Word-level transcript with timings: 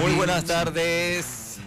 Muy 0.00 0.12
buenas 0.14 0.44
tardes. 0.44 1.58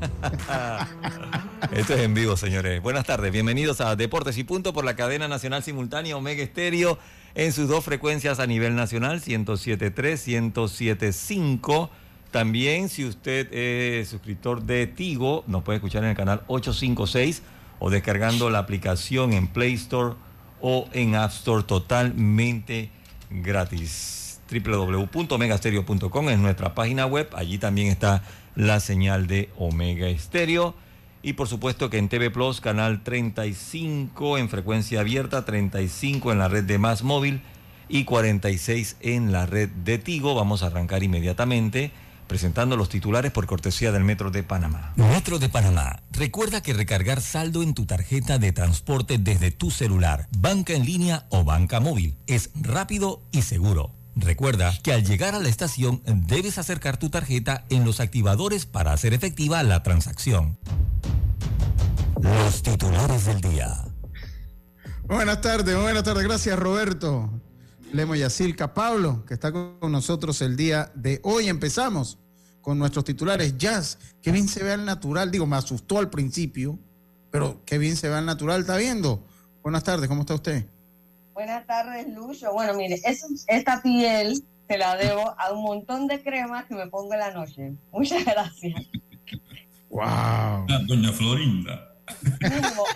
Esto 1.72 1.94
es 1.94 2.00
en 2.00 2.14
vivo, 2.14 2.38
señores. 2.38 2.80
Buenas 2.80 3.04
tardes. 3.04 3.30
Bienvenidos 3.30 3.82
a 3.82 3.96
Deportes 3.96 4.38
y 4.38 4.44
Punto 4.44 4.72
por 4.72 4.86
la 4.86 4.96
cadena 4.96 5.28
nacional 5.28 5.62
simultánea 5.62 6.16
Omega 6.16 6.42
Estéreo 6.42 6.98
en 7.34 7.52
sus 7.52 7.68
dos 7.68 7.84
frecuencias 7.84 8.40
a 8.40 8.46
nivel 8.46 8.74
nacional, 8.76 9.20
107.3, 9.20 10.52
107.5. 10.52 11.90
También, 12.30 12.88
si 12.88 13.04
usted 13.04 13.52
es 13.52 14.08
suscriptor 14.08 14.62
de 14.62 14.86
Tigo, 14.86 15.44
nos 15.46 15.62
puede 15.64 15.76
escuchar 15.76 16.04
en 16.04 16.10
el 16.10 16.16
canal 16.16 16.44
856 16.46 17.42
o 17.78 17.90
descargando 17.90 18.48
la 18.48 18.60
aplicación 18.60 19.34
en 19.34 19.48
Play 19.48 19.74
Store 19.74 20.14
o 20.62 20.88
en 20.94 21.14
App 21.14 21.32
Store 21.32 21.62
totalmente 21.62 22.90
gratis 23.28 24.27
www.omegastereo.com 24.50 26.28
es 26.30 26.38
nuestra 26.38 26.74
página 26.74 27.06
web. 27.06 27.28
Allí 27.34 27.58
también 27.58 27.88
está 27.88 28.22
la 28.54 28.80
señal 28.80 29.26
de 29.26 29.50
Omega 29.56 30.08
Estéreo. 30.08 30.74
Y 31.22 31.34
por 31.34 31.48
supuesto 31.48 31.90
que 31.90 31.98
en 31.98 32.08
TV 32.08 32.30
Plus, 32.30 32.60
canal 32.60 33.02
35 33.02 34.38
en 34.38 34.48
frecuencia 34.48 35.00
abierta, 35.00 35.44
35 35.44 36.32
en 36.32 36.38
la 36.38 36.48
red 36.48 36.64
de 36.64 36.78
Más 36.78 37.02
Móvil 37.02 37.42
y 37.88 38.04
46 38.04 38.96
en 39.00 39.32
la 39.32 39.46
red 39.46 39.68
de 39.68 39.98
Tigo. 39.98 40.34
Vamos 40.34 40.62
a 40.62 40.66
arrancar 40.66 41.02
inmediatamente 41.02 41.90
presentando 42.28 42.76
los 42.76 42.88
titulares 42.88 43.32
por 43.32 43.46
cortesía 43.46 43.90
del 43.90 44.04
Metro 44.04 44.30
de 44.30 44.44
Panamá. 44.44 44.92
Metro 44.96 45.40
de 45.40 45.48
Panamá. 45.48 46.02
Recuerda 46.12 46.62
que 46.62 46.74
recargar 46.74 47.20
saldo 47.20 47.62
en 47.62 47.74
tu 47.74 47.86
tarjeta 47.86 48.38
de 48.38 48.52
transporte 48.52 49.18
desde 49.18 49.50
tu 49.50 49.70
celular, 49.70 50.28
banca 50.38 50.74
en 50.74 50.84
línea 50.84 51.26
o 51.30 51.42
banca 51.42 51.80
móvil 51.80 52.16
es 52.26 52.50
rápido 52.54 53.22
y 53.32 53.42
seguro. 53.42 53.97
Recuerda 54.20 54.76
que 54.82 54.92
al 54.92 55.04
llegar 55.04 55.34
a 55.34 55.38
la 55.38 55.48
estación 55.48 56.02
debes 56.04 56.58
acercar 56.58 56.96
tu 56.96 57.08
tarjeta 57.08 57.64
en 57.70 57.84
los 57.84 58.00
activadores 58.00 58.66
para 58.66 58.92
hacer 58.92 59.14
efectiva 59.14 59.62
la 59.62 59.82
transacción. 59.82 60.58
Los 62.20 62.62
titulares 62.62 63.26
del 63.26 63.40
día. 63.40 63.84
Buenas 65.04 65.40
tardes, 65.40 65.80
buenas 65.80 66.02
tardes. 66.02 66.24
Gracias, 66.24 66.58
Roberto. 66.58 67.30
Lemo 67.92 68.16
Yacilca. 68.16 68.74
Pablo, 68.74 69.24
que 69.24 69.34
está 69.34 69.52
con 69.52 69.92
nosotros 69.92 70.42
el 70.42 70.56
día 70.56 70.90
de 70.96 71.20
hoy. 71.22 71.48
Empezamos 71.48 72.18
con 72.60 72.78
nuestros 72.78 73.04
titulares. 73.04 73.56
Jazz, 73.56 73.98
qué 74.20 74.32
bien 74.32 74.48
se 74.48 74.64
ve 74.64 74.72
al 74.72 74.84
natural. 74.84 75.30
Digo, 75.30 75.46
me 75.46 75.56
asustó 75.56 75.98
al 75.98 76.10
principio, 76.10 76.78
pero 77.30 77.62
qué 77.64 77.78
bien 77.78 77.96
se 77.96 78.08
ve 78.08 78.16
al 78.16 78.26
natural. 78.26 78.62
¿Está 78.62 78.76
viendo? 78.76 79.24
Buenas 79.62 79.84
tardes, 79.84 80.08
¿cómo 80.08 80.22
está 80.22 80.34
usted? 80.34 80.66
Buenas 81.38 81.64
tardes, 81.66 82.08
Lucho. 82.08 82.52
Bueno, 82.52 82.74
mire, 82.74 83.00
esta 83.46 83.80
piel 83.80 84.42
te 84.66 84.76
la 84.76 84.96
debo 84.96 85.36
a 85.38 85.52
un 85.52 85.62
montón 85.62 86.08
de 86.08 86.20
cremas 86.20 86.64
que 86.64 86.74
me 86.74 86.88
pongo 86.88 87.14
en 87.14 87.20
la 87.20 87.30
noche. 87.30 87.74
Muchas 87.92 88.24
gracias. 88.24 88.74
Wow. 89.88 90.02
Ah, 90.02 90.66
doña 90.88 91.12
Florinda. 91.12 91.94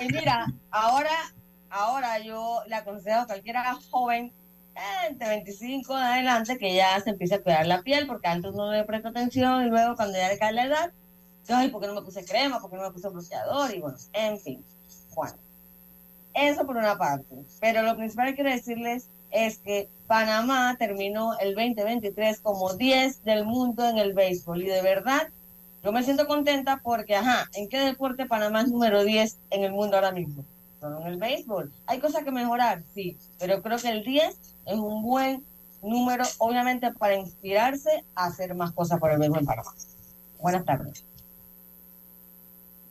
Y 0.01 0.07
mira, 0.13 0.53
ahora, 0.73 1.33
ahora 1.71 2.19
yo 2.19 2.65
le 2.67 2.75
aconsejo 2.75 3.21
a 3.21 3.27
cualquiera 3.27 3.79
joven 3.93 4.33
entre 5.09 5.29
25 5.29 5.97
en 5.97 6.03
adelante 6.03 6.59
que 6.59 6.75
ya 6.75 6.99
se 6.99 7.11
empiece 7.11 7.37
a 7.37 7.43
cuidar 7.45 7.69
la 7.69 7.83
piel, 7.83 8.09
porque 8.09 8.27
antes 8.27 8.55
no 8.55 8.73
le 8.73 8.83
presta 8.83 9.11
atención 9.11 9.65
y 9.65 9.71
luego 9.71 9.95
cuando 9.95 10.19
ya 10.19 10.29
le 10.29 10.39
cae 10.39 10.53
la 10.53 10.65
edad, 10.65 10.93
ay, 11.49 11.69
¿por 11.69 11.81
qué 11.81 11.87
no 11.87 11.95
me 11.95 12.03
puse 12.03 12.25
crema? 12.25 12.59
¿Por 12.59 12.73
qué 12.73 12.77
no 12.77 12.83
me 12.83 12.91
puse 12.91 13.09
bloqueador? 13.09 13.73
Y 13.73 13.79
bueno, 13.79 13.99
en 14.13 14.41
fin. 14.41 14.65
Bueno, 15.15 15.35
eso 16.35 16.67
por 16.67 16.77
una 16.77 16.97
parte. 16.99 17.37
Pero 17.61 17.83
lo 17.83 17.97
principal 17.97 18.29
que 18.29 18.35
quiero 18.37 18.51
decirles 18.51 19.07
es 19.31 19.59
que 19.59 19.89
Panamá 20.07 20.77
terminó 20.79 21.39
el 21.39 21.55
2023 21.55 22.41
como 22.41 22.75
10 22.75 23.25
del 23.25 23.45
mundo 23.45 23.89
en 23.89 23.99
el 23.99 24.13
béisbol. 24.13 24.63
Y 24.63 24.67
de 24.67 24.83
verdad, 24.83 25.29
yo 25.83 25.91
me 25.91 26.03
siento 26.03 26.27
contenta 26.27 26.81
porque, 26.83 27.17
ajá, 27.17 27.49
¿en 27.55 27.69
qué 27.69 27.81
deporte 27.81 28.27
Panamá 28.27 28.63
es 28.63 28.69
número 28.69 29.05
10 29.05 29.37
en 29.51 29.65
el 29.65 29.73
mundo 29.73 29.97
ahora 29.97 30.13
mismo? 30.13 30.45
Solo 30.81 31.01
en 31.01 31.07
el 31.07 31.17
béisbol. 31.17 31.73
Hay 31.87 31.99
cosas 31.99 32.25
que 32.25 32.31
mejorar, 32.31 32.83
sí, 32.95 33.17
pero 33.39 33.63
creo 33.63 33.79
que 33.79 33.89
el 33.89 34.05
10 34.05 34.37
es 34.67 34.75
un 34.75 35.03
buen 35.03 35.45
número, 35.83 36.25
obviamente, 36.39 36.93
para 36.93 37.17
inspirarse 37.17 38.05
a 38.15 38.27
hacer 38.27 38.55
más 38.55 38.73
cosas 38.73 39.01
por 39.01 39.11
el 39.11 39.19
béisbol 39.19 39.41
en 39.41 39.47
Panamá. 39.47 39.73
Buenas 40.41 40.65
tardes. 40.65 41.05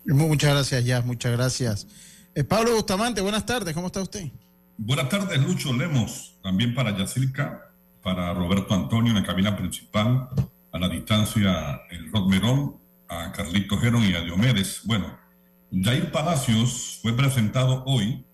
Muchas 0.06 0.52
gracias, 0.52 0.86
ya, 0.86 1.02
muchas 1.02 1.32
gracias. 1.34 1.88
Eh, 2.34 2.46
Pablo 2.46 2.76
Bustamante, 2.76 3.20
buenas 3.20 3.46
tardes, 3.46 3.74
¿cómo 3.74 3.88
está 3.88 4.02
usted? 4.02 4.32
Buenas 4.78 5.10
tardes, 5.10 5.38
Lucho 5.46 5.74
Lemos, 5.74 6.38
también 6.42 6.74
para 6.74 6.98
Yacilca, 6.98 7.74
para 8.02 8.34
Roberto 8.34 8.74
Antonio 8.74 9.12
en 9.12 9.22
la 9.22 9.28
cabina 9.28 9.58
principal, 9.58 10.30
a 10.72 10.80
la 10.80 10.88
distancia 10.88 11.82
el 11.90 12.10
Rod 12.10 12.30
Merón, 12.30 12.78
a 13.10 13.34
Carlito 13.34 13.78
Gerón 13.78 14.06
y 14.06 14.14
a 14.14 14.22
Diomedes. 14.22 14.84
Bueno, 14.86 15.20
Jair 15.74 16.10
Palacios 16.14 17.00
fue 17.02 17.12
presentado 17.12 17.84
hoy 17.86 18.26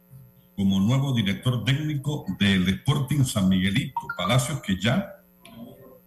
como 0.56 0.80
nuevo 0.80 1.14
director 1.14 1.64
técnico 1.66 2.24
del 2.40 2.70
Sporting 2.70 3.24
San 3.24 3.50
Miguelito. 3.50 4.00
Palacios, 4.16 4.62
que 4.62 4.80
ya 4.80 5.16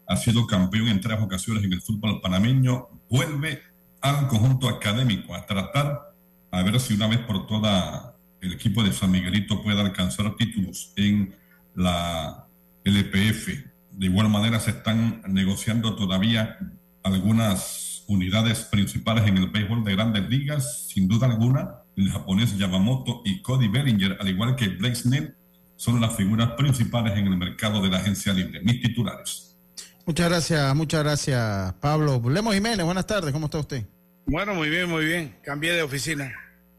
ha 0.06 0.16
sido 0.16 0.46
campeón 0.46 0.86
en 0.86 1.00
tres 1.00 1.20
ocasiones 1.20 1.64
en 1.64 1.72
el 1.72 1.82
fútbol 1.82 2.20
panameño, 2.20 2.88
vuelve 3.08 3.62
al 4.00 4.28
conjunto 4.28 4.68
académico 4.68 5.34
a 5.34 5.44
tratar 5.44 6.09
a 6.50 6.62
ver 6.62 6.80
si 6.80 6.94
una 6.94 7.06
vez 7.06 7.18
por 7.18 7.46
todas 7.46 8.10
el 8.40 8.52
equipo 8.52 8.82
de 8.82 8.92
San 8.92 9.10
Miguelito 9.10 9.62
pueda 9.62 9.82
alcanzar 9.82 10.34
títulos 10.36 10.92
en 10.96 11.34
la 11.74 12.46
LPF. 12.84 13.48
De 13.92 14.06
igual 14.06 14.28
manera 14.28 14.60
se 14.60 14.70
están 14.70 15.22
negociando 15.28 15.94
todavía 15.94 16.58
algunas 17.02 18.04
unidades 18.06 18.60
principales 18.62 19.26
en 19.26 19.36
el 19.36 19.48
béisbol 19.48 19.84
de 19.84 19.92
grandes 19.92 20.28
ligas, 20.28 20.88
sin 20.88 21.06
duda 21.06 21.26
alguna, 21.26 21.82
el 21.96 22.10
japonés 22.10 22.56
Yamamoto 22.56 23.22
y 23.24 23.42
Cody 23.42 23.68
Bellinger, 23.68 24.16
al 24.20 24.28
igual 24.28 24.56
que 24.56 24.68
Blake 24.68 24.96
Snell, 24.96 25.36
son 25.76 26.00
las 26.00 26.16
figuras 26.16 26.50
principales 26.52 27.16
en 27.16 27.26
el 27.26 27.36
mercado 27.36 27.80
de 27.80 27.88
la 27.88 27.98
agencia 27.98 28.32
libre. 28.32 28.60
Mis 28.62 28.80
titulares. 28.80 29.56
Muchas 30.06 30.28
gracias, 30.28 30.74
muchas 30.74 31.02
gracias, 31.02 31.72
Pablo. 31.74 32.20
Lemos 32.28 32.54
Jiménez, 32.54 32.84
buenas 32.84 33.06
tardes, 33.06 33.32
¿cómo 33.32 33.46
está 33.46 33.58
usted? 33.58 33.86
Bueno, 34.30 34.54
muy 34.54 34.70
bien, 34.70 34.88
muy 34.88 35.04
bien. 35.04 35.34
Cambié 35.42 35.72
de 35.72 35.82
oficina. 35.82 36.32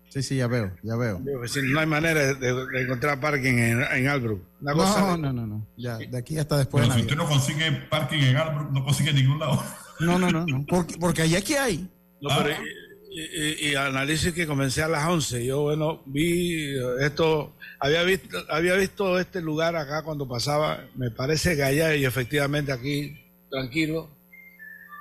Sí, 0.08 0.24
sí, 0.24 0.38
ya 0.38 0.48
veo, 0.48 0.72
ya 0.84 0.96
veo. 0.96 1.20
No 1.20 1.80
hay 1.80 1.86
manera 1.86 2.34
de, 2.34 2.82
encontrar 2.82 3.20
parking 3.20 3.54
en, 3.54 3.82
en 3.82 4.08
Albrook. 4.08 4.42
no, 4.62 5.18
no, 5.18 5.34
no, 5.34 5.46
no, 5.46 5.68
Ya, 5.76 5.98
de 5.98 6.18
aquí 6.18 6.38
hasta 6.38 6.58
después. 6.58 6.86
Pero 6.86 6.96
si 6.96 7.02
usted 7.02 7.16
no 7.18 7.28
consigue 7.28 7.72
parking 7.90 8.20
en 8.20 8.38
Albrook, 8.38 8.72
no 8.72 8.84
consigue 8.86 9.10
en 9.10 9.18
ningún 9.18 9.40
lado. 9.40 9.62
No, 10.00 10.18
no, 10.18 10.32
no, 10.32 10.44
no. 10.48 10.66
Porque, 10.68 10.98
porque 10.98 11.22
allá 11.22 11.38
aquí 11.38 11.54
hay. 11.54 11.88
No, 12.22 12.30
pero, 12.42 12.56
ah. 12.56 12.64
y, 13.12 13.68
y, 13.70 13.76
y 13.76 14.32
que 14.32 14.48
comencé 14.48 14.82
a 14.82 14.88
las 14.88 15.06
11. 15.06 15.46
Yo, 15.46 15.62
bueno, 15.62 16.02
vi 16.08 16.74
esto, 17.00 17.56
había 17.80 18.02
visto, 18.02 18.36
había 18.50 18.74
visto 18.74 19.20
este 19.20 19.42
lugar 19.42 19.76
acá 19.76 20.02
cuando 20.02 20.28
pasaba. 20.28 20.86
Me 20.96 21.12
parece 21.12 21.56
que 21.56 21.62
allá 21.62 21.96
y 21.96 22.06
efectivamente 22.06 22.72
aquí, 22.72 23.16
tranquilo. 23.52 24.10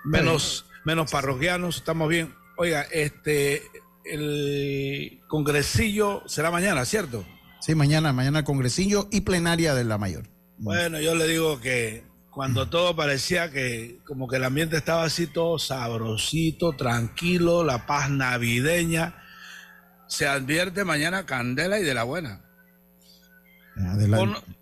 Menos, 0.04 0.66
menos 0.84 1.10
parroquianos, 1.10 1.76
estamos 1.78 2.10
bien. 2.10 2.34
Oiga, 2.62 2.82
este, 2.92 3.62
el 4.04 5.22
congresillo 5.28 6.22
será 6.26 6.50
mañana, 6.50 6.84
¿cierto? 6.84 7.24
Sí, 7.58 7.74
mañana, 7.74 8.12
mañana 8.12 8.44
congresillo 8.44 9.08
y 9.10 9.22
plenaria 9.22 9.74
de 9.74 9.82
la 9.84 9.96
mayor. 9.96 10.28
Bueno, 10.58 11.00
yo 11.00 11.14
le 11.14 11.26
digo 11.26 11.58
que 11.58 12.04
cuando 12.28 12.68
todo 12.68 12.94
parecía 12.94 13.50
que 13.50 14.00
como 14.04 14.28
que 14.28 14.36
el 14.36 14.44
ambiente 14.44 14.76
estaba 14.76 15.04
así 15.04 15.26
todo 15.26 15.58
sabrosito, 15.58 16.74
tranquilo, 16.74 17.64
la 17.64 17.86
paz 17.86 18.10
navideña, 18.10 19.14
se 20.06 20.28
advierte 20.28 20.84
mañana 20.84 21.24
candela 21.24 21.80
y 21.80 21.82
de 21.82 21.94
la 21.94 22.02
buena. 22.02 22.44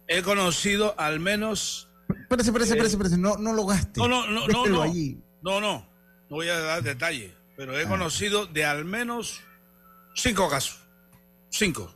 he 0.06 0.22
conocido 0.22 0.94
al 1.00 1.18
menos... 1.18 1.90
Espérese, 2.08 2.50
espérese, 2.50 2.74
espérese, 2.74 2.94
espérese, 2.94 3.18
no, 3.18 3.38
no 3.38 3.52
lo 3.52 3.66
gaste. 3.66 3.98
No, 3.98 4.06
no, 4.06 4.24
no, 4.24 4.46
no, 4.46 4.66
no, 4.66 4.86
no, 4.86 5.60
no, 5.60 5.60
no 5.60 5.88
voy 6.30 6.48
a 6.48 6.60
dar 6.60 6.82
detalles 6.84 7.37
pero 7.58 7.76
he 7.76 7.82
ah. 7.82 7.88
conocido 7.88 8.46
de 8.46 8.64
al 8.64 8.84
menos 8.84 9.40
cinco 10.14 10.48
casos. 10.48 10.78
Cinco. 11.50 11.92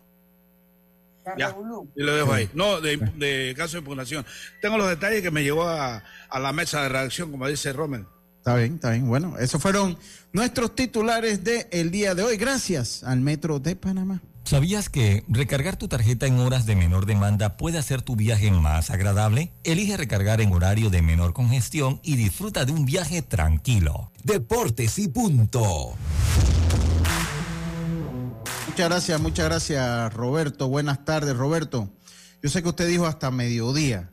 Ya, 1.38 1.56
y 1.94 2.02
lo 2.02 2.16
dejo 2.16 2.32
ahí. 2.32 2.50
No, 2.52 2.80
de, 2.80 2.96
de 2.96 3.54
caso 3.56 3.74
de 3.74 3.78
impugnación. 3.78 4.26
Tengo 4.60 4.76
los 4.76 4.88
detalles 4.88 5.22
que 5.22 5.30
me 5.30 5.44
llevó 5.44 5.68
a, 5.68 6.02
la 6.36 6.52
mesa 6.52 6.82
de 6.82 6.88
redacción, 6.88 7.30
como 7.30 7.46
dice 7.46 7.72
Rommel. 7.72 8.06
Está 8.38 8.56
bien, 8.56 8.74
está 8.74 8.90
bien. 8.90 9.06
Bueno, 9.06 9.38
esos 9.38 9.62
fueron 9.62 9.96
nuestros 10.32 10.74
titulares 10.74 11.44
del 11.44 11.92
día 11.92 12.16
de 12.16 12.24
hoy. 12.24 12.36
Gracias 12.36 13.04
al 13.04 13.20
Metro 13.20 13.60
de 13.60 13.76
Panamá. 13.76 14.20
¿Sabías 14.44 14.88
que 14.88 15.24
recargar 15.28 15.76
tu 15.76 15.88
tarjeta 15.88 16.26
en 16.26 16.38
horas 16.40 16.66
de 16.66 16.76
menor 16.76 17.06
demanda 17.06 17.56
puede 17.56 17.78
hacer 17.78 18.02
tu 18.02 18.16
viaje 18.16 18.50
más 18.50 18.90
agradable? 18.90 19.52
Elige 19.64 19.96
recargar 19.96 20.40
en 20.40 20.52
horario 20.52 20.90
de 20.90 21.00
menor 21.00 21.32
congestión 21.32 22.00
y 22.02 22.16
disfruta 22.16 22.64
de 22.64 22.72
un 22.72 22.84
viaje 22.84 23.22
tranquilo. 23.22 24.10
Deportes 24.24 24.98
y 24.98 25.08
punto. 25.08 25.94
Muchas 28.66 28.88
gracias, 28.88 29.20
muchas 29.20 29.44
gracias 29.46 30.12
Roberto. 30.14 30.68
Buenas 30.68 31.04
tardes 31.04 31.36
Roberto. 31.36 31.88
Yo 32.42 32.50
sé 32.50 32.62
que 32.62 32.68
usted 32.68 32.88
dijo 32.88 33.06
hasta 33.06 33.30
mediodía, 33.30 34.10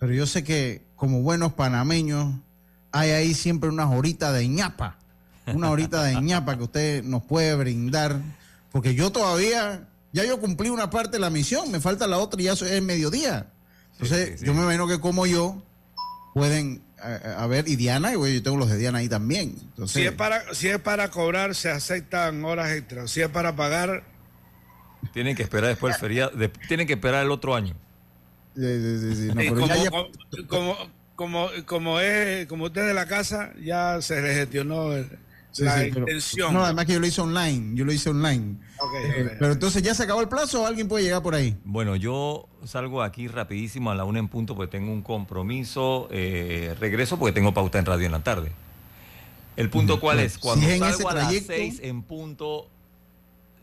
pero 0.00 0.12
yo 0.14 0.26
sé 0.26 0.42
que 0.42 0.86
como 0.96 1.20
buenos 1.22 1.52
panameños 1.52 2.34
hay 2.90 3.10
ahí 3.10 3.34
siempre 3.34 3.68
unas 3.68 3.90
horitas 3.94 4.32
de 4.32 4.48
ñapa, 4.48 4.98
una 5.46 5.70
horita 5.70 6.02
de 6.02 6.20
ñapa 6.20 6.56
que 6.56 6.64
usted 6.64 7.04
nos 7.04 7.22
puede 7.22 7.54
brindar, 7.54 8.22
porque 8.78 8.94
yo 8.94 9.10
todavía, 9.10 9.88
ya 10.12 10.24
yo 10.24 10.38
cumplí 10.38 10.68
una 10.68 10.88
parte 10.88 11.16
de 11.16 11.18
la 11.18 11.30
misión, 11.30 11.68
me 11.72 11.80
falta 11.80 12.06
la 12.06 12.18
otra 12.18 12.40
y 12.40 12.44
ya 12.44 12.52
es 12.52 12.80
mediodía. 12.80 13.48
Entonces, 13.94 14.40
yo 14.40 14.54
me 14.54 14.62
imagino 14.62 14.86
que 14.86 15.00
como 15.00 15.26
yo 15.26 15.60
pueden 16.32 16.80
a, 17.00 17.44
ver, 17.48 17.66
y 17.66 17.74
Diana, 17.74 18.12
yo 18.12 18.40
tengo 18.40 18.56
los 18.56 18.70
de 18.70 18.76
Diana 18.76 18.98
ahí 18.98 19.08
también. 19.08 19.56
Entonces, 19.60 20.00
si, 20.00 20.06
es 20.06 20.12
para, 20.12 20.54
si 20.54 20.68
es 20.68 20.78
para 20.78 21.10
cobrar, 21.10 21.56
se 21.56 21.70
aceptan 21.70 22.44
horas 22.44 22.70
extras. 22.70 23.10
Si 23.10 23.20
es 23.20 23.28
para 23.28 23.56
pagar. 23.56 24.04
Tienen 25.12 25.34
que 25.34 25.42
esperar 25.42 25.70
después 25.70 25.96
el 25.96 26.00
feriado, 26.00 26.30
tienen 26.68 26.86
que 26.86 26.92
esperar 26.92 27.24
el 27.24 27.32
otro 27.32 27.56
año. 27.56 27.74
como, 30.48 30.76
como, 31.16 31.48
como, 31.66 31.98
es, 31.98 32.46
como 32.46 32.66
usted 32.66 32.86
de 32.86 32.94
la 32.94 33.06
casa, 33.06 33.52
ya 33.60 34.00
se 34.02 34.22
le 34.22 34.34
gestionó 34.34 34.94
la 35.56 35.86
intención. 35.86 36.52
no, 36.52 36.64
además 36.64 36.86
que 36.86 36.94
yo 36.94 37.00
lo 37.00 37.06
hice 37.06 37.20
online, 37.20 37.76
yo 37.76 37.84
lo 37.84 37.92
hice 37.92 38.10
online. 38.10 38.56
Eh, 39.04 39.36
pero 39.38 39.52
entonces, 39.52 39.82
¿ya 39.82 39.94
se 39.94 40.04
acabó 40.04 40.20
el 40.20 40.28
plazo 40.28 40.62
o 40.62 40.66
alguien 40.66 40.88
puede 40.88 41.04
llegar 41.04 41.22
por 41.22 41.34
ahí? 41.34 41.56
Bueno, 41.64 41.96
yo 41.96 42.48
salgo 42.64 43.02
aquí 43.02 43.28
rapidísimo 43.28 43.90
a 43.90 43.94
la 43.94 44.04
una 44.04 44.18
en 44.18 44.28
punto 44.28 44.54
porque 44.54 44.70
tengo 44.70 44.92
un 44.92 45.02
compromiso. 45.02 46.08
Eh, 46.10 46.74
regreso 46.78 47.18
porque 47.18 47.32
tengo 47.32 47.52
pauta 47.54 47.78
en 47.78 47.86
radio 47.86 48.06
en 48.06 48.12
la 48.12 48.22
tarde. 48.22 48.52
El 49.56 49.70
punto 49.70 49.98
cuál 49.98 50.20
es, 50.20 50.38
cuando 50.38 50.68
salgo 50.68 51.08
a 51.08 51.14
las 51.14 51.34
seis 51.44 51.80
en 51.82 52.02
punto, 52.02 52.68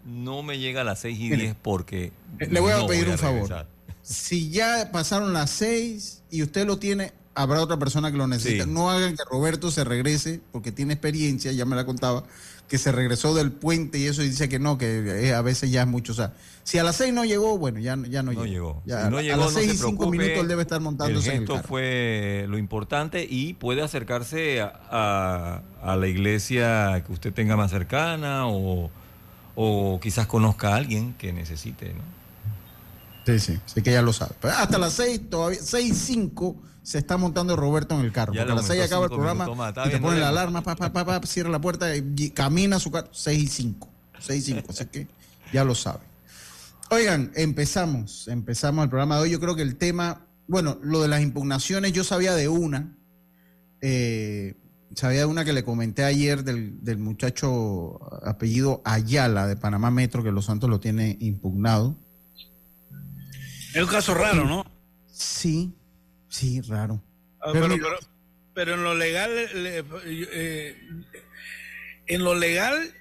no 0.04 0.44
me 0.44 0.60
llega 0.60 0.82
a 0.82 0.84
las 0.84 1.00
seis 1.00 1.18
y 1.18 1.30
diez 1.30 1.56
porque... 1.62 2.12
Le 2.38 2.60
voy 2.60 2.74
a 2.74 2.86
pedir 2.86 3.08
un 3.08 3.18
favor. 3.18 3.66
Si 4.02 4.50
ya 4.50 4.90
pasaron 4.92 5.32
las 5.32 5.50
seis 5.50 6.22
y 6.30 6.44
usted 6.44 6.68
lo 6.68 6.78
tiene 6.78 7.14
habrá 7.36 7.62
otra 7.62 7.78
persona 7.78 8.12
que 8.12 8.18
lo 8.18 8.28
necesita. 8.28 8.66
No 8.66 8.90
hagan 8.90 9.16
que 9.16 9.24
Roberto 9.30 9.70
se 9.70 9.84
regrese, 9.84 10.42
porque 10.52 10.72
tiene 10.72 10.94
experiencia, 10.94 11.52
ya 11.52 11.66
me 11.66 11.76
la 11.76 11.86
contaba, 11.86 12.24
que 12.68 12.78
se 12.78 12.92
regresó 12.92 13.36
del 13.36 13.52
puente 13.52 14.00
y 14.00 14.06
eso 14.06 14.24
y 14.24 14.30
dice 14.30 14.50
que 14.50 14.58
no, 14.58 14.78
que 14.78 15.34
a 15.36 15.42
veces 15.42 15.70
ya 15.70 15.82
es 15.82 15.88
mucho. 15.88 16.14
O 16.14 16.16
sea, 16.16 16.34
si 16.64 16.80
a 16.80 16.84
las 16.84 16.96
seis 16.96 17.14
no 17.14 17.26
llegó, 17.26 17.58
bueno, 17.58 17.80
ya, 17.80 17.98
ya 18.10 18.24
no, 18.24 18.32
no 18.32 18.46
llegó. 18.46 18.82
a 18.92 19.10
las 19.10 19.54
seis 19.54 19.74
y 19.74 19.78
cinco 19.78 20.10
minutos 20.10 20.38
él 20.38 20.48
debe 20.48 20.64
estar 20.64 20.80
montándose 20.82 21.36
el 21.36 21.48
fue 21.64 22.46
lo 22.48 22.58
importante 22.58 23.28
y 23.30 23.54
puede 23.54 23.84
acercarse 23.84 24.62
a, 24.62 25.62
la 25.84 26.08
iglesia 26.08 27.04
que 27.06 27.14
usted 27.14 27.34
tenga 27.34 27.56
más 27.56 27.70
cercana 27.70 28.48
o, 28.48 28.90
o 29.56 30.00
quizás 30.02 30.26
conozca 30.26 30.70
a 30.70 30.76
alguien 30.78 31.14
que 31.14 31.32
necesite, 31.34 31.94
¿no? 31.94 32.16
Sí, 33.26 33.40
sí, 33.40 33.60
sí 33.66 33.82
que 33.82 33.92
ya 33.92 34.04
lo 34.04 34.14
sabe. 34.14 34.36
hasta 34.44 34.78
las 34.78 34.94
seis, 34.94 35.20
todavía, 35.30 35.60
seis, 35.62 35.98
cinco 35.98 36.56
se 36.86 37.00
está 37.00 37.18
montando 37.18 37.56
Roberto 37.56 38.00
en 38.00 38.06
el 38.06 38.12
carro. 38.12 38.32
porque 38.32 38.52
a 38.52 38.56
las 38.56 38.68
6 38.68 38.84
acaba 38.84 39.06
el 39.06 39.10
programa 39.10 39.48
y 39.86 39.90
te 39.90 39.98
pone 39.98 40.20
la 40.20 40.30
alarma, 40.30 40.62
pa, 40.62 40.76
pa, 40.76 40.92
pa, 40.92 41.20
cierra 41.26 41.50
la 41.50 41.60
puerta 41.60 41.96
y 41.96 42.30
camina 42.30 42.80
su 42.80 42.92
carro. 42.92 43.10
6 43.12 43.44
y 43.44 43.48
5. 43.48 43.90
6 44.20 44.48
y 44.48 44.54
5. 44.54 44.68
Así 44.70 44.86
que 44.86 45.08
ya 45.52 45.64
lo 45.64 45.74
sabe. 45.74 46.02
Oigan, 46.92 47.32
empezamos. 47.36 48.28
Empezamos 48.28 48.84
el 48.84 48.90
programa 48.90 49.16
de 49.16 49.24
hoy. 49.24 49.32
Yo 49.32 49.40
creo 49.40 49.56
que 49.56 49.64
el 49.64 49.78
tema, 49.78 50.28
bueno, 50.48 50.78
lo 50.84 51.02
de 51.02 51.08
las 51.08 51.22
impugnaciones, 51.22 51.92
yo 51.92 52.04
sabía 52.04 52.36
de 52.36 52.50
una. 52.50 52.96
Eh, 53.82 54.54
sabía 54.94 55.22
de 55.22 55.26
una 55.26 55.44
que 55.44 55.54
le 55.54 55.64
comenté 55.64 56.04
ayer 56.04 56.44
del, 56.44 56.84
del 56.84 57.00
muchacho 57.00 58.00
apellido 58.24 58.84
Ayala 58.86 59.48
de 59.48 59.58
Panamá 59.58 59.90
Metro, 59.90 60.24
que 60.24 60.32
Los 60.32 60.46
Santos 60.46 60.70
lo 60.70 60.80
tiene 60.80 61.18
impugnado. 61.20 61.98
Es 63.74 63.82
un 63.82 63.90
caso 63.90 64.14
raro, 64.14 64.46
¿no? 64.46 64.64
Sí, 65.12 65.74
Sí, 66.30 66.62
raro. 66.62 67.02
Ah, 67.42 67.52
pero, 68.54 68.74
en 68.74 68.84
lo 68.84 68.96
legal, 68.96 69.30
eh, 69.34 70.76
en 72.08 72.24
lo 72.24 72.36
legal, 72.36 72.94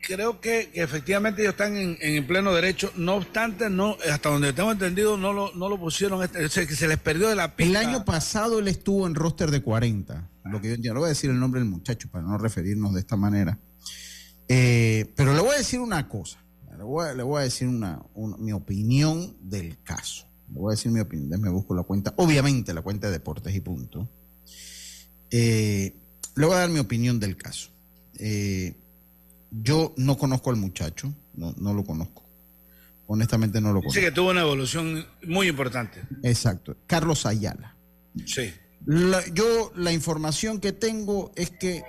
creo 0.00 0.40
que, 0.40 0.70
efectivamente 0.74 1.42
ellos 1.42 1.52
están 1.52 1.76
en, 1.76 2.26
pleno 2.26 2.52
derecho. 2.52 2.92
No 2.96 3.16
obstante, 3.16 3.70
no, 3.70 3.96
hasta 4.10 4.30
donde 4.30 4.52
tengo 4.52 4.72
entendido, 4.72 5.16
no 5.16 5.32
lo, 5.32 5.52
no 5.54 5.68
lo 5.68 5.78
pusieron, 5.78 6.22
este, 6.22 6.48
se 6.48 6.88
les 6.88 6.98
perdió 6.98 7.28
de 7.28 7.36
la 7.36 7.56
pista. 7.56 7.80
El 7.80 7.86
año 7.86 8.04
pasado 8.04 8.58
él 8.58 8.68
estuvo 8.68 9.06
en 9.06 9.14
roster 9.14 9.50
de 9.50 9.62
40. 9.62 10.30
Lo 10.44 10.60
que 10.60 10.76
yo, 10.80 10.92
no 10.92 11.00
voy 11.00 11.06
a 11.06 11.10
decir 11.10 11.30
el 11.30 11.38
nombre 11.38 11.60
del 11.60 11.68
muchacho 11.68 12.10
para 12.10 12.24
no 12.24 12.36
referirnos 12.36 12.92
de 12.94 13.00
esta 13.00 13.16
manera. 13.16 13.58
Eh, 14.48 15.12
pero 15.16 15.34
le 15.34 15.40
voy 15.40 15.54
a 15.54 15.58
decir 15.58 15.80
una 15.80 16.08
cosa. 16.08 16.38
Le 16.76 17.22
voy 17.22 17.40
a, 17.40 17.44
decir 17.44 17.68
una, 17.68 18.02
mi 18.38 18.52
opinión 18.52 19.36
del 19.40 19.80
caso. 19.82 20.26
Le 20.52 20.60
voy 20.60 20.72
a 20.72 20.76
decir 20.76 20.92
mi 20.92 21.00
opinión, 21.00 21.40
me 21.40 21.48
busco 21.48 21.74
la 21.74 21.82
cuenta, 21.82 22.12
obviamente 22.16 22.74
la 22.74 22.82
cuenta 22.82 23.06
de 23.06 23.14
deportes 23.14 23.54
y 23.54 23.60
punto. 23.60 24.08
Eh, 25.30 25.94
le 26.36 26.46
voy 26.46 26.54
a 26.54 26.58
dar 26.58 26.70
mi 26.70 26.78
opinión 26.78 27.18
del 27.18 27.36
caso. 27.36 27.70
Eh, 28.18 28.76
yo 29.50 29.94
no 29.96 30.18
conozco 30.18 30.50
al 30.50 30.56
muchacho, 30.56 31.12
no, 31.34 31.54
no 31.58 31.72
lo 31.72 31.84
conozco. 31.84 32.22
Honestamente 33.06 33.60
no 33.60 33.68
lo 33.68 33.80
conozco. 33.80 33.94
Dice 33.94 34.06
que 34.06 34.14
tuvo 34.14 34.30
una 34.30 34.42
evolución 34.42 35.06
muy 35.26 35.48
importante. 35.48 36.02
Exacto. 36.22 36.76
Carlos 36.86 37.26
Ayala. 37.26 37.76
Sí. 38.26 38.52
yo 39.32 39.72
la 39.74 39.92
información 39.92 40.60
que 40.60 40.72
tengo 40.72 41.32
es 41.34 41.50
que 41.50 41.82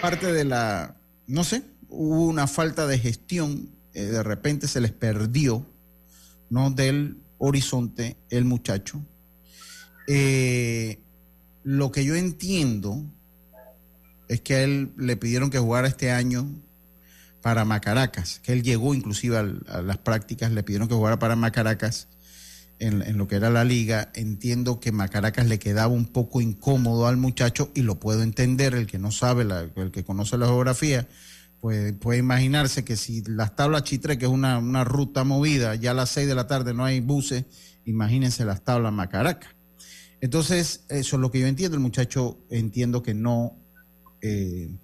parte 0.00 0.32
de 0.32 0.44
la, 0.44 0.96
no 1.26 1.42
sé, 1.42 1.62
hubo 1.88 2.26
una 2.26 2.46
falta 2.46 2.86
de 2.86 2.98
gestión, 2.98 3.70
eh, 3.94 4.02
de 4.02 4.22
repente 4.22 4.68
se 4.68 4.80
les 4.80 4.92
perdió, 4.92 5.66
¿no? 6.50 6.70
Del 6.70 7.23
horizonte 7.44 8.16
el 8.30 8.44
muchacho. 8.44 9.04
Eh, 10.06 11.00
lo 11.62 11.90
que 11.90 12.04
yo 12.04 12.14
entiendo 12.14 13.04
es 14.28 14.40
que 14.40 14.54
a 14.54 14.62
él 14.62 14.92
le 14.96 15.16
pidieron 15.16 15.50
que 15.50 15.58
jugara 15.58 15.88
este 15.88 16.10
año 16.10 16.46
para 17.42 17.64
Macaracas, 17.64 18.40
que 18.42 18.52
él 18.52 18.62
llegó 18.62 18.94
inclusive 18.94 19.36
a, 19.36 19.82
las 19.82 19.98
prácticas, 19.98 20.52
le 20.52 20.62
pidieron 20.62 20.88
que 20.88 20.94
jugara 20.94 21.18
para 21.18 21.36
Macaracas 21.36 22.08
en, 22.78 23.18
lo 23.18 23.28
que 23.28 23.36
era 23.36 23.50
la 23.50 23.64
liga. 23.64 24.10
Entiendo 24.14 24.80
que 24.80 24.92
Macaracas 24.92 25.46
le 25.46 25.58
quedaba 25.58 25.92
un 25.92 26.06
poco 26.06 26.40
incómodo 26.40 27.06
al 27.06 27.18
muchacho 27.18 27.70
y 27.74 27.82
lo 27.82 28.00
puedo 28.00 28.22
entender, 28.22 28.74
el 28.74 28.86
que 28.86 28.98
no 28.98 29.10
sabe, 29.10 29.46
el 29.76 29.90
que 29.90 30.04
conoce 30.04 30.38
la 30.38 30.46
geografía, 30.46 31.06
puede 31.98 32.18
imaginarse 32.18 32.84
que 32.84 32.96
si 32.96 33.22
las 33.22 33.56
tablas 33.56 33.84
Chitre, 33.84 34.18
que 34.18 34.26
es 34.26 34.30
una, 34.30 34.84
ruta 34.84 35.24
movida, 35.24 35.74
ya 35.76 35.92
a 35.92 35.94
las 35.94 36.10
6 36.10 36.28
de 36.28 36.34
la 36.34 36.46
tarde 36.46 36.74
no 36.74 36.84
hay 36.84 37.00
buses, 37.00 37.46
imagínense 37.86 38.44
las 38.44 38.62
tablas 38.62 38.92
Macaraca. 38.92 39.48
Entonces, 40.20 40.84
eso 40.90 41.16
es 41.16 41.20
lo 41.20 41.30
que 41.30 41.40
yo 41.40 41.46
entiendo. 41.46 41.76
El 41.76 41.82
muchacho 41.82 42.38
entiendo 42.50 43.02
que 43.02 43.14
no, 43.14 43.56
eh, 44.20 44.74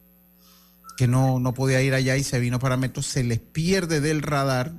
que 0.96 1.06
no, 1.06 1.38
no 1.38 1.52
podía 1.52 1.82
ir 1.82 1.92
allá 1.92 2.16
y 2.16 2.24
se 2.24 2.40
vino 2.40 2.58
para 2.58 2.78
Metro, 2.78 3.02
se 3.02 3.24
les 3.24 3.40
pierde 3.40 4.00
del 4.00 4.22
radar 4.22 4.72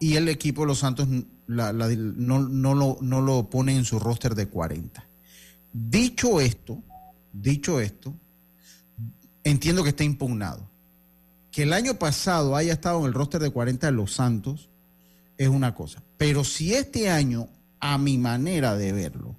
y 0.00 0.16
el 0.16 0.28
equipo 0.28 0.62
de 0.62 0.66
los 0.66 0.80
Santos 0.80 1.08
no, 1.08 1.72
lo, 1.72 2.98
no 3.00 3.20
lo 3.20 3.48
pone 3.48 3.76
en 3.76 3.84
su 3.84 4.00
roster 4.00 4.34
de 4.34 4.48
40. 4.48 5.08
Dicho 5.72 6.40
esto, 6.40 6.82
dicho 7.32 7.80
esto, 7.80 8.12
entiendo 9.44 9.84
que 9.84 9.90
está 9.90 10.02
impugnado. 10.02 10.75
Que 11.56 11.62
el 11.62 11.72
año 11.72 11.94
pasado 11.94 12.54
haya 12.54 12.74
estado 12.74 13.00
en 13.00 13.06
el 13.06 13.14
roster 13.14 13.40
de 13.40 13.48
40 13.48 13.86
de 13.86 13.92
los 13.94 14.12
Santos 14.12 14.68
es 15.38 15.48
una 15.48 15.74
cosa. 15.74 16.02
Pero 16.18 16.44
si 16.44 16.74
este 16.74 17.08
año, 17.08 17.48
a 17.80 17.96
mi 17.96 18.18
manera 18.18 18.76
de 18.76 18.92
verlo, 18.92 19.36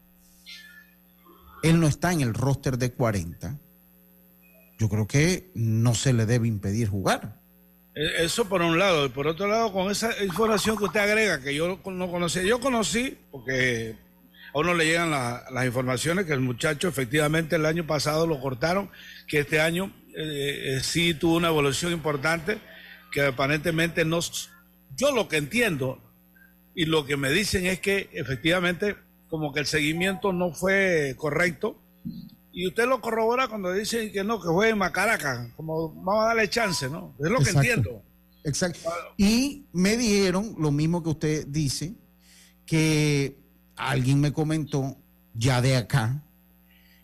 él 1.61 1.79
no 1.79 1.85
está 1.85 2.11
en 2.11 2.21
el 2.21 2.33
roster 2.33 2.79
de 2.79 2.91
40, 2.91 3.59
yo 4.79 4.89
creo 4.89 5.05
que 5.05 5.51
no 5.53 5.93
se 5.93 6.11
le 6.11 6.25
debe 6.25 6.47
impedir 6.47 6.89
jugar. 6.89 7.39
E, 7.93 8.25
eso 8.25 8.49
por 8.49 8.63
un 8.63 8.79
lado. 8.79 9.05
Y 9.05 9.09
por 9.09 9.27
otro 9.27 9.45
lado, 9.45 9.71
con 9.71 9.91
esa 9.91 10.09
información 10.23 10.75
que 10.75 10.85
usted 10.85 11.01
agrega, 11.01 11.39
que 11.39 11.53
yo 11.53 11.79
no 11.85 12.09
conocía, 12.09 12.41
yo 12.41 12.59
conocí, 12.59 13.15
porque 13.29 13.95
a 14.53 14.59
uno 14.59 14.73
le 14.73 14.85
llegan 14.85 15.11
las 15.11 15.65
informaciones 15.65 16.25
que 16.25 16.33
el 16.33 16.39
muchacho 16.39 16.87
efectivamente 16.87 17.55
el 17.55 17.65
año 17.65 17.85
pasado 17.85 18.27
lo 18.27 18.39
cortaron, 18.39 18.89
que 19.27 19.39
este 19.39 19.59
año 19.59 19.93
eh, 20.15 20.77
eh, 20.77 20.79
sí 20.81 21.13
tuvo 21.13 21.35
una 21.35 21.49
evolución 21.49 21.91
importante 21.91 22.59
que 23.11 23.21
aparentemente 23.21 24.05
no... 24.05 24.19
Yo 24.95 25.11
lo 25.11 25.27
que 25.27 25.37
entiendo 25.37 26.01
y 26.73 26.85
lo 26.85 27.05
que 27.05 27.17
me 27.17 27.29
dicen 27.29 27.65
es 27.65 27.79
que 27.79 28.09
efectivamente 28.13 28.95
como 29.29 29.53
que 29.53 29.59
el 29.59 29.65
seguimiento 29.65 30.31
no 30.31 30.53
fue 30.53 31.15
correcto 31.17 31.81
Y 32.53 32.67
usted 32.67 32.87
lo 32.87 33.01
corrobora 33.01 33.47
cuando 33.47 33.71
dice 33.73 34.11
que 34.11 34.23
no, 34.23 34.41
que 34.41 34.47
juegue 34.47 34.71
en 34.71 34.77
Macaraca, 34.77 35.51
como 35.55 35.93
vamos 35.93 36.23
a 36.23 36.27
darle 36.27 36.49
chance, 36.49 36.89
¿no? 36.89 37.15
Es 37.19 37.29
lo 37.29 37.39
que 37.39 37.51
entiendo. 37.51 38.01
Exacto. 38.43 38.89
Y 39.17 39.65
me 39.73 39.97
dijeron 39.97 40.55
lo 40.57 40.71
mismo 40.71 41.03
que 41.03 41.09
usted 41.09 41.47
dice, 41.47 41.93
que 42.65 43.37
alguien 43.77 44.19
me 44.19 44.33
comentó 44.33 44.97
ya 45.33 45.61
de 45.61 45.77
acá, 45.77 46.23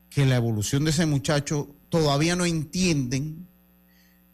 que 0.09 0.25
la 0.25 0.35
evolución 0.35 0.83
de 0.83 0.91
ese 0.91 1.05
muchacho 1.05 1.75
todavía 1.89 2.35
no 2.35 2.45
entienden. 2.45 3.47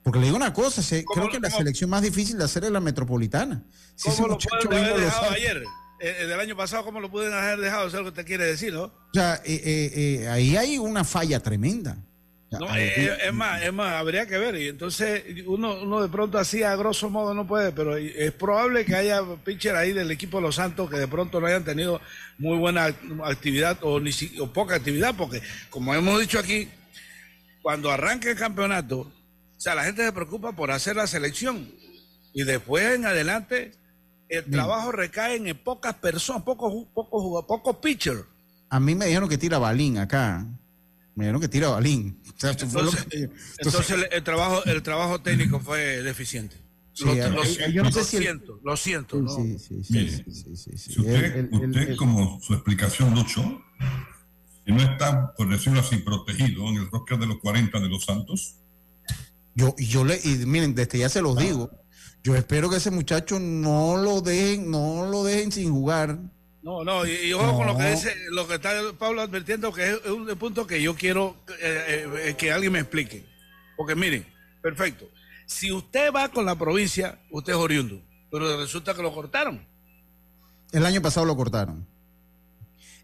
Porque 0.03 0.19
le 0.19 0.25
digo 0.25 0.37
una 0.37 0.53
cosa, 0.53 0.81
se- 0.81 1.03
¿Cómo- 1.03 1.27
creo 1.27 1.31
que 1.31 1.39
la 1.39 1.49
selección 1.55 1.89
más 1.89 2.01
difícil 2.01 2.37
de 2.37 2.45
hacer 2.45 2.63
es 2.63 2.71
la 2.71 2.79
metropolitana. 2.79 3.63
Si 3.95 4.09
ese 4.09 4.21
¿Cómo 4.23 4.29
lo 4.29 4.37
pueden 4.67 4.83
haber 4.85 4.99
dejado 5.01 5.31
ayer? 5.31 5.57
Eh, 6.01 6.15
eh, 6.21 6.25
del 6.27 6.39
año 6.39 6.55
pasado, 6.55 6.85
¿cómo 6.85 7.01
lo 7.01 7.11
pueden 7.11 7.33
haber 7.33 7.59
dejado? 7.59 7.87
Eso 7.87 7.97
es 7.97 7.99
lo 7.99 8.03
que 8.05 8.09
usted 8.21 8.25
quiere 8.25 8.45
decir, 8.45 8.73
¿no? 8.73 8.83
O 8.83 8.93
sea, 9.13 9.35
eh, 9.43 9.61
eh, 9.65 9.91
eh, 10.23 10.27
ahí 10.29 10.55
hay 10.55 10.77
una 10.77 11.03
falla 11.03 11.41
tremenda. 11.41 11.97
No, 12.51 12.75
eh, 12.75 13.27
es 13.27 13.33
más, 13.33 13.61
es 13.61 13.71
más, 13.71 13.93
habría 13.93 14.25
que 14.25 14.37
ver. 14.37 14.55
Y 14.55 14.69
entonces 14.69 15.23
uno, 15.45 15.81
uno 15.81 16.01
de 16.01 16.09
pronto 16.09 16.39
así 16.39 16.63
a 16.63 16.75
grosso 16.75 17.09
modo 17.09 17.33
no 17.33 17.45
puede, 17.45 17.71
pero 17.71 17.95
es 17.95 18.31
probable 18.31 18.85
que 18.85 18.95
haya 18.95 19.21
pitcher 19.43 19.75
ahí 19.75 19.93
del 19.93 20.09
equipo 20.09 20.37
de 20.37 20.43
los 20.43 20.55
Santos 20.55 20.89
que 20.89 20.97
de 20.97 21.07
pronto 21.07 21.39
no 21.39 21.45
hayan 21.45 21.63
tenido 21.63 22.01
muy 22.39 22.57
buena 22.57 22.85
actividad 23.25 23.77
o, 23.83 23.99
ni 23.99 24.11
o 24.39 24.51
poca 24.51 24.75
actividad, 24.75 25.13
porque 25.15 25.41
como 25.69 25.93
hemos 25.93 26.19
dicho 26.19 26.39
aquí, 26.39 26.67
cuando 27.61 27.91
arranca 27.91 28.31
el 28.31 28.37
campeonato, 28.37 29.01
o 29.01 29.61
sea, 29.61 29.75
la 29.75 29.83
gente 29.83 30.03
se 30.03 30.11
preocupa 30.11 30.53
por 30.53 30.71
hacer 30.71 30.95
la 30.95 31.05
selección 31.05 31.71
y 32.33 32.43
después 32.43 32.95
en 32.95 33.05
adelante 33.05 33.73
el 34.27 34.45
trabajo 34.45 34.91
recae 34.91 35.35
en 35.35 35.57
pocas 35.57 35.95
personas, 35.95 36.43
pocos, 36.43 36.87
pocos, 36.93 37.45
pocos 37.45 37.75
pitchers. 37.77 38.23
A 38.69 38.79
mí 38.79 38.95
me 38.95 39.05
dijeron 39.05 39.27
que 39.27 39.37
tira 39.37 39.57
balín 39.57 39.97
acá. 39.97 40.45
Me 41.19 41.25
dijeron 41.25 41.41
que 41.41 41.49
tira 41.49 41.67
balín. 41.67 42.17
O 42.33 42.39
sea, 42.39 42.51
eso 42.51 42.65
fue 42.69 42.81
lo 42.81 42.91
Entonces, 42.91 43.07
que- 43.09 43.29
entonces 43.57 43.89
el, 43.91 44.07
el 44.09 44.23
trabajo, 44.23 44.63
el 44.63 44.81
trabajo 44.81 45.19
técnico 45.19 45.59
fue 45.59 46.01
deficiente. 46.01 46.55
Sí, 46.93 47.03
lo, 47.03 47.13
lo- 47.13 47.41
ahí 47.41 47.73
yo 47.73 47.83
no 47.83 47.91
sé 47.91 47.99
lo 47.99 48.05
si 48.05 48.17
el- 48.17 48.23
siento, 48.23 48.59
lo 48.63 48.77
siento. 48.77 49.17
Sí, 49.17 49.21
¿no? 49.23 49.29
sí, 49.35 49.59
sí, 49.59 49.83
sí, 49.83 49.93
Mire, 49.93 50.11
sí, 50.11 50.23
sí, 50.31 50.55
sí, 50.55 50.77
sí. 50.77 50.93
Si 50.93 50.99
usted, 51.01 51.35
El- 51.35 51.49
usted 51.51 51.89
el- 51.89 51.97
como 51.97 52.39
su 52.41 52.53
explicación, 52.53 53.13
Lucho, 53.13 53.41
si 54.65 54.71
no 54.71 54.81
está, 54.81 55.33
por 55.35 55.49
decirlo 55.49 55.81
así, 55.81 55.97
protegido 55.97 56.69
en 56.69 56.77
el 56.77 56.89
roster 56.89 57.19
de 57.19 57.25
los 57.27 57.39
40 57.39 57.81
de 57.81 57.89
los 57.89 58.05
Santos, 58.05 58.55
Yo, 59.55 59.75
y 59.77 59.87
yo 59.87 60.05
le, 60.05 60.17
y 60.23 60.45
miren, 60.45 60.73
desde 60.73 60.99
ya 60.99 61.09
se 61.09 61.21
los 61.21 61.35
digo, 61.37 61.69
yo 62.23 62.33
espero 62.33 62.69
que 62.69 62.77
ese 62.77 62.91
muchacho 62.91 63.39
no 63.41 63.97
lo 63.97 64.21
dejen, 64.21 64.71
no 64.71 65.05
lo 65.11 65.25
dejen 65.25 65.51
sin 65.51 65.69
jugar. 65.71 66.17
No, 66.61 66.83
no, 66.83 67.05
y, 67.05 67.11
y 67.11 67.33
ojo 67.33 67.55
con 67.55 67.67
lo 67.67 67.77
que 67.77 67.91
dice, 67.91 68.13
lo 68.31 68.47
que 68.47 68.55
está 68.55 68.71
Pablo 68.97 69.21
advirtiendo, 69.21 69.71
que 69.71 69.91
es, 69.91 70.05
un 70.05 70.27
punto 70.37 70.67
que 70.67 70.81
yo 70.81 70.95
quiero 70.95 71.37
eh, 71.61 72.05
eh, 72.25 72.35
que 72.37 72.51
alguien 72.51 72.73
me 72.73 72.79
explique. 72.79 73.25
Porque 73.77 73.95
miren, 73.95 74.25
perfecto. 74.61 75.09
Si 75.45 75.71
usted 75.71 76.11
va 76.13 76.29
con 76.29 76.45
la 76.45 76.55
provincia, 76.57 77.19
usted 77.31 77.53
es 77.53 77.59
oriundo, 77.59 78.01
pero 78.29 78.59
resulta 78.59 78.93
que 78.93 79.01
lo 79.01 79.13
cortaron. 79.13 79.65
El 80.71 80.85
año 80.85 81.01
pasado 81.01 81.25
lo 81.25 81.35
cortaron. 81.35 81.87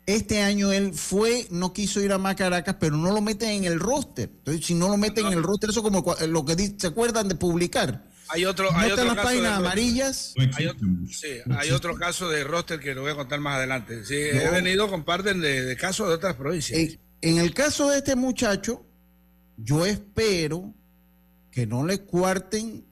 Este 0.06 0.44
año 0.44 0.72
él 0.72 0.94
fue, 0.94 1.48
no 1.50 1.74
quiso 1.74 2.00
ir 2.00 2.12
a 2.12 2.20
Macaracas, 2.20 2.76
pero 2.80 2.96
no 2.96 3.12
lo 3.12 3.22
meten 3.22 3.50
en 3.50 3.64
el 3.64 3.80
roster. 3.80 4.30
Entonces, 4.30 4.64
si 4.64 4.76
no 4.76 4.88
lo 4.88 4.98
meten 4.98 5.26
en 5.26 5.34
el 5.34 5.44
roster, 5.44 5.72
eso 5.72 5.82
como 5.82 6.06
lo 6.28 6.46
que 6.46 6.76
se 6.78 6.88
acuerdan 6.88 7.28
de 7.28 7.36
publicar. 7.36 8.05
Hay 8.29 8.46
otro, 8.46 8.70
hay 8.75 8.91
otro 8.91 9.05
las 9.05 9.15
caso 9.15 9.27
de 9.29 9.34
páginas 9.36 9.58
amarillas. 9.60 10.34
no 10.36 10.41
Hay 10.44 10.48
existe 10.50 10.70
otro, 10.72 10.88
mucho. 10.88 11.17
sí, 11.17 11.27
hay 11.58 11.72
otro 11.72 11.96
caso 11.96 12.29
de 12.29 12.44
roster 12.44 12.79
que 12.79 12.94
lo 12.96 13.01
voy 13.01 13.12
a 13.12 13.15
contar 13.15 13.39
más 13.39 13.55
adelante. 13.58 14.03
Sí, 14.05 14.15
he 14.15 14.50
venido 14.50 14.89
con 14.89 15.03
parte 15.03 15.34
de, 15.34 15.62
de 15.63 15.77
casos 15.77 16.08
de 16.10 16.15
otras 16.15 16.36
provincias. 16.36 16.79
En, 16.79 17.00
en 17.22 17.38
el 17.39 17.53
caso 17.53 17.89
de 17.89 17.98
este 17.98 18.15
muchacho, 18.15 18.86
yo 19.58 19.86
espero 19.86 20.74
que 21.51 21.65
no 21.67 21.86
le 21.86 22.00
cuarten 22.01 22.84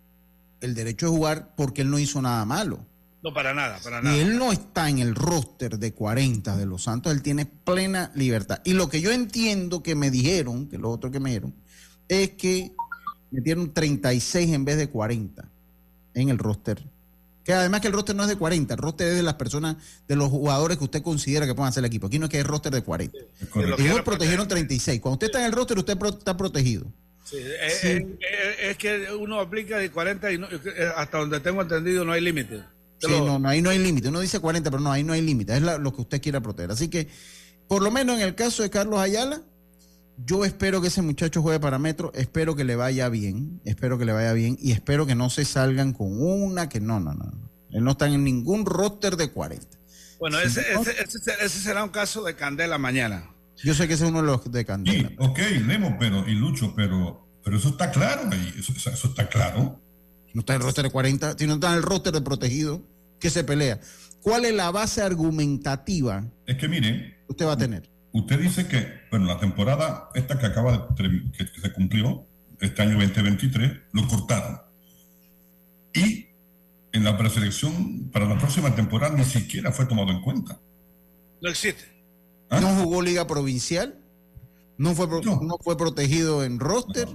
el 0.61 0.73
derecho 0.75 1.07
de 1.07 1.11
jugar 1.11 1.53
porque 1.57 1.81
él 1.81 1.89
no 1.89 1.99
hizo 1.99 2.21
nada 2.21 2.45
malo. 2.45 2.85
No, 3.21 3.33
para 3.33 3.53
nada, 3.53 3.79
para 3.83 3.99
Y 4.01 4.03
nada. 4.03 4.17
él 4.17 4.37
no 4.37 4.51
está 4.51 4.89
en 4.89 4.99
el 4.99 5.15
roster 5.15 5.79
de 5.79 5.93
40 5.93 6.57
de 6.57 6.65
los 6.65 6.83
Santos, 6.83 7.11
él 7.13 7.21
tiene 7.21 7.45
plena 7.45 8.11
libertad. 8.15 8.61
Y 8.65 8.73
lo 8.73 8.89
que 8.89 8.99
yo 9.01 9.11
entiendo 9.11 9.81
que 9.81 9.95
me 9.95 10.11
dijeron, 10.11 10.67
que 10.67 10.77
lo 10.77 10.89
otro 10.89 11.09
que 11.09 11.19
me 11.21 11.29
dijeron, 11.29 11.55
es 12.09 12.31
que 12.31 12.73
metieron 13.33 13.73
36 13.73 14.51
en 14.53 14.63
vez 14.65 14.77
de 14.77 14.87
40 14.89 15.49
en 16.13 16.29
el 16.29 16.37
roster. 16.37 16.81
Que 17.43 17.51
además 17.53 17.81
que 17.81 17.87
el 17.87 17.93
roster 17.93 18.15
no 18.15 18.23
es 18.23 18.29
de 18.29 18.37
40, 18.37 18.73
el 18.75 18.77
roster 18.79 19.07
es 19.09 19.15
de 19.15 19.23
las 19.23 19.33
personas, 19.33 19.75
de 20.07 20.15
los 20.15 20.29
jugadores 20.29 20.77
que 20.77 20.85
usted 20.85 21.01
considera 21.01 21.45
que 21.45 21.53
puedan 21.53 21.69
hacer 21.69 21.81
el 21.81 21.87
equipo. 21.87 22.07
Aquí 22.07 22.17
no 22.19 22.25
es 22.27 22.31
que 22.31 22.39
es 22.39 22.47
roster 22.47 22.71
de 22.71 22.81
40. 22.83 23.17
Es 23.17 23.25
Lo 23.41 23.49
correcto. 23.49 23.75
que 23.77 23.83
Ellos 23.83 24.01
protegieron 24.03 24.47
36. 24.47 25.01
Cuando 25.01 25.15
usted 25.15 25.27
está 25.27 25.39
en 25.39 25.45
el 25.47 25.51
roster, 25.51 25.77
usted 25.77 25.97
pro- 25.97 26.09
está 26.09 26.37
protegido. 26.37 26.85
Sí, 27.25 27.37
es, 27.65 27.79
Sí. 27.81 27.87
es- 28.61 28.77
que 28.77 29.07
uno 29.19 29.39
aplica 29.39 29.77
de 29.77 29.89
40 29.91 30.31
y 30.31 30.37
no- 30.37 30.47
eh, 30.49 30.59
hasta 30.95 31.17
donde 31.17 31.39
tengo 31.41 31.61
entendido 31.61 32.05
no 32.05 32.11
hay 32.13 32.21
límite. 32.21 32.61
Te 32.99 33.07
Sí, 33.07 33.11
lo- 33.13 33.25
no, 33.25 33.39
no, 33.39 33.49
ahí 33.49 33.61
no 33.61 33.69
hay 33.71 33.79
límite. 33.79 34.07
Uno 34.09 34.19
dice 34.21 34.39
40, 34.39 34.69
pero 34.71 34.81
no, 34.81 34.91
ahí 34.91 35.03
no 35.03 35.11
hay 35.13 35.21
límite. 35.21 35.53
Es 35.55 35.61
la- 35.61 35.77
lo 35.77 35.93
que 35.93 36.01
usted 36.01 36.21
quiera 36.21 36.39
proteger. 36.39 36.71
Así 36.71 36.87
que, 36.87 37.09
por 37.67 37.81
lo 37.81 37.91
menos 37.91 38.17
en 38.17 38.21
el 38.25 38.35
caso 38.35 38.63
de 38.63 38.69
Carlos 38.69 38.99
Ayala, 38.99 39.41
yo 40.17 40.45
espero 40.45 40.81
que 40.81 40.87
ese 40.87 41.01
muchacho 41.01 41.41
juegue 41.41 41.59
para 41.59 41.79
Metro. 41.79 42.11
Espero 42.13 42.55
que 42.55 42.63
le 42.63 42.75
vaya 42.75 43.09
bien. 43.09 43.61
Espero 43.65 43.97
que 43.97 44.05
le 44.05 44.13
vaya 44.13 44.33
bien. 44.33 44.57
Y 44.61 44.71
espero 44.71 45.05
que 45.05 45.15
no 45.15 45.29
se 45.29 45.45
salgan 45.45 45.93
con 45.93 46.21
una 46.21 46.69
que 46.69 46.79
no, 46.79 46.99
no, 46.99 47.13
no. 47.13 47.25
no. 47.25 47.49
Él 47.71 47.83
no 47.83 47.91
está 47.91 48.07
en 48.07 48.23
ningún 48.23 48.65
roster 48.65 49.17
de 49.17 49.31
40. 49.31 49.65
Bueno, 50.19 50.37
Sí, 50.39 50.45
ese, 50.47 50.61
ese, 50.73 50.91
ese- 51.01 51.33
ese 51.41 51.59
será 51.59 51.83
un 51.83 51.89
caso 51.89 52.23
de 52.23 52.35
candela 52.35 52.77
mañana. 52.77 53.29
Yo 53.63 53.73
sé 53.73 53.87
que 53.87 53.93
ese 53.95 54.05
es 54.05 54.09
uno 54.11 54.21
de 54.21 54.27
los 54.27 54.51
de 54.51 54.59
Sí, 54.59 54.65
Candela. 54.65 55.11
ok, 55.19 55.39
Lemo, 55.67 55.95
pero, 55.99 56.27
y 56.27 56.33
Lucho, 56.35 56.73
pero, 56.75 57.27
pero 57.43 57.57
eso 57.57 57.69
está 57.69 57.91
claro 57.91 58.29
ahí, 58.31 58.53
eso, 58.57 58.73
eso- 58.75 59.07
está 59.07 59.27
claro. 59.29 59.79
No 60.33 60.39
está 60.41 60.53
en 60.55 60.61
el 60.61 60.65
roster 60.65 60.83
de 60.85 60.89
40, 60.91 61.35
si 61.37 61.45
no 61.47 61.55
está 61.55 61.69
en 61.71 61.75
el 61.77 61.83
roster 61.83 62.11
de 62.13 62.21
protegido, 62.21 62.81
que 63.19 63.29
se 63.29 63.43
pelea. 63.43 63.79
¿Cuál 64.21 64.45
es 64.45 64.53
la 64.53 64.71
base 64.71 65.01
argumentativa 65.01 66.25
Es 66.45 66.57
que 66.57 66.67
miren, 66.67 66.99
que 66.99 67.25
usted 67.29 67.45
va 67.45 67.53
a 67.53 67.57
tener? 67.57 67.89
usted 68.13 68.39
dice 68.39 68.67
que, 68.67 68.87
bueno, 69.13 69.27
la 69.27 69.39
temporada 69.39 70.09
esta 70.15 70.39
que 70.39 70.47
acaba 70.47 70.71
de 70.71 71.31
que, 71.37 71.51
que 71.51 71.61
se 71.61 71.71
cumplió, 71.71 72.25
este 72.59 72.81
año 72.81 72.93
2023, 72.99 73.71
lo 73.91 74.07
cortaron. 74.07 74.59
Y 75.93 76.29
en 76.93 77.03
la 77.03 77.15
preselección 77.15 78.09
para 78.11 78.25
la 78.25 78.39
próxima 78.39 78.73
temporada 78.73 79.15
ni 79.15 79.23
siquiera 79.23 79.71
fue 79.71 79.85
tomado 79.85 80.09
en 80.09 80.19
cuenta. 80.21 80.59
No 81.43 81.47
existe. 81.47 81.83
¿Ah? 82.49 82.59
No 82.59 82.69
jugó 82.69 83.03
Liga 83.03 83.27
Provincial, 83.27 83.99
no 84.79 84.95
fue, 84.95 85.07
pro- 85.07 85.21
No. 85.21 85.39
no 85.43 85.57
fue 85.61 85.77
protegido 85.77 86.43
en 86.43 86.59
roster. 86.59 87.07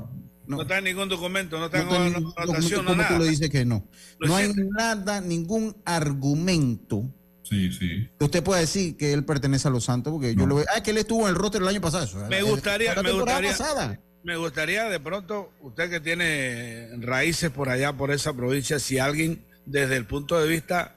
No, 0.46 0.56
No. 0.56 0.62
está 0.62 0.78
en 0.78 0.84
ningún 0.84 1.08
documento, 1.08 1.58
no 1.58 1.64
está 1.66 1.82
No 1.82 1.96
en 1.96 2.12
ningún 2.14 2.32
documento 2.32 2.76
como 2.76 2.90
tú 2.92 2.96
nada. 2.96 3.18
le 3.18 3.28
dices 3.28 3.50
que 3.50 3.64
no. 3.64 3.84
No 4.20 4.28
No 4.28 4.36
hay 4.36 4.52
nada, 4.54 5.20
ningún 5.20 5.76
argumento 5.84 7.12
Sí, 7.48 7.72
sí. 7.72 8.08
usted 8.20 8.42
pueda 8.42 8.60
decir 8.60 8.96
que 8.96 9.12
él 9.12 9.24
pertenece 9.24 9.68
a 9.68 9.70
los 9.70 9.84
Santos, 9.84 10.12
porque 10.12 10.34
yo 10.34 10.40
No. 10.42 10.46
lo 10.48 10.54
veo. 10.56 10.66
Ah, 10.76 10.82
que 10.82 10.90
él 10.90 10.98
estuvo 10.98 11.22
en 11.22 11.28
el 11.30 11.34
roster 11.34 11.62
el 11.62 11.68
año 11.68 11.80
pasado. 11.80 12.04
Eso, 12.04 12.18
Me 12.28 12.42
gustaría- 12.42 12.94
la 12.94 13.02
me 13.02 13.12
gustaría- 13.12 13.50
pasada. 13.50 14.00
Me 14.24 14.36
gustaría 14.36 14.84
de 14.84 15.00
pronto, 15.00 15.50
usted 15.62 15.88
que 15.88 16.00
tiene 16.00 16.88
raíces 16.98 17.50
por 17.50 17.68
allá, 17.70 17.92
por 17.94 18.10
esa 18.10 18.34
provincia, 18.34 18.78
si 18.78 18.98
alguien 18.98 19.44
desde 19.64 19.96
el 19.96 20.04
punto 20.06 20.38
de 20.38 20.48
vista 20.48 20.96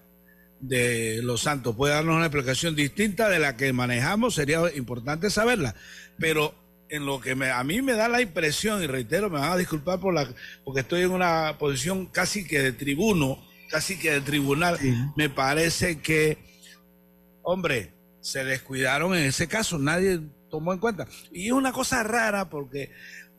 de 0.60 1.22
Los 1.24 1.42
Santos 1.42 1.76
puede 1.76 1.94
darnos 1.94 2.16
una 2.16 2.26
explicación 2.26 2.76
distinta 2.76 3.30
de 3.30 3.40
la 3.40 3.56
que 3.58 3.72
manejamos, 3.74 4.36
sería 4.36 4.62
importante 4.76 5.30
saberla. 5.30 5.76
Pero 6.20 6.54
en 6.90 7.06
lo 7.06 7.22
que 7.22 7.36
me- 7.36 7.50
a 7.52 7.64
mí 7.64 7.82
me 7.82 7.94
da 7.94 8.10
la 8.10 8.22
impresión, 8.22 8.84
y 8.84 8.88
reitero, 8.88 9.30
me 9.30 9.40
van 9.40 9.52
a 9.54 9.58
disculpar 9.58 10.00
por 10.00 10.14
la, 10.14 10.28
porque 10.66 10.82
estoy 10.82 11.02
en 11.04 11.12
una 11.12 11.58
posición 11.58 12.08
casi 12.08 12.46
que 12.46 12.60
de 12.62 12.74
tribuno, 12.74 13.42
casi 13.72 13.98
que 13.98 14.12
de 14.12 14.22
tribunal, 14.22 14.78
Sí. 14.80 14.94
me 15.16 15.30
parece 15.30 16.00
que, 16.00 16.38
hombre, 17.44 17.94
se 18.20 18.44
descuidaron 18.44 19.16
en 19.16 19.24
ese 19.24 19.48
caso, 19.48 19.80
nadie 19.80 20.20
tomó 20.50 20.74
en 20.74 20.80
cuenta. 20.80 21.08
Y 21.32 21.48
es 21.48 21.54
una 21.54 21.72
cosa 21.72 22.04
rara 22.04 22.50
porque 22.50 22.92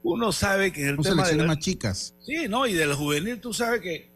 uno 0.02 0.32
sabe 0.32 0.72
que 0.72 0.82
en 0.82 0.88
el 0.88 0.96
Son 0.96 1.04
tema 1.04 1.28
de 1.28 1.36
más 1.44 1.58
chicas. 1.58 2.14
Sí, 2.24 2.48
no, 2.48 2.66
y 2.66 2.72
del 2.72 2.94
juvenil 2.94 3.40
tú 3.40 3.52
sabes 3.52 3.80
que 3.80 4.10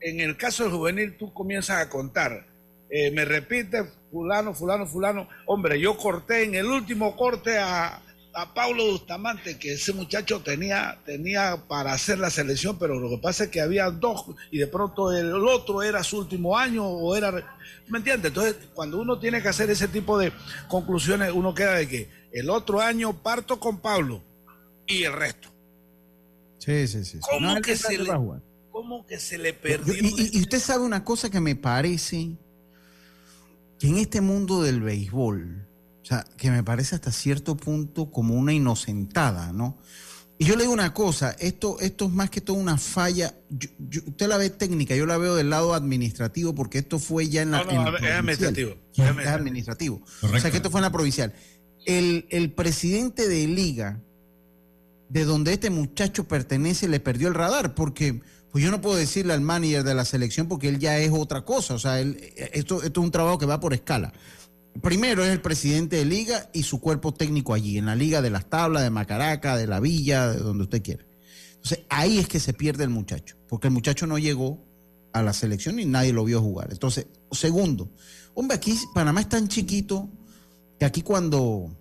en 0.00 0.20
el 0.20 0.36
caso 0.36 0.64
del 0.64 0.72
juvenil 0.72 1.16
tú 1.16 1.32
comienzas 1.32 1.78
a 1.80 1.88
contar. 1.88 2.46
Eh, 2.90 3.10
me 3.12 3.24
repite 3.24 3.84
fulano, 4.10 4.52
fulano, 4.52 4.86
fulano. 4.86 5.28
Hombre, 5.46 5.78
yo 5.80 5.96
corté 5.96 6.42
en 6.42 6.56
el 6.56 6.66
último 6.66 7.16
corte 7.16 7.56
a, 7.58 8.02
a 8.32 8.54
Paulo 8.54 8.84
Bustamante, 8.92 9.58
que 9.58 9.72
ese 9.72 9.92
muchacho 9.92 10.40
tenía, 10.40 10.98
tenía 11.04 11.64
para 11.68 11.92
hacer 11.92 12.18
la 12.18 12.30
selección, 12.30 12.78
pero 12.78 12.98
lo 13.00 13.10
que 13.10 13.18
pasa 13.18 13.44
es 13.44 13.50
que 13.50 13.60
había 13.60 13.90
dos 13.90 14.24
y 14.50 14.58
de 14.58 14.66
pronto 14.68 15.12
el 15.12 15.32
otro 15.34 15.82
era 15.82 16.02
su 16.04 16.18
último 16.18 16.56
año 16.56 16.86
o 16.86 17.16
era... 17.16 17.32
¿Me 17.88 17.98
entiendes? 17.98 18.28
Entonces, 18.28 18.56
cuando 18.72 19.00
uno 19.00 19.18
tiene 19.18 19.42
que 19.42 19.48
hacer 19.48 19.68
ese 19.70 19.88
tipo 19.88 20.16
de 20.16 20.32
conclusiones, 20.68 21.32
uno 21.32 21.52
queda 21.54 21.74
de 21.74 21.88
que 21.88 22.08
el 22.32 22.48
otro 22.50 22.80
año 22.80 23.20
parto 23.20 23.58
con 23.58 23.80
Pablo 23.80 24.22
y 24.86 25.02
el 25.02 25.12
resto. 25.12 25.48
Sí, 26.58 26.86
sí, 26.86 27.04
sí. 27.04 27.18
¿Cómo 27.28 27.60
que 27.60 27.76
se 27.76 27.98
le-. 27.98 28.12
¿Cómo 28.70 29.04
que 29.06 29.18
se 29.18 29.38
le 29.38 29.52
perdió? 29.52 29.92
y, 29.94 30.06
y- 30.06 30.38
y 30.38 30.40
usted 30.42 30.60
sabe 30.60 30.84
una 30.84 31.02
cosa 31.04 31.28
que 31.30 31.40
me 31.40 31.56
parece 31.56 32.30
que 33.78 33.88
en 33.88 33.96
este 33.98 34.20
mundo 34.20 34.62
del 34.62 34.80
béisbol, 34.80 35.66
sea, 36.10 36.24
que 36.36 36.50
me 36.50 36.62
parece 36.62 36.94
hasta 36.94 37.12
cierto 37.12 37.56
punto 37.56 38.10
como 38.10 38.34
una 38.34 38.52
inocentada, 38.52 39.52
¿no? 39.52 39.78
Y 40.38 40.46
yo 40.46 40.56
le 40.56 40.62
digo 40.62 40.72
una 40.72 40.94
cosa, 40.94 41.36
esto, 41.38 41.78
esto 41.80 42.06
es 42.06 42.12
más 42.12 42.30
que 42.30 42.40
todo 42.40 42.56
una 42.56 42.78
falla. 42.78 43.34
usted 44.06 44.26
la 44.26 44.38
ve 44.38 44.48
técnica, 44.48 44.96
yo 44.96 45.04
la 45.04 45.18
veo 45.18 45.34
del 45.34 45.50
lado 45.50 45.74
administrativo, 45.74 46.54
porque 46.54 46.78
esto 46.78 46.98
fue 46.98 47.28
ya 47.28 47.42
en 47.42 47.50
la. 47.50 47.62
No, 47.64 47.90
no, 47.90 47.96
es, 47.98 48.04
administrativo, 48.04 48.74
es 48.96 49.26
administrativo. 49.26 50.02
O 50.22 50.38
sea, 50.38 50.50
que 50.50 50.56
esto 50.56 50.70
fue 50.70 50.80
en 50.80 50.84
la 50.84 50.92
provincial. 50.92 51.34
El, 51.84 52.26
el 52.30 52.52
presidente 52.52 53.28
de 53.28 53.46
Liga, 53.48 54.00
de 55.10 55.26
donde 55.26 55.52
este 55.52 55.68
muchacho 55.68 56.26
pertenece, 56.26 56.88
le 56.88 57.00
perdió 57.00 57.28
el 57.28 57.34
radar, 57.34 57.74
porque 57.74 58.22
pues 58.50 58.64
yo 58.64 58.70
no 58.70 58.80
puedo 58.80 58.96
decirle 58.96 59.34
al 59.34 59.42
manager 59.42 59.84
de 59.84 59.94
la 59.94 60.04
selección 60.04 60.48
porque 60.48 60.68
él 60.68 60.78
ya 60.78 60.98
es 60.98 61.10
otra 61.12 61.44
cosa. 61.44 61.74
O 61.74 61.78
sea, 61.78 62.00
él, 62.00 62.18
esto, 62.52 62.82
esto 62.82 63.00
es 63.00 63.04
un 63.04 63.12
trabajo 63.12 63.38
que 63.38 63.46
va 63.46 63.60
por 63.60 63.74
escala. 63.74 64.12
Primero 64.82 65.24
es 65.24 65.30
el 65.30 65.42
presidente 65.42 65.96
de 65.96 66.04
liga 66.04 66.48
y 66.52 66.62
su 66.62 66.80
cuerpo 66.80 67.12
técnico 67.12 67.54
allí, 67.54 67.76
en 67.76 67.86
la 67.86 67.96
liga 67.96 68.22
de 68.22 68.30
las 68.30 68.48
tablas, 68.48 68.82
de 68.82 68.90
Macaraca, 68.90 69.56
de 69.56 69.66
la 69.66 69.80
villa, 69.80 70.28
de 70.28 70.38
donde 70.38 70.64
usted 70.64 70.82
quiera. 70.82 71.04
Entonces 71.54 71.80
ahí 71.90 72.18
es 72.18 72.28
que 72.28 72.40
se 72.40 72.54
pierde 72.54 72.84
el 72.84 72.90
muchacho, 72.90 73.36
porque 73.48 73.66
el 73.66 73.74
muchacho 73.74 74.06
no 74.06 74.18
llegó 74.18 74.64
a 75.12 75.22
la 75.22 75.32
selección 75.32 75.78
y 75.78 75.84
nadie 75.84 76.12
lo 76.12 76.24
vio 76.24 76.40
jugar. 76.40 76.68
Entonces, 76.70 77.06
segundo, 77.32 77.90
hombre, 78.34 78.56
aquí 78.56 78.74
Panamá 78.94 79.20
es 79.20 79.28
tan 79.28 79.48
chiquito 79.48 80.08
que 80.78 80.86
aquí 80.86 81.02
cuando, 81.02 81.76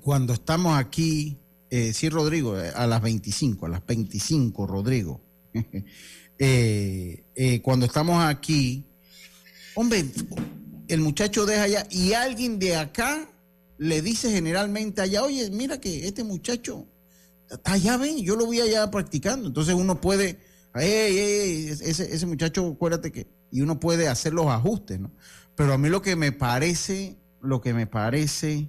cuando 0.00 0.32
estamos 0.32 0.78
aquí, 0.78 1.38
eh, 1.68 1.92
sí, 1.92 2.08
Rodrigo, 2.08 2.58
eh, 2.58 2.72
a 2.74 2.86
las 2.86 3.02
25, 3.02 3.66
a 3.66 3.68
las 3.68 3.84
25, 3.84 4.66
Rodrigo, 4.66 5.20
eh, 6.38 7.60
cuando 7.62 7.84
estamos 7.84 8.24
aquí, 8.24 8.86
hombre, 9.74 10.06
el 10.90 11.00
muchacho 11.00 11.46
deja 11.46 11.62
allá 11.62 11.86
y 11.90 12.12
alguien 12.12 12.58
de 12.58 12.76
acá 12.76 13.28
le 13.78 14.02
dice 14.02 14.30
generalmente 14.30 15.00
allá, 15.00 15.22
oye, 15.22 15.48
mira 15.50 15.80
que 15.80 16.06
este 16.06 16.24
muchacho 16.24 16.86
está 17.48 17.72
allá, 17.72 17.96
ven, 17.96 18.18
yo 18.18 18.36
lo 18.36 18.46
voy 18.46 18.60
allá 18.60 18.90
practicando. 18.90 19.48
Entonces 19.48 19.74
uno 19.74 20.00
puede, 20.00 20.38
ese, 20.74 22.14
ese 22.14 22.26
muchacho, 22.26 22.66
acuérdate 22.66 23.12
que, 23.12 23.26
y 23.50 23.62
uno 23.62 23.80
puede 23.80 24.08
hacer 24.08 24.32
los 24.32 24.46
ajustes, 24.48 25.00
¿no? 25.00 25.10
Pero 25.54 25.72
a 25.72 25.78
mí 25.78 25.88
lo 25.88 26.02
que 26.02 26.16
me 26.16 26.32
parece, 26.32 27.16
lo 27.40 27.60
que 27.60 27.72
me 27.72 27.86
parece 27.86 28.68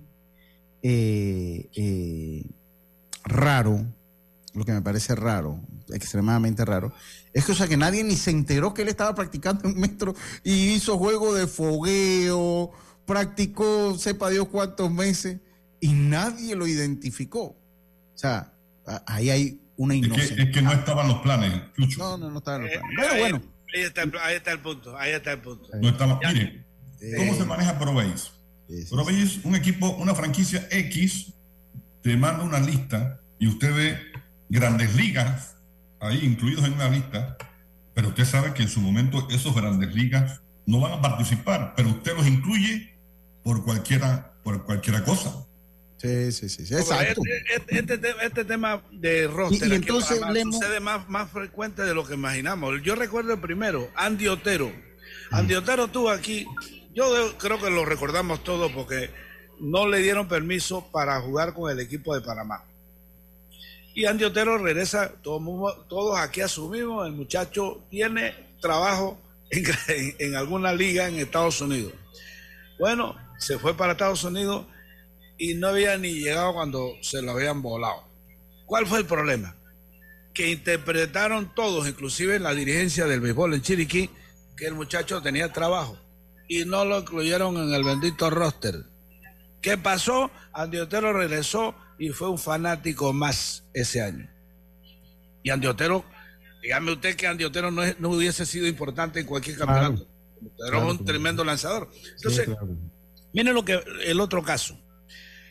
eh, 0.83 1.69
eh, 1.75 2.45
raro, 3.23 3.85
lo 4.53 4.65
que 4.65 4.73
me 4.73 4.81
parece 4.81 5.15
raro, 5.15 5.59
extremadamente 5.93 6.65
raro, 6.65 6.93
es 7.33 7.45
que, 7.45 7.51
o 7.53 7.55
sea, 7.55 7.67
que 7.67 7.77
nadie 7.77 8.03
ni 8.03 8.15
se 8.15 8.31
enteró 8.31 8.74
que 8.74 8.81
él 8.81 8.89
estaba 8.89 9.15
practicando 9.15 9.69
en 9.69 9.79
metro 9.79 10.15
y 10.43 10.74
hizo 10.74 10.98
juego 10.98 11.33
de 11.33 11.48
fogueo, 11.48 12.71
practicó, 13.05 13.98
sepa 13.98 14.29
Dios 14.29 14.48
cuántos 14.50 14.91
meses, 14.91 15.39
y 15.79 15.93
nadie 15.93 16.55
lo 16.55 16.67
identificó. 16.67 17.43
O 17.43 18.17
sea, 18.17 18.53
ahí 19.07 19.29
hay 19.29 19.62
una 19.77 19.95
inocencia. 19.95 20.43
Es 20.43 20.51
que, 20.51 20.62
no 20.62 20.71
estaban 20.71 21.07
los 21.07 21.19
planes, 21.21 21.53
No, 21.98 22.17
no, 22.17 22.29
no 22.29 22.38
estaban 22.39 22.62
los 22.63 22.71
planes. 22.71 22.89
Pero 22.98 23.19
bueno. 23.19 23.41
Ahí 23.74 23.83
está, 23.83 24.01
el 24.51 24.60
punto, 24.60 24.98
ahí 24.98 25.12
está 25.12 25.31
el 25.31 25.39
punto. 25.39 25.69
No 25.81 25.98
¿cómo 27.17 27.36
se 27.36 27.45
maneja 27.45 27.79
ProBase? 27.79 28.29
ProBase, 28.89 29.39
un 29.43 29.55
equipo, 29.55 29.89
una 29.91 30.13
franquicia 30.13 30.67
X, 30.69 31.33
te 32.01 32.17
manda 32.17 32.43
una 32.43 32.60
lista 32.60 33.21
y 33.39 33.48
usted 33.48 33.74
ve 33.74 33.98
grandes 34.50 34.93
ligas 34.95 35.55
ahí 36.01 36.20
incluidos 36.24 36.65
en 36.65 36.74
una 36.74 36.89
lista, 36.89 37.38
pero 37.93 38.10
usted 38.10 38.25
sabe 38.25 38.53
que 38.53 38.63
en 38.63 38.70
su 38.70 38.81
momento 38.81 39.27
esos 39.31 39.55
grandes 39.55 39.93
ligas 39.96 40.41
no 40.65 40.79
van 40.79 40.93
a 40.93 41.01
participar, 41.01 41.74
pero 41.75 41.89
usted 41.89 42.15
los 42.15 42.27
incluye 42.27 42.93
por 43.43 43.63
cualquiera, 43.63 44.34
por 44.43 44.65
cualquiera 44.65 45.03
cosa. 45.03 45.46
Sí, 45.98 46.31
sí, 46.31 46.50
sí, 46.50 46.63
exacto. 46.74 47.22
Este, 47.55 47.77
este, 47.77 47.93
este, 47.93 48.13
este, 48.24 48.46
tema 48.46 48.81
de 48.91 49.27
roster 49.27 49.67
y, 49.70 49.75
entonces 49.75 50.20
sucede 50.41 50.79
más, 50.79 51.08
más 51.08 51.29
frecuente 51.29 51.84
de 51.84 51.93
lo 51.93 52.05
que 52.05 52.15
imaginamos. 52.15 52.81
Yo 52.81 52.96
recuerdo 52.96 53.34
el 53.34 53.39
primero, 53.39 53.88
Andy 53.95 54.28
Otero. 54.28 54.71
Andy 55.30 55.54
Otero 55.54 55.86
estuvo 55.86 56.10
aquí, 56.10 56.47
yo 56.95 57.38
creo 57.38 57.62
que 57.62 57.69
lo 57.69 57.86
recordamos 57.86 58.43
todos 58.43 58.71
porque 58.71 59.12
no 59.60 59.88
le 59.88 59.99
dieron 59.99 60.28
permiso 60.28 60.89
para 60.91 61.21
jugar 61.21 61.54
con 61.54 61.69
el 61.69 61.80
equipo 61.80 62.15
de 62.15 62.21
Panamá. 62.21 62.63
Y 63.93 64.06
Andy 64.06 64.23
Otero 64.23 64.58
regresa, 64.58 65.13
todos, 65.21 66.17
aquí 66.17 66.41
asumimos, 66.41 67.06
el 67.06 67.13
muchacho 67.13 67.84
tiene 67.89 68.56
trabajo 68.62 69.19
en, 69.51 70.36
alguna 70.36 70.73
liga 70.73 71.08
en 71.08 71.15
Estados 71.15 71.60
Unidos. 71.62 71.93
Bueno, 72.80 73.15
se 73.38 73.60
fue 73.60 73.75
para 73.75 73.93
Estados 73.93 74.23
Unidos 74.23 74.65
y 75.38 75.56
no 75.56 75.67
había 75.67 75.97
ni 75.97 76.13
llegado 76.13 76.54
cuando 76.54 76.93
se 77.01 77.21
lo 77.21 77.32
habían 77.32 77.62
volado. 77.62 78.08
¿Cuál 78.65 78.88
fue 78.88 78.99
el 78.99 79.06
problema? 79.06 79.56
Que 80.34 80.49
interpretaron 80.49 81.54
todos, 81.54 81.88
inclusive 81.88 82.38
en 82.38 82.43
la 82.43 82.54
dirigencia 82.54 83.06
del 83.06 83.19
béisbol 83.19 83.54
en 83.54 83.62
Chiriquí, 83.62 84.10
que 84.56 84.67
el 84.67 84.73
muchacho 84.73 85.21
tenía 85.21 85.51
trabajo 85.51 85.97
y 86.47 86.65
no 86.65 86.86
lo 86.86 86.99
incluyeron 86.99 87.58
en 87.58 87.73
el 87.73 87.84
bendito 87.84 88.30
roster. 88.30 88.90
¿Qué 89.62 89.78
pasó? 89.78 90.32
Andy 90.54 90.80
Otero 90.80 91.13
regresó 91.13 91.76
y 92.00 92.10
fue 92.10 92.30
un 92.30 92.39
fanático 92.39 93.13
más 93.13 93.63
ese 93.74 94.02
año. 94.02 94.30
Y 95.43 95.50
Andiotero, 95.50 96.04
dígame 96.62 96.91
usted 96.93 97.15
que 97.15 97.28
Andiotero 97.28 97.71
no, 97.71 97.84
no 98.00 98.10
hubiese 98.10 98.45
sido 98.45 98.67
importante 98.67 99.19
en 99.19 99.26
cualquier 99.26 99.58
campeonato. 99.58 100.08
Era 100.67 100.80
un 100.80 101.06
tremendo 101.06 101.43
lanzador. 101.43 101.89
Entonces, 102.15 102.50
miren 103.34 103.54
lo 103.54 103.63
que 103.63 103.80
el 104.06 104.19
otro 104.19 104.43
caso. 104.43 104.80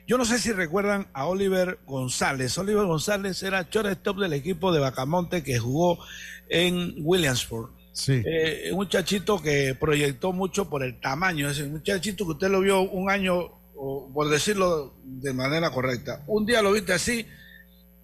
Yo 0.09 0.19
no 0.19 0.25
sé 0.25 0.41
si 0.41 0.51
recuerdan 0.51 1.07
a 1.13 1.27
Oliver 1.27 1.79
González. 1.87 2.59
Oliver 2.59 2.85
González 2.85 3.41
era 3.45 3.69
shortstop 3.71 4.19
del 4.19 4.33
equipo 4.33 4.73
de 4.73 4.81
Bacamonte 4.81 5.45
que 5.45 5.61
jugó 5.61 6.05
en 6.49 6.97
Williamsport. 6.99 7.71
Sí. 7.93 8.21
Eh, 8.25 8.71
un 8.73 8.79
muchachito 8.79 9.41
que 9.41 9.77
proyectó 9.79 10.33
mucho 10.33 10.69
por 10.69 10.83
el 10.83 10.99
tamaño. 10.99 11.49
Ese 11.49 11.65
muchachito 11.67 12.25
que 12.25 12.33
usted 12.33 12.49
lo 12.49 12.61
vio 12.61 12.81
un 12.81 13.09
año 13.09 13.60
por 14.13 14.29
decirlo 14.29 14.95
de 15.05 15.33
manera 15.33 15.71
correcta, 15.71 16.23
un 16.27 16.45
día 16.45 16.61
lo 16.61 16.73
viste 16.73 16.93
así 16.93 17.27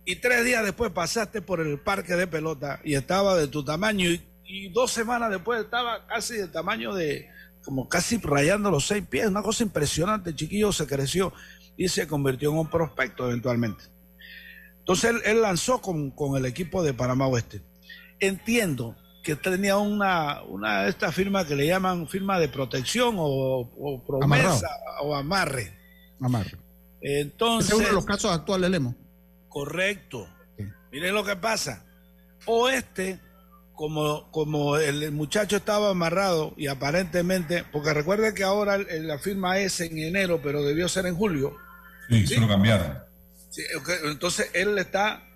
y 0.07 0.17
tres 0.17 0.45
días 0.45 0.65
después 0.65 0.91
pasaste 0.93 1.43
por 1.43 1.61
el 1.61 1.79
parque 1.79 2.15
de 2.15 2.27
pelota 2.27 2.81
y 2.83 2.95
estaba 2.95 3.37
de 3.37 3.49
tu 3.49 3.63
tamaño 3.65 4.09
y, 4.09 4.69
dos 4.73 4.93
semanas 4.93 5.31
después 5.31 5.65
estaba 5.65 6.07
casi 6.07 6.37
de 6.37 6.47
tamaño 6.47 6.95
de, 6.95 7.29
como 7.65 7.89
casi 7.89 8.17
rayando 8.19 8.71
los 8.71 8.87
seis 8.87 9.05
pies, 9.05 9.27
una 9.27 9.43
cosa 9.43 9.65
impresionante, 9.65 10.31
el 10.31 10.37
chiquillo 10.37 10.73
se 10.73 10.87
creció 10.87 11.33
y 11.77 11.89
se 11.89 12.07
convirtió 12.07 12.51
en 12.51 12.59
un 12.59 12.71
prospecto 12.71 13.27
eventualmente. 13.27 13.85
Entonces 14.79 15.17
él, 15.25 15.43
lanzó 15.43 15.83
con, 15.83 16.13
con 16.13 16.37
el 16.37 16.47
equipo 16.47 16.85
de 16.85 16.95
Panamá 16.95 17.27
Oeste. 17.27 17.61
Entiendo 18.21 18.97
que 19.27 19.35
tenía 19.35 19.77
una, 19.77 20.41
una 20.45 20.87
esta 20.87 21.11
firma 21.11 21.45
que 21.45 21.57
le 21.57 21.67
llaman 21.67 22.07
firma 22.07 22.39
de 22.39 22.49
protección 22.49 23.17
o, 23.19 24.05
promesa 24.07 24.69
o 25.03 25.17
amarre. 25.17 25.77
Amarre. 26.21 26.57
Entonces. 27.01 27.73
es 27.73 27.77
uno 27.77 27.89
de 27.89 27.93
los 27.93 28.07
casos 28.07 28.31
actuales, 28.31 28.71
Lemo. 28.71 28.95
Correcto. 29.49 30.29
Miren 30.93 31.13
lo 31.13 31.25
que 31.25 31.35
pasa. 31.35 31.85
O 32.45 32.69
este, 32.69 33.19
como, 33.73 34.31
como 34.31 34.77
el 34.77 35.11
muchacho 35.11 35.57
estaba 35.57 35.91
amarrado 35.91 36.55
y 36.57 36.69
aparentemente, 36.69 37.65
porque 37.73 37.93
recuerden 37.93 38.33
que 38.33 38.45
ahora 38.45 38.79
la 38.79 39.19
firma 39.19 39.59
es 39.59 39.81
en 39.81 39.99
enero, 39.99 40.41
pero 40.41 40.63
debió 40.63 40.89
ser 40.89 41.07
en 41.07 41.17
julio. 41.17 41.57
Sí, 42.09 42.29
se 42.29 42.39
lo 42.39 42.47
cambiaron. 42.47 42.97
entonces 44.05 44.51
él 44.55 44.79
está, 44.79 45.29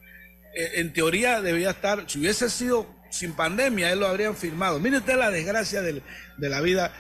eh, 0.55 0.75
en 0.77 0.93
teoría 0.93 1.41
debía 1.41 1.71
estar, 1.71 2.05
si 2.07 2.21
hubiese 2.21 2.49
sido 2.49 3.00
sin 3.11 3.33
pandemia, 3.35 3.93
él 3.93 4.01
lo 4.01 4.07
habrían 4.07 4.37
firmado. 4.37 4.79
Mire 4.79 4.99
usted 4.99 5.17
la 5.17 5.31
desgracia 5.31 5.83
de 5.83 6.03
la 6.39 6.61
vida, 6.61 6.93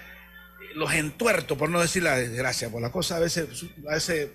los 0.74 0.92
entuertos, 0.92 1.56
por 1.56 1.70
no 1.70 1.80
decir 1.80 2.02
la 2.02 2.16
desgracia, 2.16 2.70
por 2.70 2.82
las 2.82 2.90
cosas 2.90 3.18
a 3.18 3.20
veces, 3.20 3.64
a 3.88 3.94
veces 3.94 4.30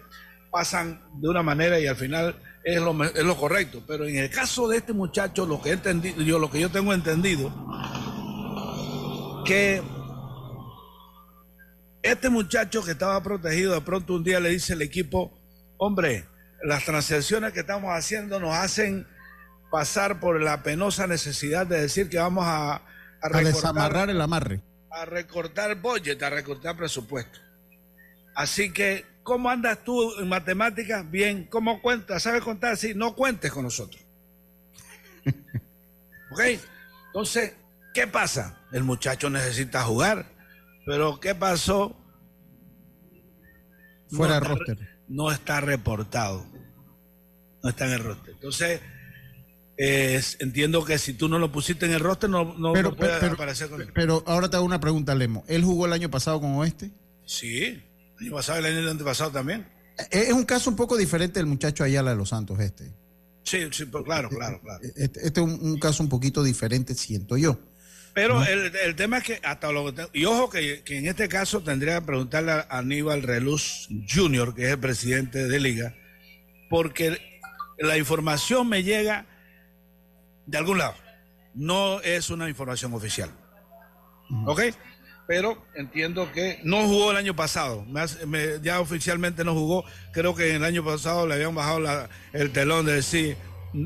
pasan 0.51 1.01
de 1.15 1.29
una 1.29 1.43
manera 1.43 1.79
y 1.79 1.88
al 1.88 1.95
final 1.95 2.41
es 2.63 2.81
lo, 2.81 3.38
correcto. 3.38 3.83
Pero 3.88 4.07
en 4.07 4.17
el 4.17 4.29
caso 4.29 4.67
de 4.67 4.77
este 4.77 4.93
muchacho, 4.93 5.45
lo 5.45 5.61
que, 5.61 5.69
he 5.69 5.73
entendido, 5.73 6.21
yo, 6.21 6.39
lo 6.39 6.49
que 6.49 6.59
yo 6.59 6.69
tengo 6.69 6.93
entendido, 6.93 7.53
que 9.45 9.81
este 12.01 12.29
muchacho 12.29 12.83
que 12.83 12.91
estaba 12.91 13.21
protegido, 13.21 13.73
de 13.73 13.81
pronto 13.81 14.13
un 14.13 14.23
día 14.23 14.39
le 14.39 14.49
dice 14.49 14.73
el 14.73 14.81
equipo, 14.81 15.38
hombre, 15.77 16.25
las 16.63 16.85
transacciones 16.85 17.53
que 17.53 17.59
estamos 17.59 17.91
haciendo 17.91 18.39
nos 18.39 18.55
hacen 18.55 19.07
pasar 19.71 20.19
por 20.19 20.41
la 20.41 20.63
penosa 20.63 21.08
necesidad 21.08 21.67
de 21.67 21.82
decir 21.82 22.10
que 22.10 22.17
vamos 22.17 22.45
a, 22.45 22.82
a, 23.21 23.41
desamarrar 23.41 24.10
el 24.10 24.21
amarre. 24.21 24.62
A 24.91 25.06
recortar 25.06 25.82
budget, 25.82 26.21
a 26.23 26.30
recortar 26.30 26.78
presupuesto. 26.78 27.39
Así 28.36 28.71
que, 28.71 29.06
¿cómo 29.23 29.49
andas 29.49 29.84
tú 29.84 30.19
en 30.19 30.28
matemáticas? 30.28 31.10
Bien, 31.10 31.45
¿cómo 31.45 31.82
cuentas? 31.82 32.23
¿Sabes 32.23 32.41
contar? 32.41 32.78
Sí, 32.78 32.93
no 32.95 33.15
cuentes 33.15 33.51
con 33.51 33.63
nosotros. 33.63 34.01
¿Ok? 36.32 36.39
Entonces, 37.08 37.54
¿qué 37.93 38.08
pasa? 38.08 38.60
El 38.71 38.84
muchacho 38.84 39.30
necesita 39.30 39.84
jugar, 39.84 40.25
pero 40.86 41.19
¿qué 41.19 41.34
pasó? 41.34 41.97
Fuera 44.10 44.39
no 44.39 44.43
está- 44.43 44.56
roster. 44.56 44.89
No 45.08 45.32
está 45.32 45.62
reportado. 45.62 46.45
No 47.63 47.69
está 47.69 47.86
en 47.86 47.93
el 47.93 48.04
roster. 48.04 48.34
Entonces, 48.34 48.82
eh, 49.77 50.21
entiendo 50.39 50.83
que 50.85 50.97
si 50.97 51.13
tú 51.13 51.27
no 51.27 51.38
lo 51.39 51.51
pusiste 51.51 51.85
en 51.85 51.91
el 51.93 51.99
roster, 51.99 52.29
no, 52.29 52.55
no, 52.57 52.73
Pero, 52.73 52.95
puede 52.95 53.19
pero, 53.19 53.33
aparecer 53.33 53.69
con 53.69 53.85
pero 53.93 54.23
ahora 54.25 54.49
te 54.49 54.55
hago 54.55 54.65
una 54.65 54.79
pregunta, 54.79 55.13
Lemo. 55.15 55.43
¿Él 55.47 55.63
jugó 55.63 55.85
el 55.85 55.93
año 55.93 56.09
pasado 56.09 56.39
con 56.39 56.53
Oeste? 56.55 56.91
Sí, 57.25 57.63
el 57.63 57.83
año 58.27 58.31
pasado, 58.35 58.59
el 58.59 58.65
año 58.65 58.89
antepasado 58.89 59.31
también. 59.31 59.67
Es 60.11 60.31
un 60.33 60.43
caso 60.45 60.69
un 60.69 60.75
poco 60.75 60.97
diferente 60.97 61.39
del 61.39 61.45
muchacho 61.47 61.83
Ayala 61.83 62.11
de 62.11 62.17
los 62.17 62.29
Santos 62.29 62.59
este. 62.59 62.91
Sí, 63.43 63.59
sí, 63.71 63.85
pues, 63.85 64.03
claro, 64.03 64.29
claro, 64.29 64.59
claro. 64.61 64.79
Este, 64.95 65.19
este 65.27 65.39
es 65.39 65.45
un, 65.45 65.59
un 65.61 65.77
caso 65.79 66.01
un 66.03 66.09
poquito 66.09 66.43
diferente, 66.43 66.95
siento 66.95 67.38
yo. 67.38 67.59
Pero 68.13 68.43
el, 68.45 68.73
el 68.75 68.95
tema 68.95 69.17
es 69.17 69.23
que 69.25 69.39
hasta 69.43 69.71
lo 69.73 69.85
que 69.85 69.91
tengo- 69.91 70.09
y 70.13 70.23
ojo 70.25 70.49
que, 70.49 70.81
que 70.83 70.97
en 70.97 71.07
este 71.07 71.27
caso 71.27 71.61
tendría 71.61 71.99
que 71.99 72.05
preguntarle 72.05 72.51
a 72.53 72.65
Aníbal 72.69 73.21
Reluz 73.23 73.89
Jr., 74.09 74.55
que 74.55 74.63
es 74.63 74.69
el 74.71 74.79
presidente 74.79 75.47
de 75.49 75.59
liga, 75.59 75.93
porque 76.69 77.19
la 77.77 77.97
información 77.97 78.69
me 78.69 78.83
llega 78.83 79.25
de 80.45 80.58
algún 80.58 80.77
lado. 80.77 80.93
No 81.53 82.01
es 82.01 82.29
una 82.29 82.49
información 82.49 82.93
oficial. 82.93 83.29
¿Ok? 84.47 84.62
Pero 85.27 85.65
entiendo 85.75 86.31
que 86.31 86.60
no 86.63 86.84
jugó 86.88 87.12
el 87.12 87.17
año 87.17 87.36
pasado. 87.36 87.84
Me 87.86 88.01
hace- 88.01 88.25
me- 88.25 88.60
ya 88.62 88.79
oficialmente 88.79 89.43
no 89.43 89.53
jugó. 89.53 89.84
Creo 90.13 90.36
que 90.36 90.55
el 90.55 90.63
año 90.63 90.84
pasado 90.86 91.25
le 91.27 91.36
habían 91.36 91.55
bajado 91.55 91.79
la- 91.79 92.10
el 92.34 92.51
telón 92.51 92.86
de 92.86 92.93
decir, 92.93 93.38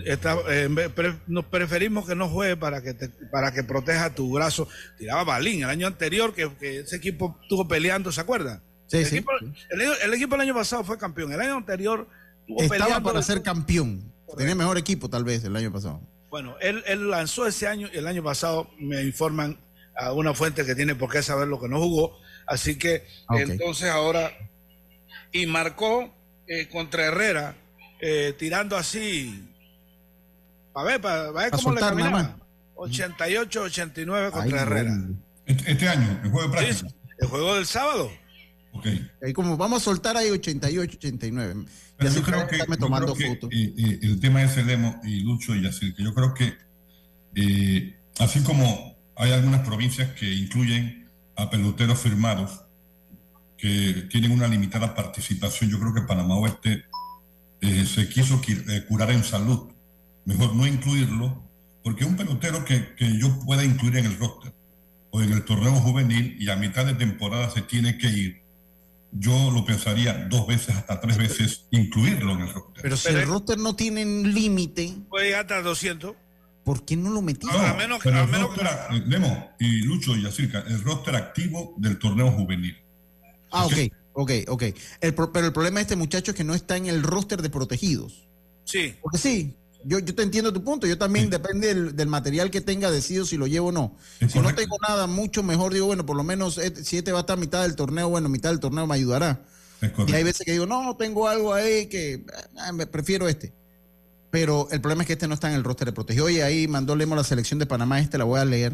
está, 0.05 0.35
eh, 0.49 0.63
en 0.65 0.75
pre- 0.93 1.17
nos 1.27 1.45
preferimos 1.45 2.05
que 2.07 2.15
no 2.15 2.27
juegue 2.27 2.57
para 2.57 2.81
que, 2.81 2.93
te- 2.93 3.07
para 3.31 3.53
que 3.53 3.63
proteja 3.63 4.13
tu 4.13 4.33
brazo. 4.33 4.67
Tiraba 4.97 5.23
balín 5.23 5.63
el 5.63 5.69
año 5.69 5.87
anterior 5.87 6.33
que, 6.33 6.51
que 6.57 6.79
ese 6.79 6.97
equipo 6.97 7.37
estuvo 7.43 7.67
peleando, 7.67 8.11
¿se 8.11 8.19
acuerdan? 8.21 8.61
Sí, 8.87 8.97
el, 8.97 9.05
sí, 9.05 9.15
equipo, 9.17 9.31
sí. 9.39 9.45
el, 9.69 9.81
el 9.81 10.13
equipo 10.13 10.35
el 10.35 10.41
año 10.41 10.55
pasado 10.55 10.83
fue 10.83 10.97
campeón. 10.97 11.31
El 11.31 11.39
año 11.39 11.55
anterior 11.55 12.07
estuvo 12.41 12.61
Estaba 12.63 12.85
peleando. 12.85 13.09
para 13.09 13.21
ser 13.21 13.41
campeón. 13.43 14.13
Tenía 14.37 14.55
mejor 14.55 14.77
equipo 14.77 15.09
tal 15.09 15.23
vez 15.23 15.43
el 15.45 15.55
año 15.55 15.71
pasado. 15.71 16.01
Bueno, 16.29 16.55
él, 16.61 16.83
él 16.87 17.09
lanzó 17.09 17.47
ese 17.47 17.67
año 17.67 17.89
y 17.91 17.97
el 17.97 18.07
año 18.07 18.23
pasado 18.23 18.69
me 18.77 19.01
informan 19.03 19.57
a 19.95 20.13
una 20.13 20.33
fuente 20.33 20.65
que 20.65 20.75
tiene 20.75 20.95
por 20.95 21.11
qué 21.11 21.23
saber 21.23 21.47
lo 21.47 21.59
que 21.59 21.67
no 21.67 21.79
jugó. 21.79 22.17
Así 22.45 22.77
que 22.77 23.05
entonces 23.31 23.89
ahora. 23.89 24.31
Y 25.31 25.45
marcó 25.45 26.13
eh, 26.47 26.67
contra 26.69 27.05
Herrera, 27.05 27.55
eh, 27.99 28.33
tirando 28.37 28.75
así. 28.77 29.47
Para 30.73 30.85
ver, 30.87 31.01
para 31.01 31.31
ver 31.31 31.51
cómo 31.51 31.73
le 31.73 31.79
soltar 31.79 31.89
caminaba. 31.89 32.37
88-89 32.75 34.31
contra 34.31 34.41
Ay, 34.57 34.63
Herrera. 34.67 34.93
Este, 35.45 35.71
este 35.71 35.89
año, 35.89 36.19
el 36.23 36.29
juego 36.31 36.49
de 36.55 36.59
Sí, 36.73 36.83
práctica. 36.83 36.95
el 37.19 37.27
juego 37.27 37.55
del 37.55 37.65
sábado. 37.65 38.11
Ok. 38.71 38.85
Ahí 39.23 39.33
como 39.33 39.57
vamos 39.57 39.81
a 39.81 39.85
soltar 39.85 40.15
ahí 40.17 40.29
88, 40.29 40.97
89. 40.97 41.65
Pero 41.97 42.13
yo 42.13 42.21
creo 42.21 42.47
que, 42.47 42.57
yo 42.57 42.65
creo 42.65 43.13
que, 43.15 43.27
fotos. 43.27 43.49
eh, 43.51 43.73
eh, 43.77 43.99
el 44.03 44.19
tema 44.19 44.43
es 44.43 44.55
el 44.57 44.69
Emo 44.69 44.99
y 45.03 45.21
Lucho 45.21 45.55
y 45.55 45.63
Yacir, 45.63 45.93
que 45.95 46.03
yo 46.03 46.13
creo 46.13 46.33
que 46.33 46.53
eh, 47.35 47.95
así 48.19 48.41
como 48.41 48.95
hay 49.15 49.31
algunas 49.31 49.67
provincias 49.67 50.13
que 50.13 50.31
incluyen 50.33 51.09
a 51.35 51.49
peloteros 51.49 51.99
firmados 51.99 52.61
que 53.57 54.07
tienen 54.09 54.31
una 54.31 54.47
limitada 54.47 54.95
participación, 54.95 55.69
yo 55.69 55.79
creo 55.79 55.93
que 55.93 56.01
Panamá 56.03 56.35
Oeste 56.35 56.85
eh, 57.61 57.85
se 57.85 58.07
quiso 58.07 58.41
qui- 58.41 58.63
eh, 58.69 58.85
curar 58.85 59.11
en 59.11 59.23
salud. 59.23 59.69
Mejor 60.25 60.55
no 60.55 60.65
incluirlo, 60.65 61.43
porque 61.83 62.05
un 62.05 62.15
pelotero 62.15 62.63
que, 62.63 62.95
que 62.95 63.17
yo 63.19 63.37
pueda 63.45 63.63
incluir 63.65 63.97
en 63.97 64.05
el 64.05 64.17
roster 64.17 64.53
o 65.11 65.21
en 65.21 65.33
el 65.33 65.43
torneo 65.43 65.73
juvenil 65.73 66.37
y 66.39 66.49
a 66.49 66.55
mitad 66.55 66.85
de 66.85 66.93
temporada 66.93 67.49
se 67.49 67.61
tiene 67.63 67.97
que 67.97 68.07
ir, 68.07 68.38
yo 69.11 69.51
lo 69.51 69.65
pensaría 69.65 70.27
dos 70.29 70.45
veces 70.47 70.75
hasta 70.75 70.99
tres 71.01 71.17
veces 71.17 71.65
incluirlo 71.71 72.33
en 72.33 72.41
el 72.41 72.53
roster. 72.53 72.81
Pero 72.83 72.97
si 72.97 73.07
Pero 73.07 73.19
el 73.21 73.27
roster 73.27 73.57
no 73.57 73.75
tiene 73.75 74.03
un 74.05 74.33
límite, 74.33 74.93
Puede 75.09 75.25
llegar 75.27 75.41
hasta 75.41 75.61
200. 75.61 76.15
¿por 76.63 76.85
qué 76.85 76.95
no 76.95 77.09
lo 77.09 77.21
metiste? 77.23 77.47
No, 77.57 77.63
a 77.65 77.73
menos 77.73 77.97
que- 77.97 78.09
pero 78.09 78.19
a 78.21 78.23
el 78.25 78.29
menos 78.29 78.49
roster, 78.55 78.67
eh, 78.91 79.03
Lemo 79.07 79.51
y 79.59 79.81
Lucho 79.81 80.15
y 80.15 80.21
Yacirca, 80.23 80.59
el 80.67 80.81
roster 80.83 81.15
activo 81.15 81.73
del 81.77 81.97
torneo 81.97 82.31
juvenil. 82.31 82.77
Ah, 83.51 83.65
ok, 83.65 83.73
ok, 84.13 84.31
ok. 84.47 84.63
El 85.01 85.15
pro- 85.15 85.31
pero 85.31 85.47
el 85.47 85.53
problema 85.53 85.77
de 85.79 85.83
este 85.83 85.95
muchacho 85.95 86.31
es 86.31 86.37
que 86.37 86.43
no 86.43 86.53
está 86.53 86.77
en 86.77 86.85
el 86.85 87.01
roster 87.01 87.41
de 87.41 87.49
protegidos. 87.49 88.27
Sí. 88.65 88.93
Porque 89.01 89.17
sí, 89.17 89.55
yo, 89.83 89.99
yo 89.99 90.13
te 90.15 90.23
entiendo 90.23 90.51
tu 90.53 90.63
punto. 90.63 90.87
Yo 90.87 90.97
también, 90.97 91.25
Sí. 91.25 91.31
depende 91.31 91.67
del, 91.67 91.95
del 91.95 92.07
material 92.07 92.51
que 92.51 92.61
tenga, 92.61 92.91
decido 92.91 93.25
si 93.25 93.37
lo 93.37 93.47
llevo 93.47 93.69
o 93.69 93.71
no. 93.71 93.95
Es 94.19 94.31
si 94.33 94.39
no 94.39 94.53
tengo 94.53 94.77
nada, 94.87 95.07
mucho 95.07 95.41
mejor 95.43 95.73
digo, 95.73 95.85
bueno, 95.87 96.05
por 96.05 96.17
lo 96.17 96.23
menos 96.23 96.57
este- 96.57 96.83
si 96.83 96.97
este 96.97 97.11
va 97.11 97.19
a 97.19 97.21
estar 97.21 97.37
a 97.37 97.39
mitad 97.39 97.61
del 97.61 97.75
torneo, 97.75 98.09
bueno, 98.09 98.29
mitad 98.29 98.49
del 98.49 98.59
torneo 98.59 98.85
me 98.87 98.95
ayudará. 98.95 99.41
Y 100.07 100.13
hay 100.13 100.23
veces 100.23 100.45
que 100.45 100.51
digo, 100.51 100.65
no, 100.65 100.95
tengo 100.97 101.29
algo 101.29 101.53
ahí 101.53 101.85
que 101.87 102.25
ah, 102.57 102.71
me 102.73 102.85
prefiero 102.85 103.29
este. 103.29 103.53
Pero 104.29 104.67
el 104.71 104.81
problema 104.81 105.03
es 105.03 105.07
que 105.07 105.13
este 105.13 105.27
no 105.27 105.33
está 105.33 105.49
en 105.49 105.55
el 105.55 105.63
roster 105.63 105.85
de 105.87 105.93
protegido. 105.93 106.25
Oye, 106.25 106.43
ahí 106.43 106.67
mandó 106.67 106.95
Lemo 106.95 107.15
la 107.15 107.23
selección 107.23 107.57
de 107.59 107.65
Panamá, 107.65 107.99
este 108.01 108.17
la 108.17 108.25
voy 108.25 108.39
a 108.39 108.45
leer. 108.45 108.73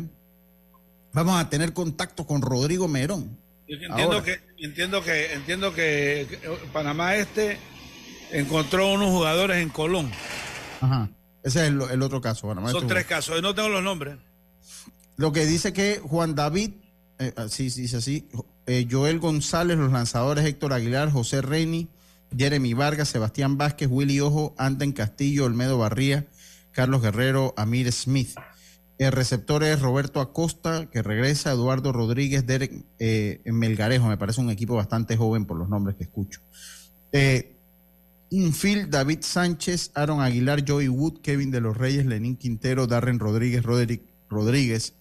Vamos 1.13 1.39
a 1.39 1.50
tener 1.50 1.72
contacto 1.74 2.26
con 2.26 2.41
Rodrigo 2.41 2.88
Merón. 2.88 3.38
Yo 3.68 3.76
entiendo 3.78 4.04
Ahora. 4.15 4.24
que, 4.24 4.39
entiendo 4.60 5.02
que, 5.04 5.34
entiendo 5.34 5.74
que 5.74 6.28
que 6.30 6.50
Panamá 6.74 7.15
Este 7.15 7.58
encontró 8.32 8.91
unos 8.94 9.10
jugadores 9.12 9.58
en 9.58 9.70
Colón. 9.70 10.12
Ajá. 10.82 11.10
Ese 11.44 11.62
es 11.62 11.68
el, 11.68 11.82
el 11.82 12.02
otro 12.02 12.22
caso. 12.22 12.54
Son 12.54 12.66
este- 12.68 12.86
tres 12.88 13.06
casos, 13.06 13.42
no 13.42 13.54
tengo 13.54 13.70
los 13.70 13.84
nombres. 13.84 14.18
Lo 15.18 15.32
que 15.32 15.46
dice 15.46 15.74
que 15.74 16.00
Juan 16.04 16.36
David, 16.36 16.72
eh, 17.20 17.34
así 17.38 17.70
sí, 17.70 17.84
dice 17.84 17.98
así, 17.98 18.30
eh, 18.66 18.88
Joel 18.90 19.20
González, 19.20 19.78
los 19.78 19.92
lanzadores 19.92 20.46
Héctor 20.46 20.74
Aguilar, 20.74 21.12
José 21.12 21.42
Reini, 21.42 21.88
Jeremy 22.36 22.74
Vargas, 22.74 23.10
Sebastián 23.10 23.58
Vázquez, 23.58 23.88
Willy 23.90 24.20
Ojo, 24.20 24.56
Anten 24.58 24.92
Castillo, 24.92 25.46
Olmedo 25.46 25.78
Barría, 25.78 26.26
Carlos 26.72 27.02
Guerrero, 27.02 27.54
Amir 27.58 27.92
Smith. 27.94 28.36
El 28.98 29.12
receptor 29.12 29.64
es 29.64 29.82
Roberto 29.82 30.20
Acosta, 30.22 30.90
que 30.90 31.02
regresa, 31.02 31.52
Eduardo 31.52 31.92
Rodríguez, 31.92 32.46
Derek 32.46 32.86
eh, 33.00 33.42
Melgarejo, 33.46 34.08
me 34.08 34.18
parece 34.18 34.42
un 34.42 34.50
equipo 34.50 34.76
bastante 34.76 35.16
joven 35.16 35.46
por 35.46 35.58
los 35.58 35.70
nombres 35.70 35.96
que 35.96 36.04
escucho. 36.04 36.42
Eh, 37.12 37.55
Infield, 38.30 38.90
David 38.90 39.20
Sánchez, 39.22 39.92
Aaron 39.94 40.22
Aguilar, 40.22 40.64
Joey 40.68 40.90
Wood, 40.90 41.22
Kevin 41.22 41.52
de 41.52 41.62
los 41.62 41.78
Reyes, 41.78 42.06
Lenín 42.06 42.36
Quintero, 42.38 42.88
Darren 42.88 43.20
Rodríguez, 43.20 43.64
Roderick 43.64 44.04
Rodríguez, 44.30 44.94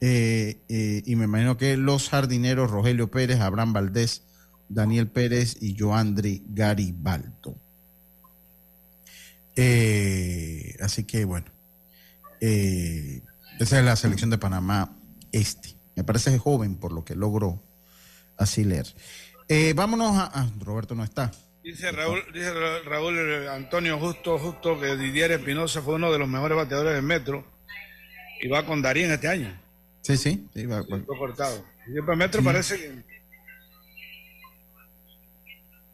eh, 0.00 0.60
eh, 0.68 1.02
y 1.06 1.16
me 1.16 1.24
imagino 1.24 1.56
que 1.56 1.76
los 1.76 2.10
jardineros 2.10 2.70
Rogelio 2.70 3.10
Pérez, 3.10 3.40
Abraham 3.40 3.72
Valdés, 3.72 4.22
Daniel 4.68 5.08
Pérez 5.08 5.56
y 5.60 5.76
Joandri 5.78 6.44
Garibaldo. 6.48 7.56
Eh, 9.54 10.76
así 10.82 11.04
que 11.04 11.24
bueno, 11.24 11.46
eh, 12.40 13.22
esa 13.58 13.78
es 13.78 13.84
la 13.84 13.96
selección 13.96 14.28
de 14.28 14.38
Panamá 14.38 14.98
Este. 15.32 15.76
Me 15.94 16.04
parece 16.04 16.38
joven 16.38 16.76
por 16.76 16.92
lo 16.92 17.06
que 17.06 17.14
logro 17.14 17.62
así 18.36 18.64
leer. 18.64 18.86
Vámonos 19.74 20.14
a... 20.18 20.30
ah, 20.34 20.50
Roberto 20.60 20.94
no 20.94 21.04
está. 21.04 21.32
Dice 21.66 21.90
Raúl, 21.90 22.22
dice 22.32 22.54
Ra- 22.54 22.78
Raúl 22.84 23.18
eh, 23.18 23.48
Antonio 23.48 23.98
Justo, 23.98 24.38
justo 24.38 24.78
que 24.78 24.96
Didier 24.96 25.32
Espinosa 25.32 25.82
fue 25.82 25.96
uno 25.96 26.12
de 26.12 26.18
los 26.20 26.28
mejores 26.28 26.56
bateadores 26.56 26.94
del 26.94 27.02
Metro 27.02 27.44
y 28.40 28.46
va 28.46 28.64
con 28.64 28.80
Darín 28.82 29.10
este 29.10 29.26
año. 29.26 29.60
Sí, 30.02 30.16
sí. 30.16 30.46
sí, 30.54 30.64
va- 30.64 30.84
Fue 30.84 31.04
cortado. 31.04 31.64
Y 31.88 31.90
siempre 31.92 32.14
Metro 32.14 32.40
parece 32.44 32.78
que 32.78 33.04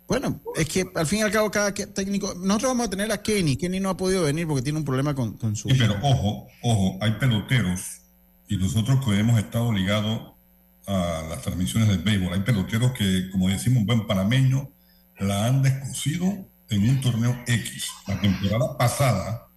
Bueno, 0.06 0.42
es 0.54 0.68
que 0.68 0.84
al 0.94 1.06
fin 1.06 1.20
y 1.20 1.22
al 1.22 1.30
cabo 1.30 1.50
cada 1.50 1.72
técnico... 1.72 2.34
Nosotros 2.34 2.72
vamos 2.72 2.88
a 2.88 2.90
tener 2.90 3.10
a 3.10 3.22
Kenny. 3.22 3.56
Kenny 3.56 3.80
no 3.80 3.88
ha 3.88 3.96
podido 3.96 4.24
venir 4.24 4.46
porque 4.46 4.60
tiene 4.62 4.78
un 4.78 4.84
problema 4.84 5.14
con, 5.14 5.38
con 5.38 5.56
su... 5.56 5.70
Sí, 5.70 5.76
pero 5.78 5.94
ojo, 6.02 6.48
ojo, 6.60 6.98
hay 7.00 7.12
peloteros 7.12 8.02
y 8.46 8.58
nosotros 8.58 9.02
que 9.02 9.18
hemos 9.18 9.38
estado 9.38 9.72
ligados 9.72 10.32
a 10.86 11.24
las 11.30 11.40
transmisiones 11.40 11.88
del 11.88 12.00
béisbol, 12.00 12.34
hay 12.34 12.40
peloteros 12.40 12.92
que, 12.92 13.30
como 13.30 13.48
decimos 13.48 13.78
un 13.78 13.86
buen 13.86 14.06
panameño, 14.06 14.70
la 15.22 15.46
han 15.46 15.62
descosido 15.62 16.26
en 16.68 16.88
un 16.88 17.00
torneo 17.00 17.42
X. 17.46 17.88
La 18.06 18.20
temporada 18.20 18.76
pasada 18.76 19.48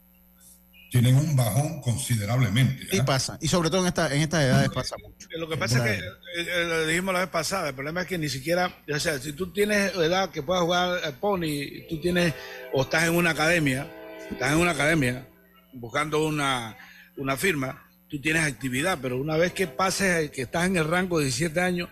tienen 0.91 1.15
un 1.15 1.35
bajón 1.35 1.81
considerablemente. 1.81 2.87
Sí 2.89 2.99
¿ah? 2.99 3.05
pasa. 3.05 3.37
Y 3.41 3.47
sobre 3.47 3.69
todo 3.69 3.81
en, 3.81 3.87
esta, 3.87 4.13
en 4.13 4.21
estas 4.21 4.43
edades 4.43 4.69
pasa 4.69 4.95
mucho. 5.01 5.27
Lo 5.37 5.49
que 5.49 5.57
pasa 5.57 5.77
es 5.77 5.99
que, 5.99 6.05
eh, 6.05 6.11
eh, 6.37 6.65
lo 6.65 6.87
dijimos 6.87 7.13
la 7.13 7.21
vez 7.21 7.29
pasada, 7.29 7.69
el 7.69 7.75
problema 7.75 8.01
es 8.01 8.07
que 8.07 8.17
ni 8.17 8.29
siquiera, 8.29 8.73
o 8.93 8.99
sea, 8.99 9.19
si 9.19 9.33
tú 9.33 9.51
tienes 9.51 9.93
edad 9.95 10.29
que 10.29 10.41
puedas 10.41 10.63
jugar 10.63 11.03
al 11.03 11.13
pony, 11.15 11.43
y 11.45 11.87
tú 11.89 11.99
tienes, 11.99 12.33
o 12.73 12.83
estás 12.83 13.03
en 13.03 13.15
una 13.15 13.31
academia, 13.31 13.91
estás 14.31 14.53
en 14.53 14.59
una 14.59 14.71
academia 14.71 15.27
buscando 15.73 16.25
una, 16.25 16.77
una 17.17 17.35
firma, 17.35 17.83
tú 18.07 18.21
tienes 18.21 18.43
actividad, 18.43 18.97
pero 19.01 19.19
una 19.19 19.35
vez 19.35 19.51
que 19.51 19.67
pases, 19.67 20.31
que 20.31 20.43
estás 20.43 20.65
en 20.67 20.77
el 20.77 20.87
rango 20.87 21.19
de 21.19 21.25
17 21.25 21.59
años, 21.59 21.89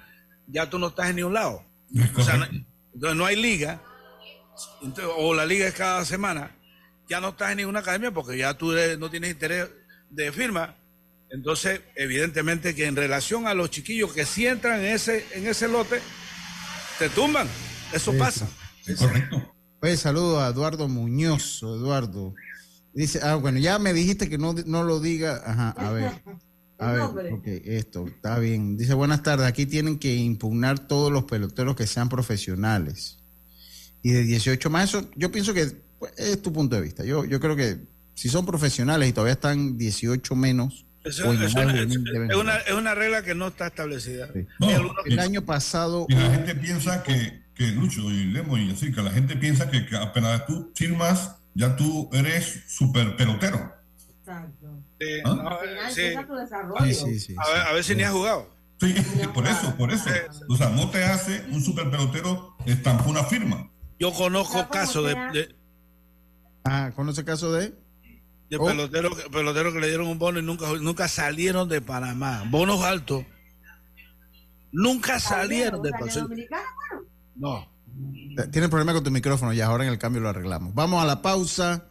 ya 0.48 0.70
tú 0.70 0.80
no 0.80 0.88
estás 0.88 1.10
en 1.10 1.18
ningún 1.18 1.34
lado. 1.34 1.66
O 2.16 2.24
sea, 2.24 2.38
no-. 2.38 2.48
Entonces 2.94 3.18
no 3.18 3.26
hay 3.26 3.36
liga, 3.42 3.82
entonces, 4.82 5.14
o 5.18 5.34
la 5.34 5.46
liga 5.46 5.68
es 5.68 5.74
cada 5.74 6.06
semana, 6.06 6.52
ya 7.10 7.20
no 7.20 7.30
estás 7.30 7.52
en 7.52 7.58
ninguna 7.58 7.80
academia 7.80 8.12
porque 8.12 8.38
ya 8.38 8.54
tú 8.58 8.72
eres- 8.72 8.98
no 9.00 9.10
tienes 9.10 9.32
interés 9.32 9.70
de 10.10 10.32
firma. 10.32 10.76
Entonces, 11.30 11.82
evidentemente 11.96 12.76
que 12.76 12.86
en 12.86 12.96
relación 12.96 13.48
a 13.48 13.56
los 13.56 13.72
chiquillos 13.72 14.14
que 14.14 14.26
sí 14.26 14.46
entran 14.46 14.80
en 14.82 14.94
ese, 14.94 15.26
en 15.34 15.48
ese 15.48 15.68
lote, 15.68 16.00
te 17.00 17.10
tumban, 17.10 17.48
Eso 17.92 18.14
pasa. 18.18 18.48
Es 18.86 19.00
correcto. 19.00 19.54
Oye, 19.82 19.98
saludo 19.98 20.40
a 20.42 20.48
Eduardo 20.50 20.88
Muñoz, 20.88 21.62
Eduardo. 21.64 22.34
Dice, 22.94 23.20
ah, 23.24 23.36
bueno, 23.36 23.58
ya 23.60 23.80
me 23.80 23.92
dijiste 23.94 24.30
que 24.30 24.38
no, 24.38 24.54
no 24.66 24.84
lo 24.84 25.00
diga. 25.00 25.42
Ajá, 25.46 25.70
a 25.72 25.92
ver. 25.92 26.12
A 26.90 26.92
ver, 26.94 27.34
ok, 27.34 27.48
esto, 27.66 28.08
está 28.08 28.40
bien. 28.40 28.78
Dice, 28.78 28.94
buenas 28.94 29.24
tardes, 29.24 29.46
aquí 29.48 29.66
tienen 29.66 29.98
que 30.00 30.16
impugnar 30.16 30.80
todos 30.88 31.12
los 31.12 31.24
peloteros 31.26 31.76
que 31.76 31.88
sean 31.88 32.10
profesionales. 32.10 33.20
Y 34.02 34.12
de 34.12 34.24
18 34.24 34.70
más, 34.70 34.90
eso, 34.90 35.10
yo 35.16 35.32
pienso 35.32 35.54
que 35.54 35.68
pues, 36.00 36.12
es 36.18 36.42
tu 36.42 36.52
punto 36.52 36.76
de 36.76 36.82
vista. 36.82 37.04
Yo, 37.06 37.26
yo 37.26 37.40
creo 37.40 37.56
que 37.56 37.78
si 38.14 38.30
son 38.30 38.46
profesionales 38.46 39.10
y 39.10 39.14
todavía 39.14 39.34
están 39.34 39.78
18 39.78 40.36
menos, 40.36 40.86
Eso- 41.04 41.30
o 41.30 41.34
es, 41.34 41.54
una, 42.36 42.58
es 42.58 42.74
una 42.74 42.96
regla 42.96 43.24
que 43.24 43.34
no 43.36 43.48
está 43.48 43.68
establecida. 43.68 44.30
Sí. 44.34 44.46
No, 44.60 44.70
El 45.06 45.20
año 45.20 45.42
pasado, 45.46 46.06
Y 46.10 46.16
la 46.16 46.32
gente 46.32 46.56
piensa 46.56 47.04
que, 47.04 47.44
que 47.56 47.68
Lucho 47.68 48.10
y 48.12 48.26
Lemo 48.26 48.58
y 48.58 48.72
así, 48.72 48.92
que 48.92 49.02
la 49.02 49.12
gente 49.12 49.36
piensa 49.36 49.70
que, 49.70 49.86
que 49.86 49.96
apenas 49.96 50.46
tú 50.46 50.72
firmas, 50.76 51.36
ya 51.56 51.76
tú 51.76 52.10
eres 52.14 52.64
super 52.68 53.16
pelotero. 53.16 53.74
Exacto. 54.26 54.68
¿Ah? 55.26 55.60
no, 56.66 56.80
sí. 56.86 56.94
sí, 56.94 57.20
sí. 57.20 57.36
A, 57.38 57.72
ver, 57.72 57.80
a 57.80 57.84
si 57.84 57.96
ni 57.96 58.04
has 58.04 58.14
jugado. 58.14 58.50
Sí, 58.80 58.94
por 59.34 59.46
eso, 59.46 59.76
por 59.76 59.92
eso. 59.92 60.10
O 60.50 60.56
sea, 60.56 60.70
no 60.70 60.90
te 60.90 61.04
hace 61.04 61.46
un 61.52 61.62
super 61.62 61.90
pelotero 61.90 62.56
estampó 62.66 63.10
una 63.10 63.24
firma. 63.24 63.70
Yo 64.00 64.12
conozco 64.14 64.68
casos 64.70 65.06
de, 65.06 65.56
Ah, 66.66 66.92
¿conoce 66.96 67.26
caso 67.26 67.52
de? 67.52 67.74
de 68.50 68.58
Oh. 68.58 68.66
peloteros, 68.66 69.14
peloteros 69.32 69.74
que 69.74 69.80
le 69.80 69.88
dieron 69.88 70.08
un 70.08 70.20
bono 70.20 70.40
y 70.40 70.44
nunca, 70.44 70.68
nunca 70.80 71.08
salieron 71.08 71.68
de 71.68 71.82
Panamá. 71.82 72.44
Bonos 72.50 72.84
altos. 72.84 73.26
Nunca 74.72 75.20
salieron 75.20 75.82
de 75.82 75.92
Panamá. 75.92 76.36
No. 77.36 77.70
Tienes 78.52 78.70
problema 78.70 78.94
con 78.94 79.04
tu 79.04 79.12
micrófono 79.12 79.54
y 79.54 79.62
ahora 79.62 79.86
en 79.86 79.92
el 79.92 79.98
cambio 80.00 80.22
lo 80.22 80.30
arreglamos. 80.30 80.74
Vamos 80.74 81.02
a 81.04 81.06
la 81.06 81.22
pausa 81.22 81.86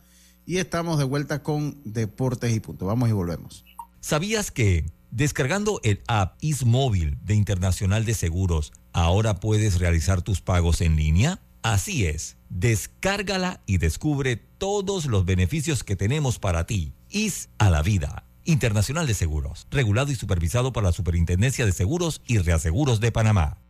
y 0.47 0.59
estamos 0.59 0.99
de 0.99 1.05
vuelta 1.05 1.43
con 1.43 1.81
Deportes 1.85 2.55
y 2.55 2.61
Punto. 2.61 2.87
Vamos 2.87 3.09
y 3.09 3.13
volvemos. 3.13 3.65
¿Sabías 4.01 4.51
que 4.51 4.91
descargando 5.11 5.81
el 5.85 6.03
app 6.09 6.37
Ismóvil 6.41 7.19
de 7.25 7.35
Internacional 7.35 8.05
de 8.05 8.15
Seguros, 8.15 8.73
ahora 8.93 9.41
puedes 9.41 9.79
realizar 9.79 10.23
tus 10.23 10.41
pagos 10.41 10.81
en 10.81 10.97
línea? 10.97 11.41
Así 11.63 12.07
es, 12.07 12.37
descárgala 12.49 13.63
y 13.67 13.79
descubre 13.79 14.37
todos 14.37 15.07
los 15.07 15.25
beneficios 15.25 15.85
que 15.85 15.95
tenemos 15.95 16.41
para 16.41 16.67
ti. 16.67 16.93
Is 17.09 17.51
a 17.59 17.71
la 17.71 17.83
vida. 17.83 18.25
Internacional 18.45 19.07
de 19.07 19.15
Seguros, 19.15 19.69
regulado 19.71 20.11
y 20.11 20.17
supervisado 20.17 20.73
por 20.73 20.83
la 20.83 20.91
Superintendencia 20.91 21.65
de 21.65 21.71
Seguros 21.71 22.23
y 22.27 22.39
Reaseguros 22.39 22.99
de 22.99 23.13
Panamá. 23.13 23.62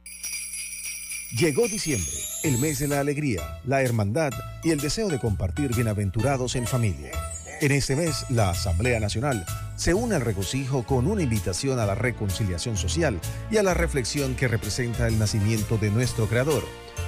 Llegó 1.33 1.67
diciembre, 1.67 2.13
el 2.43 2.59
mes 2.59 2.79
de 2.79 2.89
la 2.89 3.01
alegría, 3.01 3.59
la 3.65 3.81
hermandad 3.81 4.33
y 4.63 4.71
el 4.71 4.81
deseo 4.81 5.09
de 5.09 5.19
compartir 5.19 5.75
bienaventurados 5.75 6.57
en 6.57 6.67
familia. 6.67 7.11
En 7.63 7.73
este 7.73 7.97
mes, 7.97 8.27
la 8.29 8.51
Asamblea 8.51 9.01
Nacional 9.01 9.47
se 9.77 9.95
une 9.95 10.17
al 10.17 10.21
regocijo 10.21 10.83
con 10.85 11.07
una 11.07 11.23
invitación 11.23 11.79
a 11.79 11.87
la 11.87 11.95
reconciliación 11.95 12.77
social 12.77 13.19
y 13.51 13.57
a 13.57 13.63
la 13.63 13.73
reflexión 13.73 14.35
que 14.35 14.47
representa 14.47 15.09
el 15.09 15.19
nacimiento 15.19 15.79
de 15.79 15.91
nuestro 15.91 16.29
Creador, 16.29 16.65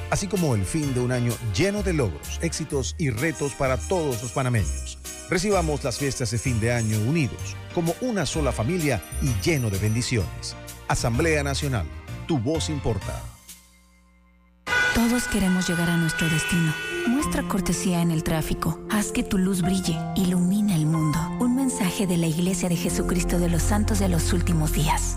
así 0.09 0.27
como 0.27 0.55
el 0.55 0.65
fin 0.65 0.95
de 0.95 1.01
un 1.01 1.13
año 1.13 1.35
lleno 1.55 1.83
de 1.83 1.93
logros, 1.93 2.39
éxitos 2.41 2.97
y 2.97 3.11
retos 3.11 3.53
para 3.53 3.77
todos 3.77 4.23
los 4.23 4.33
panameños. 4.33 4.99
Recibamos 5.29 5.85
las 5.85 5.99
fiestas 5.99 6.31
de 6.31 6.39
fin 6.39 6.59
de 6.61 6.73
año 6.73 6.99
unidos, 7.01 7.57
como 7.75 7.95
una 8.01 8.25
sola 8.25 8.53
familia 8.53 9.03
y 9.21 9.35
lleno 9.47 9.69
de 9.69 9.77
bendiciones. 9.77 10.57
Asamblea 10.89 11.43
Nacional, 11.43 11.87
tu 12.27 12.39
voz 12.39 12.71
importa. 12.71 13.34
Todos 14.95 15.25
queremos 15.25 15.69
llegar 15.69 15.91
a 15.91 15.97
nuestro 15.97 16.29
destino. 16.29 16.73
Muestra 17.09 17.43
cortesía 17.43 18.01
en 18.01 18.13
el 18.13 18.23
tráfico. 18.23 18.81
Haz 18.91 19.11
que 19.11 19.25
tu 19.25 19.39
luz 19.39 19.61
brille. 19.61 19.99
Ilumina 20.15 20.77
el 20.77 20.87
mundo. 20.87 21.19
Un 21.41 21.57
mensaje 21.57 22.07
de 22.07 22.17
la 22.17 22.29
Iglesia 22.29 22.69
de 22.69 22.77
Jesucristo 22.77 23.41
de 23.41 23.49
los 23.49 23.63
Santos 23.63 23.99
de 23.99 24.09
los 24.09 24.33
Últimos 24.33 24.73
Días. 24.73 25.17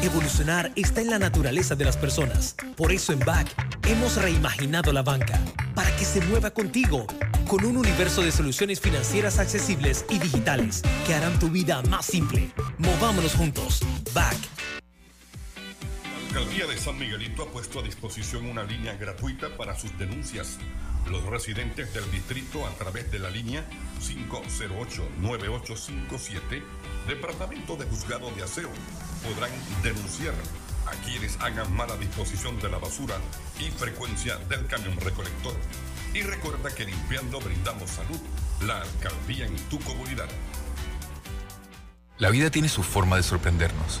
Evolucionar 0.00 0.70
está 0.76 1.00
en 1.00 1.10
la 1.10 1.18
naturaleza 1.18 1.74
de 1.74 1.84
las 1.84 1.96
personas. 1.96 2.54
Por 2.76 2.92
eso 2.92 3.12
en 3.12 3.18
BAC 3.18 3.48
hemos 3.88 4.14
reimaginado 4.14 4.92
la 4.92 5.02
banca 5.02 5.40
para 5.74 5.94
que 5.96 6.04
se 6.04 6.20
mueva 6.20 6.50
contigo 6.50 7.04
con 7.48 7.64
un 7.64 7.76
universo 7.78 8.22
de 8.22 8.30
soluciones 8.30 8.80
financieras 8.80 9.40
accesibles 9.40 10.04
y 10.08 10.20
digitales 10.20 10.82
que 11.04 11.14
harán 11.14 11.36
tu 11.40 11.48
vida 11.48 11.82
más 11.90 12.06
simple. 12.06 12.52
Movámonos 12.78 13.34
juntos. 13.34 13.80
BAC. 14.14 14.59
Alcaldía 16.30 16.66
de 16.68 16.78
San 16.78 16.96
Miguelito 16.96 17.42
ha 17.42 17.46
puesto 17.46 17.80
a 17.80 17.82
disposición 17.82 18.46
una 18.46 18.62
línea 18.62 18.94
gratuita 18.94 19.48
para 19.56 19.76
sus 19.76 19.98
denuncias. 19.98 20.58
Los 21.10 21.24
residentes 21.24 21.92
del 21.92 22.08
distrito 22.12 22.64
a 22.68 22.70
través 22.76 23.10
de 23.10 23.18
la 23.18 23.30
línea 23.30 23.64
508-9857, 23.98 26.62
Departamento 27.08 27.74
de 27.74 27.84
Juzgado 27.86 28.30
de 28.30 28.44
Aseo, 28.44 28.70
podrán 29.24 29.50
denunciar 29.82 30.34
a 30.86 30.92
quienes 31.04 31.36
hagan 31.40 31.74
mala 31.74 31.96
disposición 31.96 32.60
de 32.60 32.68
la 32.68 32.78
basura 32.78 33.16
y 33.58 33.64
frecuencia 33.72 34.36
del 34.48 34.68
camión 34.68 34.96
recolector. 35.00 35.56
Y 36.14 36.22
recuerda 36.22 36.72
que 36.72 36.84
limpiando 36.84 37.40
brindamos 37.40 37.90
salud, 37.90 38.20
la 38.64 38.80
alcaldía 38.80 39.46
en 39.46 39.56
tu 39.68 39.80
comunidad. 39.80 40.28
La 42.18 42.30
vida 42.30 42.50
tiene 42.50 42.68
su 42.68 42.84
forma 42.84 43.16
de 43.16 43.24
sorprendernos, 43.24 44.00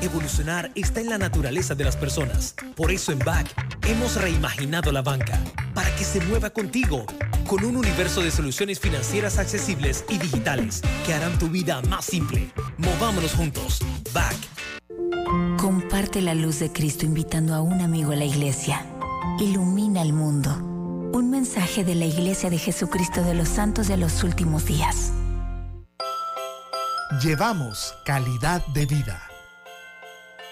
Evolucionar 0.00 0.70
está 0.74 1.00
en 1.00 1.10
la 1.10 1.18
naturaleza 1.18 1.74
de 1.74 1.84
las 1.84 1.96
personas. 1.96 2.54
Por 2.74 2.90
eso 2.90 3.12
en 3.12 3.18
BAC 3.18 3.46
hemos 3.86 4.16
reimaginado 4.16 4.92
la 4.92 5.02
banca 5.02 5.38
para 5.74 5.94
que 5.96 6.04
se 6.04 6.20
mueva 6.22 6.50
contigo 6.50 7.04
con 7.46 7.64
un 7.64 7.76
universo 7.76 8.22
de 8.22 8.30
soluciones 8.30 8.80
financieras 8.80 9.38
accesibles 9.38 10.04
y 10.08 10.18
digitales 10.18 10.82
que 11.04 11.14
harán 11.14 11.38
tu 11.38 11.48
vida 11.48 11.82
más 11.82 12.04
simple. 12.04 12.50
Movámonos 12.78 13.34
juntos. 13.34 13.80
BAC. 14.14 14.36
Comparte 15.58 16.20
la 16.20 16.34
luz 16.34 16.60
de 16.60 16.72
Cristo 16.72 17.04
invitando 17.04 17.54
a 17.54 17.60
un 17.60 17.80
amigo 17.80 18.12
a 18.12 18.16
la 18.16 18.24
iglesia. 18.24 18.86
Ilumina 19.38 20.02
el 20.02 20.12
mundo. 20.12 20.50
Un 21.12 21.30
mensaje 21.30 21.84
de 21.84 21.94
la 21.94 22.04
Iglesia 22.04 22.50
de 22.50 22.58
Jesucristo 22.58 23.22
de 23.22 23.34
los 23.34 23.48
Santos 23.48 23.88
de 23.88 23.96
los 23.96 24.22
Últimos 24.22 24.64
Días. 24.64 25.12
Llevamos 27.20 27.94
calidad 28.04 28.64
de 28.68 28.86
vida. 28.86 29.29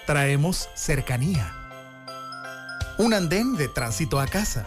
Traemos 0.09 0.69
cercanía. 0.73 1.53
Un 2.97 3.13
andén 3.13 3.55
de 3.55 3.67
tránsito 3.67 4.19
a 4.19 4.25
casa. 4.25 4.65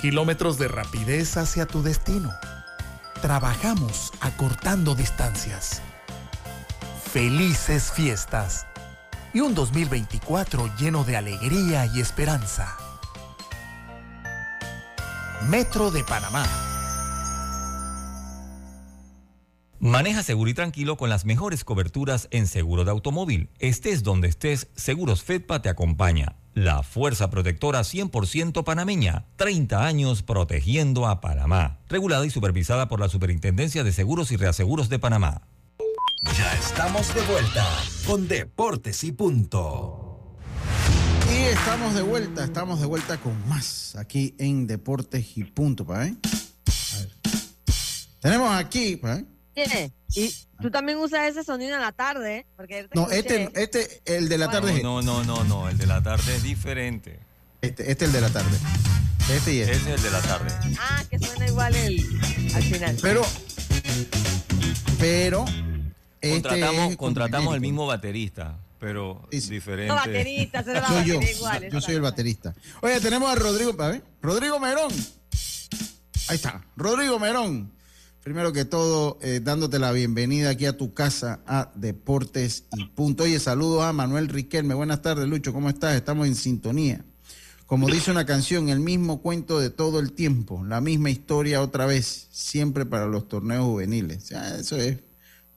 Kilómetros 0.00 0.58
de 0.58 0.68
rapidez 0.68 1.36
hacia 1.36 1.66
tu 1.66 1.82
destino. 1.82 2.30
Trabajamos 3.20 4.12
acortando 4.20 4.94
distancias. 4.94 5.82
Felices 7.12 7.90
fiestas. 7.90 8.64
Y 9.34 9.40
un 9.40 9.56
2024 9.56 10.72
lleno 10.76 11.02
de 11.02 11.16
alegría 11.16 11.86
y 11.86 12.00
esperanza. 12.00 12.76
Metro 15.48 15.90
de 15.90 16.04
Panamá. 16.04 16.71
Maneja 19.82 20.22
seguro 20.22 20.48
y 20.48 20.54
tranquilo 20.54 20.96
con 20.96 21.10
las 21.10 21.24
mejores 21.24 21.64
coberturas 21.64 22.28
en 22.30 22.46
seguro 22.46 22.84
de 22.84 22.92
automóvil. 22.92 23.50
Estés 23.58 24.04
donde 24.04 24.28
estés, 24.28 24.68
Seguros 24.76 25.24
Fedpa 25.24 25.60
te 25.60 25.68
acompaña. 25.68 26.36
La 26.54 26.84
fuerza 26.84 27.30
protectora 27.30 27.80
100% 27.80 28.62
panameña. 28.62 29.24
30 29.34 29.84
años 29.84 30.22
protegiendo 30.22 31.08
a 31.08 31.20
Panamá. 31.20 31.80
Regulada 31.88 32.24
y 32.24 32.30
supervisada 32.30 32.86
por 32.86 33.00
la 33.00 33.08
Superintendencia 33.08 33.82
de 33.82 33.90
Seguros 33.90 34.30
y 34.30 34.36
Reaseguros 34.36 34.88
de 34.88 35.00
Panamá. 35.00 35.48
Ya 36.38 36.54
estamos 36.54 37.12
de 37.12 37.22
vuelta 37.22 37.66
con 38.06 38.28
Deportes 38.28 39.02
y 39.02 39.10
Punto. 39.10 40.36
Y 41.28 41.38
estamos 41.52 41.94
de 41.94 42.02
vuelta, 42.02 42.44
estamos 42.44 42.78
de 42.78 42.86
vuelta 42.86 43.18
con 43.18 43.48
más 43.48 43.96
aquí 43.96 44.36
en 44.38 44.68
Deportes 44.68 45.36
y 45.36 45.42
Punto, 45.42 45.84
¿pa? 45.84 46.06
¿eh? 46.06 46.14
A 46.94 46.98
ver. 46.98 47.10
Tenemos 48.20 48.54
aquí, 48.54 48.94
¿pa? 48.94 49.16
¿eh? 49.16 49.31
¿Qué? 49.54 49.92
Y 50.14 50.34
tú 50.60 50.70
también 50.70 50.98
usas 50.98 51.28
ese 51.30 51.44
sonido 51.44 51.74
en 51.74 51.80
la 51.80 51.92
tarde, 51.92 52.38
¿eh? 52.38 52.46
porque 52.56 52.88
No, 52.94 53.10
escuché. 53.10 53.18
este, 53.52 53.62
este, 53.62 54.16
el 54.16 54.28
de 54.28 54.38
la 54.38 54.50
tarde. 54.50 54.82
No, 54.82 55.02
no, 55.02 55.22
no, 55.24 55.44
no, 55.44 55.68
el 55.68 55.78
de 55.78 55.86
la 55.86 56.02
tarde 56.02 56.36
es 56.36 56.42
diferente. 56.42 57.18
Este, 57.60 57.90
este 57.90 58.04
es 58.04 58.08
el 58.08 58.12
de 58.12 58.20
la 58.20 58.30
tarde. 58.30 58.56
Este 59.30 59.54
y 59.54 59.60
este. 59.60 59.72
Ese 59.76 59.94
es 59.94 59.96
el 59.98 60.02
de 60.02 60.10
la 60.10 60.20
tarde. 60.22 60.50
Ah, 60.80 61.04
que 61.08 61.18
suena 61.18 61.46
igual 61.46 61.74
el, 61.76 62.00
al 62.54 62.62
final. 62.62 62.96
Pero, 63.00 63.22
pero, 64.98 65.44
este 66.20 66.30
Contratamos, 66.42 66.96
contratamos 66.96 67.54
el 67.54 67.60
mismo 67.60 67.86
baterista, 67.86 68.58
pero 68.78 69.26
diferente. 69.30 69.88
No, 69.88 69.94
baterista, 69.96 70.62
la 70.62 70.86
Soy 70.86 71.04
yo, 71.04 71.20
igual. 71.20 71.68
yo 71.70 71.80
soy 71.80 71.94
el 71.94 72.00
baterista. 72.00 72.54
Oye, 72.80 73.00
tenemos 73.00 73.30
a 73.30 73.34
Rodrigo, 73.34 73.74
a 73.82 73.88
ver, 73.88 74.02
Rodrigo 74.20 74.58
Merón. 74.60 74.92
Ahí 76.28 76.36
está, 76.36 76.64
Rodrigo 76.76 77.18
Merón. 77.18 77.72
Primero 78.22 78.52
que 78.52 78.64
todo, 78.64 79.18
eh, 79.20 79.40
dándote 79.42 79.80
la 79.80 79.90
bienvenida 79.90 80.50
aquí 80.50 80.66
a 80.66 80.76
tu 80.76 80.94
casa 80.94 81.40
a 81.44 81.72
Deportes 81.74 82.66
y 82.76 82.84
Punto. 82.84 83.24
Oye, 83.24 83.40
saludos 83.40 83.82
a 83.82 83.92
Manuel 83.92 84.28
Riquelme. 84.28 84.74
Buenas 84.74 85.02
tardes, 85.02 85.26
Lucho, 85.26 85.52
¿cómo 85.52 85.68
estás? 85.68 85.96
Estamos 85.96 86.28
en 86.28 86.36
sintonía. 86.36 87.04
Como 87.66 87.88
dice 87.88 88.12
una 88.12 88.24
canción, 88.24 88.68
el 88.68 88.78
mismo 88.78 89.22
cuento 89.22 89.58
de 89.58 89.70
todo 89.70 89.98
el 89.98 90.12
tiempo, 90.12 90.64
la 90.64 90.80
misma 90.80 91.10
historia 91.10 91.60
otra 91.60 91.84
vez, 91.84 92.28
siempre 92.30 92.86
para 92.86 93.06
los 93.06 93.26
torneos 93.26 93.64
juveniles. 93.64 94.30
Eso 94.30 94.76
es 94.76 94.98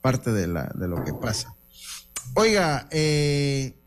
parte 0.01 0.31
de, 0.31 0.47
lo 0.47 1.03
que 1.03 1.13
pasa. 1.13 1.53
Oiga, 2.33 2.87
eh, 2.89 3.77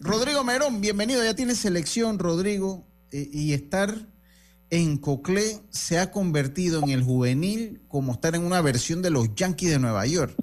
Rodrigo 0.00 0.42
Merón, 0.42 0.80
bienvenido. 0.80 1.22
Ya 1.22 1.34
tienes 1.34 1.58
selección, 1.58 2.18
Rodrigo, 2.18 2.86
eh, 3.12 3.28
y 3.30 3.52
estar 3.52 3.94
en 4.74 4.96
Coclé 4.98 5.60
se 5.70 6.00
ha 6.00 6.10
convertido 6.10 6.82
en 6.82 6.90
el 6.90 7.04
juvenil 7.04 7.82
como 7.86 8.12
estar 8.12 8.34
en 8.34 8.42
una 8.42 8.60
versión 8.60 9.02
de 9.02 9.10
los 9.10 9.32
Yankees 9.36 9.70
de 9.70 9.78
Nueva 9.78 10.04
York. 10.04 10.34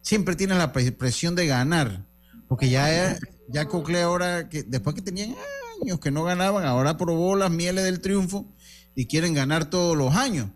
Siempre 0.00 0.36
tienes 0.36 0.58
la 0.58 0.72
pre- 0.72 0.92
presión 0.92 1.34
de 1.34 1.48
ganar, 1.48 2.06
porque 2.48 2.70
ya, 2.70 3.18
ya 3.48 3.66
Coclé 3.66 4.02
ahora, 4.02 4.48
que 4.48 4.62
después 4.62 4.94
que 4.94 5.02
tenían 5.02 5.34
años 5.82 5.98
que 5.98 6.12
no 6.12 6.22
ganaban, 6.22 6.64
ahora 6.64 6.96
probó 6.96 7.34
las 7.34 7.50
mieles 7.50 7.82
del 7.82 8.00
triunfo 8.00 8.46
y 8.94 9.06
quieren 9.06 9.34
ganar 9.34 9.68
todos 9.70 9.96
los 9.96 10.14
años. 10.14 10.50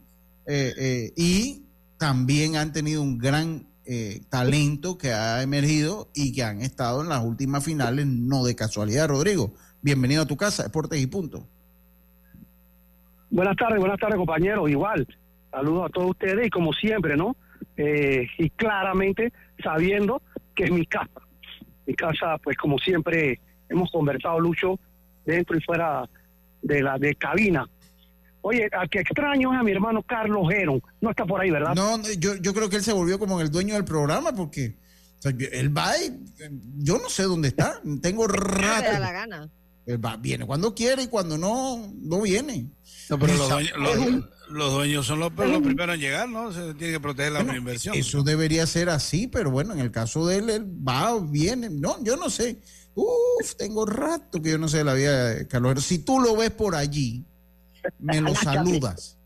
Eh, 0.47 0.73
eh, 0.79 1.13
y 1.17 1.67
también 1.99 2.55
han 2.55 2.73
tenido 2.73 3.03
un 3.03 3.19
gran 3.19 3.67
eh, 3.85 4.23
talento 4.29 4.97
que 4.97 5.13
ha 5.13 5.43
emergido 5.43 6.09
y 6.15 6.33
que 6.33 6.45
han 6.45 6.63
estado 6.63 7.03
en 7.03 7.09
las 7.09 7.25
últimas 7.25 7.65
finales, 7.65 8.07
no 8.07 8.45
de 8.45 8.55
casualidad, 8.55 9.09
Rodrigo. 9.09 9.55
Bienvenido 9.83 10.23
a 10.23 10.27
tu 10.27 10.37
casa, 10.37 10.63
Deportes 10.63 11.01
y 11.01 11.07
Punto. 11.09 11.49
Buenas 13.35 13.57
tardes, 13.57 13.81
buenas 13.81 13.99
tardes 13.99 14.17
compañeros. 14.17 14.71
Igual, 14.71 15.05
saludos 15.51 15.87
a 15.87 15.89
todos 15.89 16.11
ustedes 16.11 16.47
y 16.47 16.51
como 16.51 16.73
siempre, 16.73 17.17
¿no? 17.17 17.37
Eh, 17.77 18.29
y 18.39 18.49
claramente 18.51 19.33
sabiendo 19.61 20.23
que 20.55 20.65
es 20.65 20.71
mi 20.71 20.87
casa. 20.87 21.21
Mi 21.85 21.95
casa, 21.95 22.39
pues 22.39 22.57
como 22.57 22.79
siempre 22.79 23.41
hemos 23.69 23.91
conversado, 23.91 24.39
Lucho, 24.39 24.79
dentro 25.27 25.59
y 25.59 25.61
fuera 25.63 26.09
de 26.63 26.81
la 26.81 26.97
de 26.97 27.17
cabina. 27.17 27.69
Oye, 28.43 28.69
a 28.73 28.87
que 28.87 29.01
extraño 29.01 29.53
es 29.53 29.59
a 29.59 29.65
mi 29.65 29.73
hermano 29.73 30.05
Carlos 30.05 30.49
Geron. 30.49 30.81
No 31.01 31.11
está 31.11 31.27
por 31.27 31.41
ahí, 31.41 31.51
¿verdad? 31.51 31.75
No, 31.75 31.99
no, 31.99 32.05
yo, 32.17 32.37
yo 32.37 32.55
creo 32.55 32.71
que 32.71 32.77
él 32.77 32.83
se 32.85 32.93
volvió 32.93 33.19
como 33.19 33.41
el 33.41 33.51
dueño 33.51 33.75
del 33.75 33.85
programa 33.85 34.33
porque 34.33 34.77
o 35.19 35.23
sea, 35.23 35.33
él 35.51 35.77
va 35.77 35.91
y 35.99 36.21
yo 36.77 36.99
no 36.99 37.09
sé 37.09 37.25
dónde 37.25 37.49
está. 37.49 37.81
Tengo 38.01 38.29
Te 38.29 38.39
da 38.39 39.01
la 39.01 39.11
rato. 39.11 39.13
gana. 39.13 39.51
Él 39.87 40.03
va, 40.03 40.17
viene 40.17 40.47
cuando 40.47 40.75
quiere 40.75 41.03
y 41.03 41.09
cuando 41.09 41.37
no, 41.37 41.93
no 42.01 42.23
viene. 42.23 42.67
No, 43.11 43.19
pero 43.19 43.35
los 43.35 43.49
dueños, 43.49 43.73
los, 43.79 44.25
los 44.51 44.73
dueños 44.73 45.07
son 45.07 45.21
los, 45.21 45.33
los 45.33 45.63
primeros 45.63 45.95
en 45.95 46.01
llegar, 46.01 46.29
¿no? 46.29 46.53
Se 46.53 46.75
tiene 46.75 46.95
que 46.95 47.01
proteger 47.01 47.33
la 47.33 47.57
inversión. 47.57 47.95
Eso 47.95 48.23
debería 48.23 48.67
ser 48.67 48.89
así, 48.89 49.27
pero 49.27 49.51
bueno, 49.51 49.73
en 49.73 49.81
el 49.81 49.91
caso 49.91 50.27
de 50.27 50.39
él, 50.39 50.51
él 50.51 50.67
va, 50.87 51.19
viene. 51.21 51.71
No, 51.71 52.03
yo 52.03 52.17
no 52.17 52.31
sé. 52.31 52.61
Uf, 52.95 53.57
tengo 53.57 53.85
rato 53.87 54.41
que 54.41 54.51
yo 54.51 54.59
no 54.59 54.69
sé 54.69 54.79
de 54.79 54.85
la 54.85 54.95
vida 54.95 55.31
de 55.31 55.49
Carlos. 55.49 55.85
Si 55.85 55.99
tú 55.99 56.21
lo 56.21 56.37
ves 56.37 56.51
por 56.51 56.75
allí, 56.75 57.25
me 57.99 58.21
lo 58.21 58.35
saludas. 58.35 59.19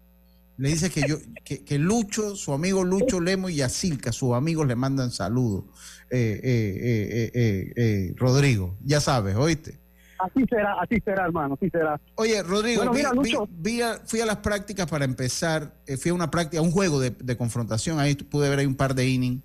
Le 0.57 0.71
dices 0.71 0.91
que 0.91 1.03
yo, 1.07 1.19
que, 1.45 1.63
que 1.63 1.79
Lucho, 1.79 2.35
su 2.35 2.53
amigo 2.53 2.83
Lucho 2.83 3.21
Lemo 3.21 3.49
y 3.49 3.57
Yacilca, 3.57 4.11
sus 4.13 4.35
amigos 4.35 4.67
le 4.67 4.75
mandan 4.75 5.13
saludos. 5.13 5.65
Eh, 6.11 6.41
eh, 6.43 6.79
eh, 6.81 7.09
eh, 7.13 7.31
eh, 7.35 7.73
eh, 7.77 8.15
Rodrigo, 8.17 8.77
ya 8.83 9.01
sabes, 9.01 9.37
¿oíste? 9.37 9.79
Así 10.19 10.45
será, 10.49 10.75
así 10.81 11.01
será, 11.05 11.25
hermano, 11.27 11.55
así 11.55 11.71
será. 11.71 12.01
Oye, 12.17 12.43
Rodrigo, 12.43 12.79
Bueno, 12.81 12.93
vi- 12.93 12.99
mira, 12.99 13.13
Lucho. 13.13 13.49
vi 13.51 13.81
a- 13.83 14.01
fui 14.05 14.21
a 14.21 14.27
las 14.27 14.37
prácticas 14.39 14.87
para 14.87 15.05
empezar, 15.05 15.75
eh, 15.87 15.97
fui 15.97 16.11
a 16.11 16.15
una 16.15 16.31
práctica, 16.31 16.59
a 16.59 16.63
un 16.63 16.73
juego 16.73 16.99
de, 16.99 17.11
de 17.11 17.37
confrontación, 17.37 18.01
ahí 18.01 18.15
pude 18.17 18.49
ver 18.51 18.59
ahí 18.59 18.67
un 18.67 18.75
par 18.75 18.95
de 18.95 19.07
innings. 19.09 19.43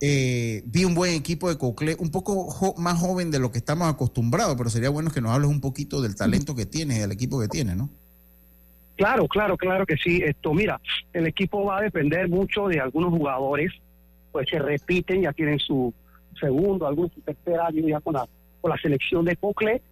Eh, 0.00 0.62
vi 0.66 0.84
un 0.84 0.94
buen 0.94 1.14
equipo 1.14 1.48
de 1.48 1.56
Coclé, 1.58 1.94
un 2.00 2.10
poco 2.10 2.50
jo- 2.50 2.74
más 2.76 2.98
joven 2.98 3.30
de 3.30 3.38
lo 3.38 3.52
que 3.52 3.58
estamos 3.58 3.88
acostumbrados, 3.88 4.56
pero 4.56 4.68
sería 4.68 4.90
bueno 4.90 5.10
que 5.12 5.20
nos 5.20 5.30
hables 5.32 5.48
un 5.48 5.60
poquito 5.60 6.00
del 6.02 6.16
talento 6.16 6.56
que 6.56 6.66
tienes 6.66 6.96
y 6.96 7.00
del 7.00 7.12
equipo 7.12 7.38
que 7.40 7.46
tienes, 7.48 7.76
¿no? 7.76 7.88
Claro, 8.96 9.28
claro, 9.28 9.56
claro 9.56 9.86
que 9.86 9.96
sí. 9.96 10.20
Esto, 10.24 10.54
mira, 10.54 10.80
el 11.12 11.26
equipo 11.26 11.64
va 11.64 11.78
a 11.78 11.82
depender 11.82 12.28
mucho 12.28 12.66
de 12.68 12.80
algunos 12.80 13.10
jugadores, 13.10 13.72
pues 14.32 14.48
se 14.48 14.58
repiten, 14.58 15.22
ya 15.22 15.32
tienen 15.32 15.58
su 15.60 15.92
segundo, 16.40 16.86
algún 16.86 17.10
su 17.12 17.20
tercer 17.20 17.60
año 17.60 17.86
ya 17.86 18.00
con 18.00 18.14
la, 18.14 18.26
con 18.62 18.70
la 18.70 18.78
selección 18.78 19.26
de 19.26 19.36
Cocle. 19.36 19.82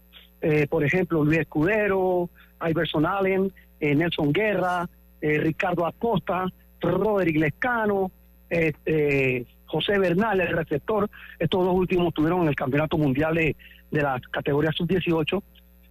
Eh, 0.40 0.66
por 0.66 0.82
ejemplo, 0.82 1.22
Luis 1.22 1.40
Escudero, 1.40 2.30
Iverson 2.66 3.04
Allen, 3.04 3.52
eh, 3.78 3.94
Nelson 3.94 4.32
Guerra, 4.32 4.88
eh, 5.20 5.38
Ricardo 5.38 5.84
Acosta, 5.84 6.46
Roderick 6.80 7.36
Lescano, 7.36 8.10
eh, 8.48 9.44
José 9.66 9.98
Bernal, 9.98 10.40
el 10.40 10.56
receptor. 10.56 11.10
Estos 11.38 11.64
dos 11.64 11.74
últimos 11.74 12.08
estuvieron 12.08 12.42
en 12.42 12.48
el 12.48 12.54
Campeonato 12.54 12.96
Mundial 12.96 13.34
de, 13.34 13.54
de 13.90 14.02
la 14.02 14.18
categoría 14.30 14.72
sub-18. 14.72 15.42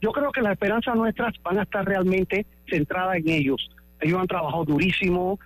Yo 0.02 0.12
creo 0.12 0.32
que 0.32 0.42
las 0.42 0.54
esperanzas 0.54 0.96
nuestras 0.96 1.34
van 1.44 1.60
a 1.60 1.64
estar 1.64 1.86
realmente 1.86 2.46
centradas 2.68 3.18
en 3.18 3.30
ellos. 3.30 3.70
Ellos 4.02 4.20
han 4.20 4.28
trabajado 4.28 4.66
durísimo, 4.66 5.40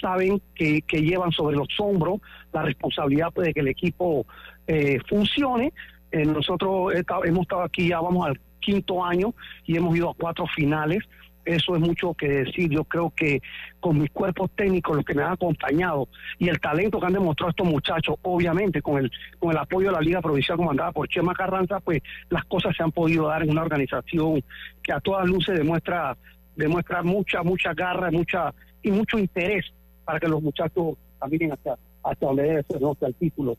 saben 0.00 0.40
que, 0.54 0.82
que 0.82 1.02
llevan 1.02 1.32
sobre 1.32 1.56
los 1.56 1.68
hombros 1.78 2.20
la 2.52 2.62
responsabilidad 2.62 3.28
pues, 3.32 3.48
de 3.48 3.54
que 3.54 3.60
el 3.60 3.68
equipo 3.68 4.26
eh, 4.66 4.98
funcione. 5.08 5.72
Eh, 6.12 6.26
nosotros 6.26 6.92
hemos 7.24 7.42
estado 7.42 7.62
aquí, 7.62 7.88
ya 7.88 8.00
vamos 8.00 8.26
al 8.26 8.38
quinto 8.60 9.04
año 9.04 9.34
y 9.64 9.76
hemos 9.76 9.96
ido 9.96 10.10
a 10.10 10.14
cuatro 10.14 10.46
finales. 10.46 11.02
Eso 11.44 11.74
es 11.74 11.80
mucho 11.80 12.14
que 12.14 12.28
decir. 12.28 12.70
Yo 12.70 12.84
creo 12.84 13.12
que 13.16 13.42
con 13.80 13.98
mis 13.98 14.10
cuerpos 14.10 14.50
técnicos, 14.54 14.94
los 14.94 15.04
que 15.04 15.14
me 15.14 15.24
han 15.24 15.32
acompañado 15.32 16.06
y 16.38 16.48
el 16.48 16.60
talento 16.60 17.00
que 17.00 17.06
han 17.06 17.14
demostrado 17.14 17.50
estos 17.50 17.66
muchachos, 17.66 18.14
obviamente 18.22 18.80
con 18.80 18.98
el 18.98 19.10
con 19.40 19.50
el 19.50 19.58
apoyo 19.58 19.88
de 19.88 19.94
la 19.94 20.00
Liga 20.00 20.20
Provincial 20.20 20.56
comandada 20.56 20.92
por 20.92 21.08
Chema 21.08 21.34
Carranza, 21.34 21.80
pues 21.80 22.00
las 22.30 22.44
cosas 22.44 22.76
se 22.76 22.82
han 22.84 22.92
podido 22.92 23.26
dar 23.26 23.42
en 23.42 23.50
una 23.50 23.62
organización 23.62 24.44
que 24.82 24.92
a 24.92 25.00
todas 25.00 25.26
luces 25.26 25.58
demuestra 25.58 26.16
demuestra 26.54 27.02
mucha 27.02 27.42
mucha 27.42 27.74
garra, 27.74 28.10
mucha 28.12 28.54
y 28.82 28.92
mucho 28.92 29.18
interés 29.18 29.64
para 30.04 30.20
que 30.20 30.28
los 30.28 30.40
muchachos 30.40 30.96
caminen 31.18 31.52
hasta 31.52 31.76
hasta 32.04 32.26
donde 32.26 32.42
debe 32.42 32.64
¿no? 32.80 32.92
hasta 32.92 33.06
el 33.06 33.14
título. 33.14 33.56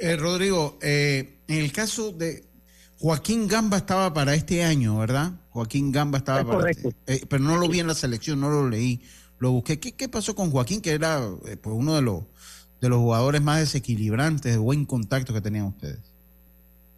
Eh, 0.00 0.16
Rodrigo, 0.16 0.78
eh, 0.82 1.38
en 1.48 1.58
el 1.60 1.72
caso 1.72 2.12
de 2.12 2.44
Joaquín 2.98 3.46
Gamba 3.48 3.78
estaba 3.78 4.12
para 4.14 4.34
este 4.34 4.64
año, 4.64 4.98
¿verdad? 4.98 5.32
Joaquín 5.50 5.92
Gamba 5.92 6.18
estaba 6.18 6.40
Es 6.40 6.46
para 6.46 6.58
correcto. 6.58 6.88
este- 6.88 7.14
eh, 7.14 7.26
pero 7.28 7.42
no 7.44 7.56
lo 7.56 7.68
vi 7.68 7.80
en 7.80 7.86
la 7.86 7.94
selección, 7.94 8.40
no 8.40 8.50
lo 8.50 8.68
leí, 8.68 9.02
lo 9.38 9.52
busqué. 9.52 9.78
¿Qué, 9.78 9.92
qué 9.92 10.08
pasó 10.08 10.34
con 10.34 10.50
Joaquín, 10.50 10.80
que 10.80 10.92
era 10.92 11.20
eh, 11.46 11.56
pues 11.56 11.74
uno 11.76 11.94
de 11.94 12.02
los 12.02 12.24
de 12.80 12.88
los 12.88 12.98
jugadores 12.98 13.42
más 13.42 13.60
desequilibrantes, 13.60 14.52
de 14.52 14.58
buen 14.58 14.86
contacto 14.86 15.34
que 15.34 15.42
tenían 15.42 15.66
ustedes? 15.66 15.98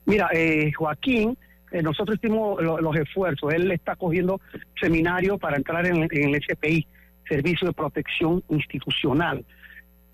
Mira, 0.06 0.28
eh, 0.32 0.70
Joaquín, 0.72 1.36
nosotros 1.82 2.18
hicimos 2.22 2.62
lo- 2.62 2.80
los 2.80 2.94
esfuerzos. 2.94 3.52
Él 3.52 3.68
está 3.72 3.96
cogiendo 3.96 4.40
seminario 4.80 5.38
para 5.38 5.56
entrar 5.56 5.84
en, 5.86 5.96
en 6.08 6.34
el 6.34 6.40
SPI, 6.40 6.86
Servicio 7.28 7.66
de 7.66 7.72
Protección 7.74 8.44
Institucional. 8.48 9.44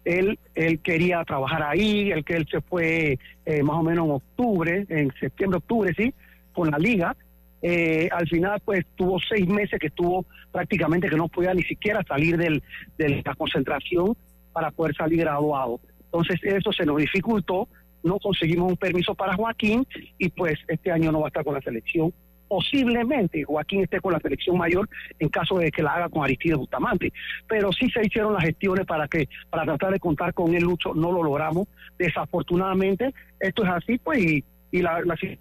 Él, 0.08 0.38
él 0.54 0.80
quería 0.80 1.24
trabajar 1.24 1.62
ahí, 1.62 2.10
él 2.10 2.24
que 2.24 2.34
él 2.34 2.46
se 2.50 2.60
fue 2.60 3.18
eh, 3.44 3.62
más 3.62 3.76
o 3.76 3.82
menos 3.82 4.06
en 4.06 4.12
octubre, 4.12 4.86
en 4.88 5.12
septiembre, 5.20 5.58
octubre, 5.58 5.92
sí, 5.94 6.14
con 6.52 6.70
la 6.70 6.78
liga. 6.78 7.14
Eh, 7.60 8.08
al 8.12 8.26
final, 8.28 8.60
pues 8.64 8.86
tuvo 8.94 9.18
seis 9.20 9.46
meses 9.46 9.78
que 9.78 9.88
estuvo 9.88 10.24
prácticamente 10.52 11.08
que 11.08 11.16
no 11.16 11.28
podía 11.28 11.52
ni 11.52 11.62
siquiera 11.62 12.02
salir 12.08 12.36
del, 12.36 12.62
de 12.96 13.22
la 13.24 13.34
concentración 13.34 14.16
para 14.52 14.70
poder 14.70 14.94
salir 14.94 15.20
graduado. 15.20 15.80
Entonces, 16.04 16.40
eso 16.42 16.72
se 16.72 16.86
nos 16.86 16.96
dificultó 16.96 17.68
no 18.02 18.18
conseguimos 18.18 18.70
un 18.70 18.76
permiso 18.76 19.14
para 19.14 19.34
Joaquín 19.34 19.86
y 20.18 20.28
pues 20.28 20.58
este 20.68 20.90
año 20.90 21.12
no 21.12 21.20
va 21.20 21.26
a 21.26 21.28
estar 21.28 21.44
con 21.44 21.54
la 21.54 21.60
selección. 21.60 22.12
Posiblemente 22.48 23.44
Joaquín 23.44 23.82
esté 23.82 24.00
con 24.00 24.14
la 24.14 24.20
selección 24.20 24.56
mayor 24.56 24.88
en 25.18 25.28
caso 25.28 25.58
de 25.58 25.70
que 25.70 25.82
la 25.82 25.94
haga 25.94 26.08
con 26.08 26.24
Aristides 26.24 26.56
Bustamante. 26.56 27.12
Pero 27.46 27.70
sí 27.72 27.90
se 27.90 28.06
hicieron 28.06 28.32
las 28.32 28.44
gestiones 28.44 28.86
para 28.86 29.06
que 29.06 29.28
para 29.50 29.64
tratar 29.64 29.92
de 29.92 30.00
contar 30.00 30.32
con 30.32 30.54
él, 30.54 30.62
Lucho, 30.62 30.94
no 30.94 31.12
lo 31.12 31.22
logramos. 31.22 31.68
Desafortunadamente, 31.98 33.12
esto 33.38 33.64
es 33.64 33.70
así, 33.70 33.98
pues, 33.98 34.18
y, 34.20 34.44
y 34.72 34.82
la, 34.82 35.00
la 35.02 35.16
Se 35.16 35.38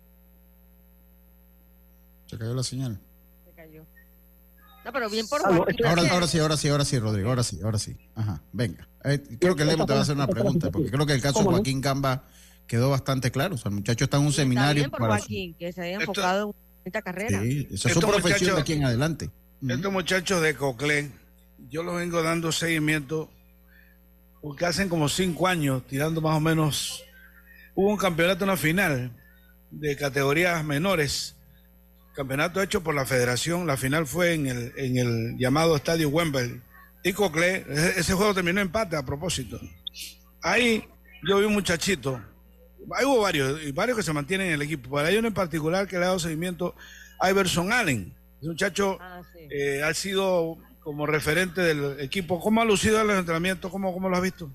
cayó 2.37 2.53
la 2.53 2.63
señal. 2.63 2.99
Se 3.45 3.51
cayó. 3.53 3.85
No, 4.83 4.91
pero 4.91 5.09
bien 5.09 5.27
por 5.27 5.45
Aló, 5.45 5.63
Joaquín. 5.63 5.85
Ahora, 5.85 6.01
ahora 6.11 6.27
sí, 6.27 6.39
ahora 6.39 6.57
sí, 6.57 6.67
ahora 6.69 6.85
sí, 6.85 6.99
Rodrigo, 6.99 7.29
ahora 7.29 7.43
sí, 7.43 7.59
ahora 7.63 7.79
sí. 7.79 7.95
Ajá, 8.15 8.41
venga. 8.51 8.87
Eh, 9.05 9.21
creo 9.39 9.55
que 9.55 9.63
Lemo 9.65 9.85
te 9.85 9.93
va 9.93 9.99
a 9.99 10.01
hacer 10.01 10.15
una 10.15 10.27
pregunta, 10.27 10.69
porque 10.71 10.91
creo 10.91 11.05
que 11.05 11.13
el 11.13 11.21
caso 11.21 11.39
de. 11.39 11.45
Joaquín 11.45 11.81
Gamba 11.81 12.23
quedó 12.67 12.89
bastante 12.89 13.31
claro. 13.31 13.55
O 13.55 13.57
sea, 13.57 13.69
el 13.69 13.75
muchacho 13.75 14.03
está 14.03 14.17
en 14.17 14.23
un 14.23 14.29
Está 14.29 14.41
seminario 14.41 14.81
bien 14.83 14.91
por 14.91 14.99
para... 14.99 15.13
su- 15.19 15.23
Joaquín, 15.23 15.53
que 15.55 15.71
se 15.71 15.81
haya 15.81 15.95
enfocado 15.99 16.49
en 16.49 16.55
esta 16.87 17.01
carrera. 17.01 17.41
Sí, 17.41 17.67
esa 17.71 17.87
es 17.89 17.93
su 17.93 17.99
profesión 18.01 18.39
de 18.39 18.45
muchachos- 18.45 18.59
aquí 18.61 18.73
en 18.73 18.85
adelante. 18.85 19.29
Estos 19.67 19.91
muchachos 19.91 20.41
de 20.41 20.55
Coclé, 20.55 21.09
yo 21.69 21.83
los 21.83 21.95
vengo 21.95 22.21
dando 22.21 22.51
seguimiento 22.51 23.29
porque 24.41 24.65
hacen 24.65 24.87
como 24.89 25.09
cinco 25.09 25.47
años, 25.47 25.83
tirando 25.87 26.21
más 26.21 26.35
o 26.37 26.39
menos, 26.39 27.03
hubo 27.75 27.89
un 27.89 27.97
campeonato, 27.97 28.43
una 28.45 28.55
final 28.57 29.11
de 29.71 29.95
categorías 29.97 30.63
menores, 30.63 31.35
campeonato 32.13 32.61
hecho 32.61 32.81
por 32.83 32.95
la 32.95 33.05
federación, 33.05 33.67
la 33.67 33.77
final 33.77 34.05
fue 34.07 34.33
en 34.33 34.47
el, 34.47 34.73
en 34.77 34.97
el 34.97 35.37
llamado 35.37 35.75
Estadio 35.75 36.09
Wembley. 36.09 36.61
Y 37.03 37.13
Coclé, 37.13 37.65
ese, 37.69 37.99
ese 37.99 38.13
juego 38.13 38.33
terminó 38.33 38.59
en 38.61 38.67
empate 38.67 38.95
a 38.95 39.03
propósito. 39.05 39.59
Ahí 40.41 40.83
yo 41.27 41.39
vi 41.39 41.45
un 41.45 41.53
muchachito, 41.53 42.21
hubo 42.85 43.21
varios, 43.21 43.73
varios 43.73 43.97
que 43.97 44.03
se 44.03 44.13
mantienen 44.13 44.47
en 44.47 44.53
el 44.53 44.61
equipo, 44.61 44.89
pero 44.95 45.07
hay 45.07 45.17
uno 45.17 45.27
en 45.27 45.33
particular 45.33 45.87
que 45.87 45.97
le 45.97 46.03
ha 46.03 46.07
dado 46.07 46.19
seguimiento 46.19 46.75
a 47.19 47.29
Iverson 47.29 47.71
Allen. 47.71 48.13
Ese 48.39 48.49
muchacho 48.49 48.99
eh, 49.49 49.81
ha 49.83 49.93
sido 49.93 50.57
como 50.79 51.05
referente 51.05 51.61
del 51.61 51.99
equipo. 51.99 52.39
¿Cómo 52.39 52.61
ha 52.61 52.65
lucido 52.65 53.01
en 53.01 53.07
los 53.07 53.17
entrenamientos? 53.17 53.71
¿Cómo, 53.71 53.93
cómo 53.93 54.09
lo 54.09 54.15
has 54.15 54.21
visto? 54.21 54.49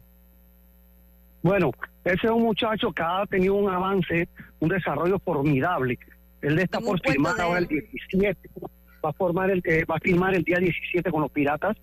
Bueno, 1.43 1.73
ese 2.05 2.27
es 2.27 2.33
un 2.33 2.45
muchacho 2.45 2.93
que 2.93 3.03
ha 3.03 3.27
tenido 3.27 3.55
un 3.55 3.69
avance, 3.69 4.29
un 4.61 4.69
desarrollo 4.69 5.19
formidable. 5.19 5.99
Él 6.41 6.59
está 6.59 6.81
por 6.81 7.01
firmar 7.01 7.41
ahora 7.41 7.59
el 7.59 7.67
17, 7.67 8.51
va 9.05 9.11
a 9.11 9.13
formar 9.13 9.51
el 9.51 9.61
eh, 9.65 9.85
va 9.85 9.97
a 9.97 10.01
firmar 10.01 10.35
el 10.35 10.43
día 10.45 10.59
17 10.59 11.11
con 11.11 11.23
los 11.23 11.31
Piratas, 11.31 11.77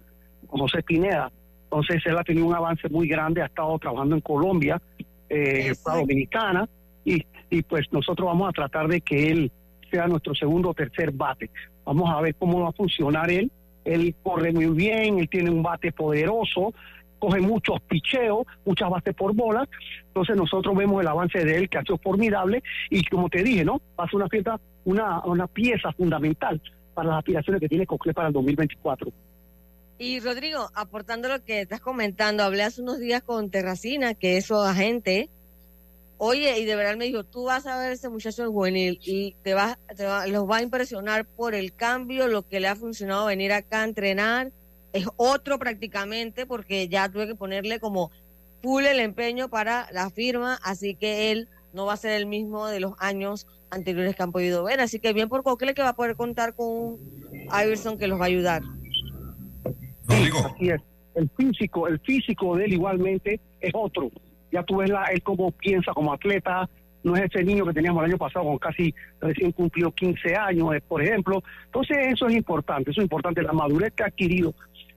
con 0.48 0.62
José 0.62 0.82
Pineda. 0.84 1.32
Entonces 1.64 2.02
él 2.06 2.18
ha 2.18 2.24
tenido 2.24 2.48
un 2.48 2.56
avance 2.56 2.90
muy 2.90 3.08
grande, 3.08 3.42
ha 3.42 3.46
estado 3.46 3.78
trabajando 3.78 4.16
en 4.16 4.22
Colombia, 4.22 4.82
eh, 5.30 5.74
Dominicana, 5.86 6.68
y, 7.06 7.24
y 7.50 7.62
pues 7.64 7.88
nosotros 7.92 8.26
vamos 8.26 8.50
a 8.50 8.52
tratar 8.52 8.88
de 8.88 9.02
que 9.02 9.32
él 9.32 9.52
sea 9.90 10.08
nuestro 10.08 10.36
segundo 10.36 10.70
o 10.70 10.74
tercer 10.74 11.12
bate. 11.12 11.50
Vamos 11.86 12.10
a 12.10 12.22
ver 12.22 12.36
cómo 12.36 12.62
va 12.62 12.70
a 12.70 12.74
funcionar 12.74 13.30
él. 13.32 13.52
Él 13.86 14.16
corre 14.22 14.52
muy 14.52 14.68
bien, 14.68 15.20
él 15.20 15.30
tiene 15.30 15.50
un 15.50 15.64
bate 15.64 15.92
poderoso, 15.92 16.74
coge 17.18 17.40
muchos 17.40 17.82
picheos, 17.82 18.46
muchas 18.66 18.90
bases 18.90 19.16
por 19.16 19.34
bola. 19.34 19.68
Entonces 20.08 20.36
nosotros 20.36 20.76
vemos 20.76 21.02
el 21.02 21.08
avance 21.08 21.44
de 21.44 21.58
él 21.58 21.70
que 21.70 21.78
ha 21.78 21.82
sido 21.82 21.98
formidable 21.98 22.62
y 22.90 23.04
como 23.06 23.30
te 23.30 23.44
dije, 23.44 23.66
¿no? 23.66 23.82
Va 24.00 24.06
a 24.06 24.08
ser 24.08 24.18
una 24.18 24.30
fiesta, 24.30 24.60
una, 24.86 25.22
una 25.26 25.48
pieza 25.48 25.92
fundamental 25.94 26.62
para 26.94 27.10
las 27.10 27.18
aspiraciones 27.20 27.62
que 27.62 27.70
tiene 27.70 27.86
Coclé 27.86 28.14
para 28.14 28.28
el 28.28 28.34
2024. 28.34 29.12
Y 30.00 30.20
Rodrigo, 30.22 30.70
aportando 30.76 31.28
lo 31.30 31.44
que 31.44 31.62
estás 31.62 31.82
comentando, 31.82 32.44
hablé 32.44 32.64
hace 32.64 32.82
unos 32.82 33.00
días 33.00 33.22
con 33.24 33.52
Terracina, 33.52 34.16
que 34.16 34.38
es 34.38 34.46
su 34.48 34.56
agente. 34.56 35.30
Oye, 36.18 36.60
y 36.60 36.66
de 36.66 36.76
verdad 36.76 36.98
me 36.98 37.06
dijo, 37.06 37.26
tú 37.26 37.46
vas 37.46 37.66
a 37.68 37.80
ver 37.80 37.94
ese 37.94 38.10
muchacho 38.10 38.44
en 38.44 38.52
juvenil 38.54 39.00
y 39.04 39.36
te 39.44 39.54
va, 39.56 39.80
te 39.98 40.06
va- 40.06 40.28
los 40.28 40.46
va 40.50 40.58
a 40.58 40.64
impresionar 40.64 41.28
por 41.28 41.56
el 41.56 41.76
cambio, 41.76 42.28
lo 42.30 42.44
que 42.48 42.60
le 42.62 42.68
ha 42.70 42.76
funcionado 42.78 43.26
venir 43.28 43.54
acá 43.54 43.82
a 43.84 43.86
entrenar. 43.86 44.54
Es 44.94 45.08
otro 45.18 45.60
prácticamente 45.60 46.46
porque 46.48 46.90
ya 46.90 47.10
tuve 47.10 47.28
que 47.28 47.36
ponerle 47.36 47.80
como 47.82 48.12
full 48.62 48.86
el 48.86 49.00
empeño 49.02 49.50
para 49.50 49.88
la 49.92 50.10
firma, 50.12 50.60
así 50.64 50.96
que 50.98 51.32
él 51.32 51.50
no 51.74 51.86
va 51.88 51.94
a 51.94 51.98
ser 51.98 52.14
el 52.14 52.28
mismo 52.28 52.68
de 52.68 52.80
los 52.82 52.94
años 53.00 53.48
anteriores 53.70 54.16
que 54.16 54.24
han 54.24 54.32
podido 54.34 54.64
ver. 54.64 54.82
Así 54.82 55.00
que 55.02 55.14
bien 55.14 55.30
por 55.30 55.44
Cocle 55.44 55.74
que 55.76 55.84
va 55.84 55.90
a 55.90 55.96
poder 55.96 56.16
contar 56.18 56.56
con 56.56 56.68
un 56.68 57.02
Iverson 57.52 57.98
que 57.98 58.08
los 58.08 58.20
va 58.20 58.26
a 58.26 58.28
ayudar. 58.30 58.64
Así 60.10 60.70
es. 60.70 60.82
El 61.16 61.30
físico, 61.36 61.88
el 61.88 62.00
físico 62.00 62.56
de 62.56 62.66
él 62.66 62.74
igualmente 62.74 63.40
es 63.60 63.72
otro. 63.74 64.10
Ya 64.52 64.64
tú 64.64 64.78
ves 64.78 64.90
la, 64.90 65.06
él 65.06 65.22
cómo 65.22 65.52
piensa 65.52 65.92
como 65.94 66.14
atleta, 66.14 66.70
no 67.04 67.16
es 67.16 67.24
ese 67.24 67.44
niño 67.44 67.66
que 67.66 67.74
teníamos 67.74 68.04
el 68.04 68.12
año 68.12 68.18
pasado 68.18 68.46
con 68.46 68.58
casi 68.58 68.94
recién 69.22 69.52
cumplió 69.52 69.92
15 69.92 70.36
años, 70.36 70.76
eh, 70.76 70.82
por 70.88 71.02
ejemplo. 71.02 71.44
Entonces 71.66 71.98
eso 72.14 72.28
es 72.28 72.36
importante, 72.36 72.92
eso 72.92 73.02
es 73.02 73.06
importante, 73.06 73.42
la 73.42 73.54
madurez 73.54 73.94
que 73.94 74.04
ha 74.04 74.08
adquirido, 74.08 74.54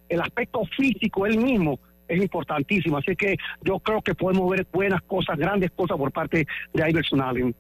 el 0.09 0.21
aspecto 0.21 0.63
físico 0.77 1.27
él 1.27 1.39
mismo 1.39 1.79
es 2.09 2.21
importantísimo. 2.21 2.99
Así 2.99 3.15
que 3.17 3.37
yo 3.63 3.79
creo 3.79 4.03
que 4.03 4.15
podemos 4.15 4.51
ver 4.51 4.67
buenas 4.73 5.03
cosas, 5.03 5.39
grandes 5.39 5.71
cosas 5.71 5.97
por 5.97 6.13
parte 6.13 6.47
de 6.73 6.91
Iverson 6.91 7.21
Allen. 7.21 7.55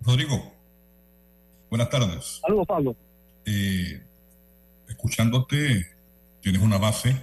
Rodrigo, 0.00 0.52
buenas 1.70 1.88
tardes. 1.90 2.40
Saludos, 2.42 2.66
Pablo. 2.66 2.96
Eh, 3.46 4.00
escuchándote, 4.88 5.86
tienes 6.44 6.60
una 6.60 6.76
base 6.76 7.16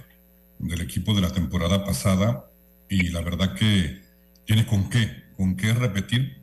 del 0.58 0.80
equipo 0.80 1.14
de 1.14 1.20
la 1.20 1.32
temporada 1.32 1.84
pasada 1.84 2.50
y 2.88 3.10
la 3.10 3.20
verdad 3.20 3.54
que 3.54 4.02
tienes 4.44 4.66
con 4.66 4.90
qué, 4.90 5.30
con 5.36 5.54
qué 5.56 5.72
repetir 5.72 6.42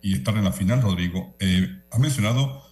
y 0.00 0.14
estar 0.14 0.36
en 0.36 0.44
la 0.44 0.52
final, 0.52 0.80
Rodrigo. 0.80 1.34
Eh, 1.40 1.66
has 1.90 1.98
mencionado 1.98 2.62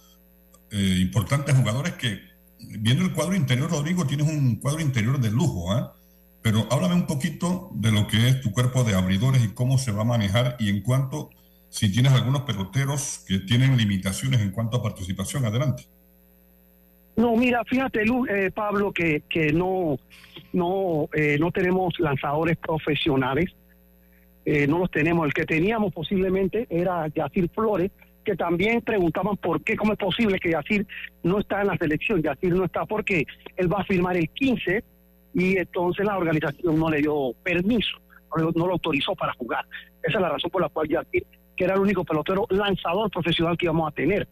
eh, 0.71 0.97
importantes 1.01 1.53
jugadores 1.57 1.95
que, 1.95 2.21
viendo 2.57 3.03
el 3.03 3.11
cuadro 3.11 3.35
interior, 3.35 3.69
Rodrigo, 3.69 4.07
tienes 4.07 4.29
un 4.29 4.55
cuadro 4.61 4.79
interior 4.79 5.19
de 5.19 5.29
lujo, 5.29 5.73
¿ah? 5.73 5.93
Pero 6.41 6.65
háblame 6.71 6.95
un 6.95 7.05
poquito 7.05 7.69
de 7.73 7.91
lo 7.91 8.07
que 8.07 8.29
es 8.29 8.39
tu 8.39 8.53
cuerpo 8.53 8.85
de 8.85 8.95
abridores 8.95 9.43
y 9.43 9.49
cómo 9.49 9.77
se 9.77 9.91
va 9.91 10.03
a 10.03 10.05
manejar 10.05 10.55
y 10.57 10.69
en 10.69 10.81
cuanto, 10.83 11.31
si 11.69 11.91
tienes 11.91 12.13
algunos 12.13 12.43
peloteros 12.43 13.19
que 13.27 13.39
tienen 13.39 13.75
limitaciones 13.75 14.39
en 14.39 14.51
cuanto 14.51 14.77
a 14.77 14.83
participación, 14.83 15.45
adelante. 15.45 15.85
No, 17.15 17.35
mira, 17.35 17.63
fíjate, 17.65 18.05
Lu- 18.05 18.25
eh, 18.25 18.49
Pablo, 18.51 18.91
que, 18.91 19.21
que 19.29 19.53
no, 19.53 19.97
no, 20.51 21.07
eh, 21.13 21.37
no 21.39 21.51
tenemos 21.51 21.99
lanzadores 21.99 22.57
profesionales. 22.57 23.53
eh, 24.45 24.67
no 24.67 24.79
los 24.79 24.91
tenemos. 24.91 25.25
El 25.25 25.33
que 25.33 25.45
teníamos 25.45 25.93
posiblemente 25.93 26.67
era 26.69 27.07
Yacir 27.07 27.49
Flores, 27.49 27.91
que 28.25 28.35
también 28.35 28.81
preguntaban 28.81 29.37
por 29.37 29.63
qué, 29.63 29.75
cómo 29.77 29.93
es 29.93 29.99
posible 29.99 30.37
que 30.39 30.51
Yacir 30.51 30.85
no 31.23 31.39
está 31.39 31.61
en 31.61 31.67
la 31.67 31.77
selección. 31.77 32.21
Yacir 32.21 32.53
no 32.53 32.65
está 32.65 32.85
porque 32.85 33.25
él 33.55 33.71
va 33.71 33.79
a 33.81 33.85
firmar 33.85 34.17
el 34.17 34.27
15 34.29 34.83
y 35.33 35.57
entonces 35.57 36.05
la 36.05 36.17
organización 36.17 36.77
no 36.79 36.89
le 36.89 36.97
dio 37.01 37.31
permiso, 37.43 37.97
no, 38.37 38.51
no 38.55 38.65
lo 38.67 38.73
autorizó 38.73 39.15
para 39.15 39.33
jugar. 39.33 39.65
Esa 40.03 40.17
es 40.17 40.21
la 40.21 40.29
razón 40.29 40.51
por 40.51 40.61
la 40.61 40.69
cual 40.69 40.87
Yacir, 40.89 41.25
que 41.55 41.63
era 41.63 41.75
el 41.75 41.79
único 41.81 42.03
pelotero 42.03 42.45
lanzador 42.49 43.09
profesional 43.11 43.57
que 43.57 43.65
íbamos 43.67 43.87
a 43.89 43.95
tener. 43.95 44.27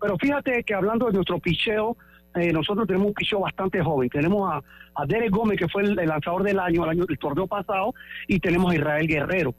Pero 0.00 0.18
fíjate 0.18 0.62
que 0.64 0.74
hablando 0.74 1.06
de 1.06 1.12
nuestro 1.14 1.38
picheo, 1.38 1.96
eh, 2.36 2.52
nosotros 2.52 2.86
tenemos 2.86 3.08
un 3.08 3.14
picheo 3.14 3.40
bastante 3.40 3.82
joven. 3.82 4.08
Tenemos 4.08 4.52
a, 4.52 4.62
a 4.94 5.06
Derek 5.06 5.30
Gómez, 5.30 5.58
que 5.58 5.68
fue 5.68 5.82
el, 5.82 5.98
el 5.98 6.08
lanzador 6.08 6.42
del 6.42 6.58
año, 6.58 6.84
el 6.84 6.90
año 6.90 7.06
del 7.06 7.18
torneo 7.18 7.46
pasado, 7.46 7.94
y 8.28 8.38
tenemos 8.38 8.72
a 8.72 8.76
Israel 8.76 9.06
Guerrero. 9.06 9.54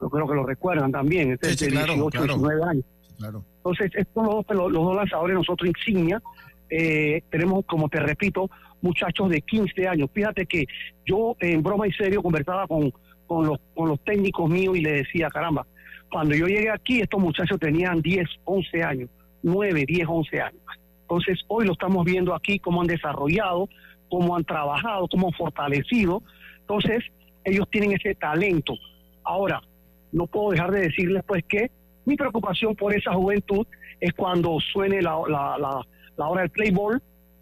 Yo 0.00 0.10
creo 0.10 0.28
que 0.28 0.34
lo 0.34 0.44
recuerdan 0.44 0.92
también, 0.92 1.32
este 1.32 1.48
es 1.48 1.58
Sí, 1.58 1.64
de 1.66 1.70
sí, 1.70 1.76
claro, 1.76 1.94
18, 1.94 2.10
claro. 2.10 2.26
19 2.34 2.62
años. 2.70 2.84
Claro. 3.18 3.44
Entonces, 3.56 3.90
estos 3.94 4.26
los, 4.26 4.44
los, 4.48 4.72
los 4.72 4.84
dos 4.84 4.96
lanzadores, 4.96 5.34
nosotros 5.34 5.68
insignia, 5.68 6.20
eh, 6.68 7.22
tenemos, 7.30 7.64
como 7.64 7.88
te 7.88 8.00
repito, 8.00 8.50
muchachos 8.82 9.30
de 9.30 9.40
15 9.40 9.88
años. 9.88 10.10
Fíjate 10.12 10.46
que 10.46 10.66
yo, 11.04 11.36
en 11.40 11.62
broma 11.62 11.86
y 11.86 11.92
serio, 11.92 12.22
conversaba 12.22 12.66
con, 12.66 12.92
con, 13.26 13.46
los, 13.46 13.58
con 13.74 13.88
los 13.88 14.00
técnicos 14.04 14.50
míos 14.50 14.76
y 14.76 14.80
le 14.80 14.92
decía, 14.92 15.28
caramba, 15.28 15.66
cuando 16.10 16.34
yo 16.34 16.46
llegué 16.46 16.70
aquí, 16.70 17.00
estos 17.00 17.20
muchachos 17.20 17.58
tenían 17.58 18.00
10, 18.00 18.28
11 18.44 18.82
años, 18.82 19.10
9, 19.42 19.84
10, 19.86 20.06
11 20.08 20.40
años. 20.40 20.62
Entonces, 21.06 21.38
hoy 21.46 21.66
lo 21.66 21.72
estamos 21.72 22.04
viendo 22.04 22.34
aquí, 22.34 22.58
cómo 22.58 22.80
han 22.80 22.88
desarrollado, 22.88 23.68
cómo 24.10 24.34
han 24.34 24.44
trabajado, 24.44 25.06
cómo 25.06 25.28
han 25.28 25.32
fortalecido. 25.34 26.20
Entonces, 26.62 27.04
ellos 27.44 27.68
tienen 27.70 27.92
ese 27.92 28.16
talento. 28.16 28.74
Ahora, 29.22 29.62
no 30.10 30.26
puedo 30.26 30.50
dejar 30.50 30.72
de 30.72 30.80
decirles, 30.80 31.22
pues, 31.24 31.44
que 31.44 31.70
mi 32.06 32.16
preocupación 32.16 32.74
por 32.74 32.92
esa 32.92 33.12
juventud 33.12 33.66
es 34.00 34.12
cuando 34.14 34.58
suene 34.60 35.00
la, 35.00 35.16
la, 35.28 35.84
la, 36.16 36.28
hora 36.28 36.42
del 36.42 36.50
play 36.50 36.70
ball 36.70 37.00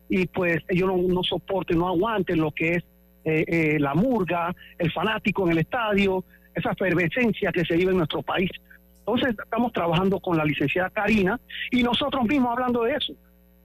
y 0.09 0.27
pues 0.27 0.63
ellos 0.69 0.89
no, 0.89 0.97
no 0.97 1.23
soporten, 1.23 1.79
no 1.79 1.89
aguanten 1.89 2.41
lo 2.41 2.51
que 2.51 2.75
es 2.75 2.85
eh, 3.25 3.45
eh, 3.47 3.77
la 3.81 3.95
murga, 3.95 4.55
el 4.79 4.93
fanático 4.93 5.47
en 5.47 5.53
el 5.53 5.59
estadio, 5.59 6.25
esa 6.55 6.73
efervescencia 6.73 7.51
que 7.51 7.65
se 7.65 7.77
vive 7.77 7.93
en 7.93 7.99
nuestro 7.99 8.23
país. 8.23 8.51
Entonces 9.01 9.35
estamos 9.43 9.73
trabajando 9.73 10.19
con 10.19 10.37
la 10.37 10.45
licenciada 10.45 10.89
Karina 10.91 11.39
y 11.71 11.83
nosotros 11.83 12.25
mismos 12.25 12.53
hablando 12.53 12.85
de 12.85 12.93
eso. 12.95 13.15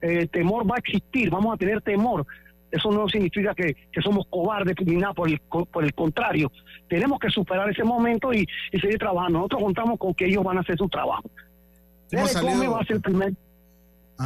Eh, 0.02 0.26
temor 0.28 0.68
va 0.70 0.76
a 0.76 0.78
existir, 0.78 1.30
vamos 1.30 1.54
a 1.54 1.56
tener 1.56 1.80
temor. 1.82 2.26
Eso 2.70 2.90
no 2.92 3.08
significa 3.08 3.52
que, 3.54 3.74
que 3.92 4.00
somos 4.00 4.26
cobardes 4.30 4.76
ni 4.86 4.96
nada, 4.96 5.12
por 5.12 5.28
el, 5.28 5.40
por 5.40 5.82
el 5.84 5.92
contrario. 5.92 6.50
Tenemos 6.88 7.18
que 7.18 7.28
superar 7.28 7.68
ese 7.68 7.82
momento 7.84 8.32
y, 8.32 8.46
y 8.72 8.78
seguir 8.78 8.98
trabajando. 8.98 9.38
Nosotros 9.40 9.62
contamos 9.62 9.98
con 9.98 10.14
que 10.14 10.26
ellos 10.26 10.44
van 10.44 10.58
a 10.58 10.60
hacer 10.60 10.76
su 10.76 10.88
trabajo. 10.88 11.28
Derek 12.10 12.28
salido- 12.28 12.52
Gómez 12.54 12.70
va 12.70 12.80
a 12.80 12.84
ser 12.84 12.96
el 12.96 13.02
primer. 13.02 13.32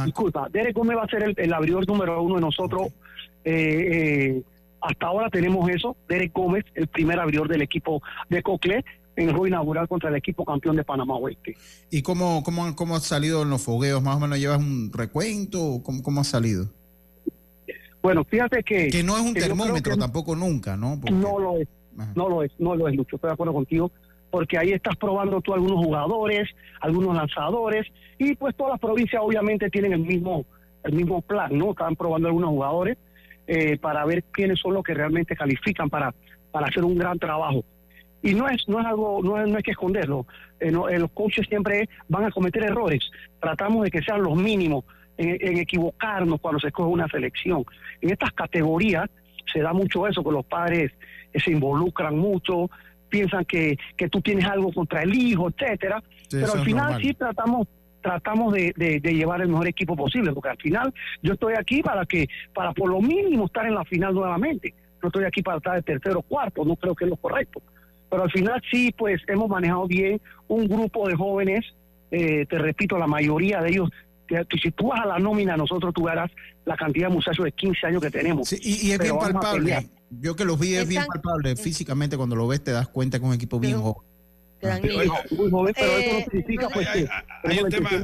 Disculpa, 0.05 0.47
Derek 0.51 0.75
Gómez 0.75 0.97
va 0.97 1.03
a 1.03 1.07
ser 1.07 1.23
el, 1.23 1.33
el 1.37 1.53
abridor 1.53 1.87
número 1.87 2.21
uno 2.21 2.35
de 2.35 2.41
nosotros. 2.41 2.89
Eh, 3.43 4.33
eh, 4.35 4.41
hasta 4.81 5.07
ahora 5.07 5.29
tenemos 5.29 5.67
eso. 5.69 5.95
Derek 6.07 6.31
Gómez, 6.33 6.65
el 6.75 6.87
primer 6.87 7.19
abridor 7.19 7.47
del 7.47 7.61
equipo 7.61 8.01
de 8.29 8.43
Cocle 8.43 8.83
en 9.15 9.23
el 9.27 9.31
juego 9.31 9.47
inaugural 9.47 9.87
contra 9.87 10.09
el 10.09 10.15
equipo 10.15 10.43
campeón 10.43 10.75
de 10.75 10.83
Panamá 10.83 11.15
Oeste. 11.15 11.55
¿Y 11.89 12.01
cómo, 12.01 12.43
cómo, 12.43 12.65
han- 12.65 12.73
cómo 12.73 12.95
ha 12.95 12.99
salido 12.99 13.43
en 13.43 13.49
los 13.49 13.61
fogueos? 13.63 14.01
¿Más 14.03 14.15
o 14.17 14.19
menos 14.19 14.37
llevas 14.39 14.59
un 14.59 14.91
recuento? 14.93 15.81
¿Cómo, 15.83 16.03
cómo 16.03 16.21
ha 16.21 16.23
salido? 16.25 16.67
Bueno, 18.01 18.23
fíjate 18.23 18.61
que... 18.63 18.87
Que 18.89 19.03
no 19.03 19.15
es 19.17 19.23
un 19.23 19.33
termómetro 19.33 19.97
tampoco 19.97 20.35
nunca, 20.35 20.77
¿no? 20.77 20.99
Porque- 20.99 21.13
No 21.15 21.39
lo 21.39 21.57
es, 21.57 21.67
no 22.15 22.29
lo 22.29 22.43
es, 22.43 22.51
no 22.59 22.75
lo 22.75 22.87
es, 22.87 22.95
Lucho, 22.95 23.15
estoy 23.15 23.29
de 23.29 23.33
acuerdo 23.33 23.53
contigo, 23.53 23.91
porque 24.29 24.57
ahí 24.57 24.71
estás 24.71 24.95
probando 24.97 25.41
tú 25.41 25.53
algunos 25.53 25.83
jugadores, 25.83 26.47
algunos 26.81 27.15
lanzadores, 27.15 27.87
y 28.19 28.35
pues 28.35 28.55
todas 28.55 28.73
las 28.73 28.79
provincias 28.79 29.21
obviamente 29.25 29.69
tienen 29.69 29.93
el 29.93 29.99
mismo, 30.01 30.45
el 30.83 30.93
mismo 30.93 31.21
plan, 31.21 31.57
¿no? 31.57 31.71
Están 31.71 31.95
probando 31.95 32.27
algunos 32.27 32.49
jugadores 32.51 32.97
eh, 33.47 33.77
para 33.79 34.05
ver 34.05 34.23
quiénes 34.25 34.59
son 34.59 34.73
los 34.73 34.83
que 34.83 34.93
realmente 34.93 35.35
califican 35.35 35.89
para, 35.89 36.13
para 36.51 36.67
hacer 36.67 36.83
un 36.83 36.95
gran 36.97 37.17
trabajo. 37.17 37.63
Y 38.21 38.33
no 38.33 38.47
es, 38.49 38.67
no 38.67 38.79
es 38.79 38.85
algo, 38.85 39.21
no 39.23 39.39
es, 39.39 39.47
no 39.47 39.57
hay 39.57 39.63
que 39.63 39.71
esconderlo. 39.71 40.25
Eh, 40.59 40.71
no, 40.71 40.89
eh, 40.89 40.97
los 40.97 41.11
coaches 41.11 41.45
siempre 41.47 41.87
van 42.07 42.25
a 42.25 42.31
cometer 42.31 42.63
errores. 42.63 43.03
Tratamos 43.39 43.83
de 43.83 43.91
que 43.91 44.01
sean 44.01 44.23
los 44.23 44.35
mínimos 44.35 44.83
en, 45.17 45.37
en 45.39 45.57
equivocarnos 45.57 46.39
cuando 46.41 46.59
se 46.59 46.67
escoge 46.67 46.89
una 46.89 47.07
selección. 47.07 47.63
En 48.01 48.09
estas 48.11 48.31
categorías 48.33 49.09
se 49.53 49.59
da 49.61 49.73
mucho 49.73 50.07
eso, 50.07 50.23
que 50.23 50.31
los 50.31 50.45
padres 50.45 50.91
eh, 51.33 51.39
se 51.39 51.51
involucran 51.51 52.17
mucho, 52.17 52.69
piensan 53.09 53.45
que, 53.45 53.77
que 53.95 54.09
tú 54.09 54.21
tienes 54.21 54.45
algo 54.45 54.71
contra 54.73 55.03
el 55.03 55.13
hijo, 55.13 55.49
etcétera. 55.49 56.01
Sí, 56.29 56.37
Pero 56.41 56.53
al 56.53 56.63
final 56.65 56.83
normal. 56.85 57.01
sí 57.01 57.13
tratamos 57.13 57.67
tratamos 58.01 58.53
de, 58.53 58.71
de- 58.75 58.99
de 58.99 59.13
llevar 59.15 59.41
el 59.41 59.47
mejor 59.47 59.67
equipo 59.67 59.95
posible, 59.95 60.31
porque 60.31 60.49
al 60.49 60.57
final 60.57 60.93
yo 61.23 61.33
estoy 61.33 61.55
aquí 61.57 61.81
para 61.81 62.05
que, 62.05 62.27
para 62.53 62.71
por 62.71 62.87
lo 62.91 63.01
mínimo 63.01 63.45
estar 63.47 63.65
en 63.65 63.73
la 63.73 63.83
final 63.83 64.13
nuevamente. 64.13 64.75
No 65.01 65.07
estoy 65.09 65.23
aquí 65.25 65.41
para 65.41 65.57
estar 65.57 65.73
de 65.75 65.81
tercero 65.81 66.19
o 66.19 66.21
cuarto, 66.21 66.63
no 66.63 66.75
creo 66.75 66.93
que 66.93 67.05
es 67.05 67.09
lo 67.09 67.17
correcto. 67.17 67.63
Pero 68.09 68.23
al 68.23 68.31
final 68.31 68.61
sí, 68.71 68.93
pues 68.97 69.21
hemos 69.27 69.49
manejado 69.49 69.87
bien 69.87 70.21
un 70.47 70.67
grupo 70.67 71.07
de 71.07 71.15
jóvenes, 71.15 71.65
eh, 72.11 72.45
te 72.49 72.57
repito, 72.57 72.97
la 72.97 73.07
mayoría 73.07 73.61
de 73.61 73.69
ellos, 73.69 73.89
que, 74.27 74.43
que 74.49 74.57
si 74.57 74.71
tú 74.71 74.87
vas 74.87 75.01
a 75.01 75.05
la 75.05 75.19
nómina, 75.19 75.57
nosotros 75.57 75.93
tú 75.93 76.03
verás 76.03 76.31
la 76.65 76.75
cantidad 76.75 77.07
de 77.09 77.13
muchachos 77.13 77.43
de 77.45 77.51
15 77.51 77.87
años 77.87 78.01
que 78.01 78.11
tenemos. 78.11 78.51
Y, 78.53 78.87
y 78.87 78.91
es 78.91 78.97
Pero 78.99 79.19
bien 79.19 79.33
palpable. 79.33 79.89
Yo 80.21 80.35
que 80.35 80.45
los 80.45 80.59
vi 80.59 80.75
es 80.75 80.87
bien 80.87 81.03
palpable. 81.05 81.55
Físicamente, 81.55 82.15
cuando 82.15 82.35
lo 82.35 82.47
ves, 82.47 82.63
te 82.63 82.71
das 82.71 82.87
cuenta 82.87 83.17
que 83.19 83.25
es 83.25 83.29
un 83.29 83.35
equipo 83.35 83.59
bien 83.59 83.81
joven. 83.81 84.07
Muy 84.81 85.49
joven, 85.51 85.73
pero 85.75 85.91
eso 85.97 86.11
no 86.13 86.17
Eh, 86.19 86.25
significa 86.31 86.69
pues 86.69 86.87
que 86.89 87.07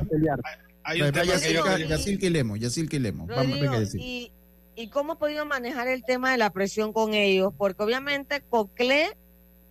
pelear. 0.09 0.39
Hay 0.83 1.01
un 1.01 1.11
tema 1.11 1.33
que 1.33 1.53
yo 1.53 1.63
Yacil- 1.63 1.63
quería- 1.63 1.87
Yacil 1.87 2.19
Quilemo, 2.19 2.55
Yacil 2.57 2.89
Quilemo. 2.89 3.27
Vamos, 3.27 3.45
Rodrigo, 3.45 3.61
venga, 3.71 3.79
Yacil. 3.83 4.01
y, 4.01 4.31
¿Y 4.75 4.87
cómo 4.87 5.13
ha 5.13 5.19
podido 5.19 5.45
manejar 5.45 5.87
el 5.89 6.03
tema 6.03 6.31
de 6.31 6.37
la 6.37 6.49
presión 6.49 6.91
con 6.93 7.13
ellos? 7.13 7.53
Porque 7.57 7.83
obviamente 7.83 8.41
Cocle, 8.49 9.09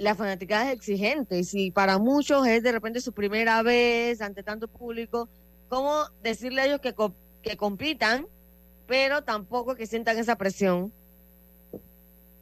la 0.00 0.14
fanaticada 0.14 0.70
es 0.70 0.76
exigente 0.76 1.38
y 1.38 1.44
si 1.44 1.70
para 1.70 1.98
muchos 1.98 2.46
es 2.46 2.62
de 2.62 2.72
repente 2.72 3.00
su 3.02 3.12
primera 3.12 3.62
vez 3.62 4.22
ante 4.22 4.42
tanto 4.42 4.66
público, 4.66 5.28
¿cómo 5.68 6.04
decirle 6.22 6.62
a 6.62 6.66
ellos 6.66 6.80
que, 6.80 6.94
co- 6.94 7.14
que 7.42 7.56
compitan, 7.58 8.26
pero 8.86 9.22
tampoco 9.22 9.74
que 9.76 9.86
sientan 9.86 10.18
esa 10.18 10.36
presión? 10.36 10.92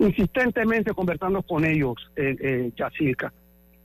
insistentemente 0.00 0.92
conversando 0.94 1.42
con 1.42 1.64
ellos, 1.64 1.96
eh, 2.14 2.36
eh. 2.40 2.72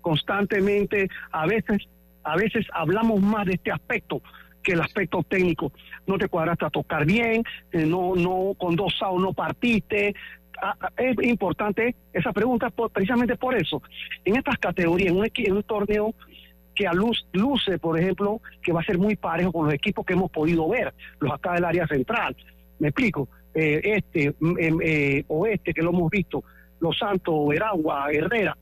Constantemente, 0.01 1.07
a 1.31 1.47
veces, 1.47 1.77
a 2.23 2.35
veces 2.35 2.67
hablamos 2.71 3.19
más 3.19 3.47
de 3.47 3.53
este 3.53 3.71
aspecto 3.71 4.21
que 4.61 4.73
el 4.73 4.81
aspecto 4.81 5.23
técnico. 5.23 5.71
No 6.05 6.19
te 6.19 6.27
cuadraste 6.27 6.65
a 6.65 6.69
tocar 6.69 7.05
bien, 7.05 7.43
eh, 7.71 7.85
no, 7.87 8.15
no, 8.15 8.53
con 8.59 8.75
dos 8.75 8.93
outs 9.01 9.21
no 9.21 9.33
partiste. 9.33 10.13
Es 10.97 11.15
importante 11.23 11.95
esa 12.13 12.31
pregunta 12.31 12.69
por- 12.69 12.91
precisamente 12.91 13.35
por 13.35 13.55
eso. 13.55 13.81
En 14.25 14.35
estas 14.37 14.57
categorías, 14.57 15.11
en 15.11 15.17
un, 15.19 15.29
en 15.33 15.53
un 15.53 15.63
torneo 15.63 16.13
que 16.75 16.87
a 16.87 16.93
luz 16.93 17.27
luce, 17.33 17.77
por 17.77 17.99
ejemplo, 17.99 18.41
que 18.61 18.71
va 18.73 18.81
a 18.81 18.83
ser 18.83 18.97
muy 18.97 19.15
parejo 19.15 19.51
con 19.51 19.65
los 19.65 19.73
equipos 19.73 20.05
que 20.05 20.13
hemos 20.13 20.31
podido 20.31 20.67
ver, 20.69 20.93
los 21.19 21.31
acá 21.31 21.53
del 21.53 21.65
área 21.65 21.87
central. 21.87 22.35
Me 22.79 22.87
explico, 22.89 23.27
Eh, 23.55 23.81
este, 23.97 24.33
mm, 24.39 24.55
em, 24.59 24.77
eh, 24.81 25.25
oeste, 25.27 25.75
que 25.75 25.83
lo 25.83 25.91
hemos 25.91 26.09
visto, 26.09 26.43
Los 26.79 26.97
Santos, 26.97 27.47
Veragua, 27.49 28.07
Herrera. 28.11 28.57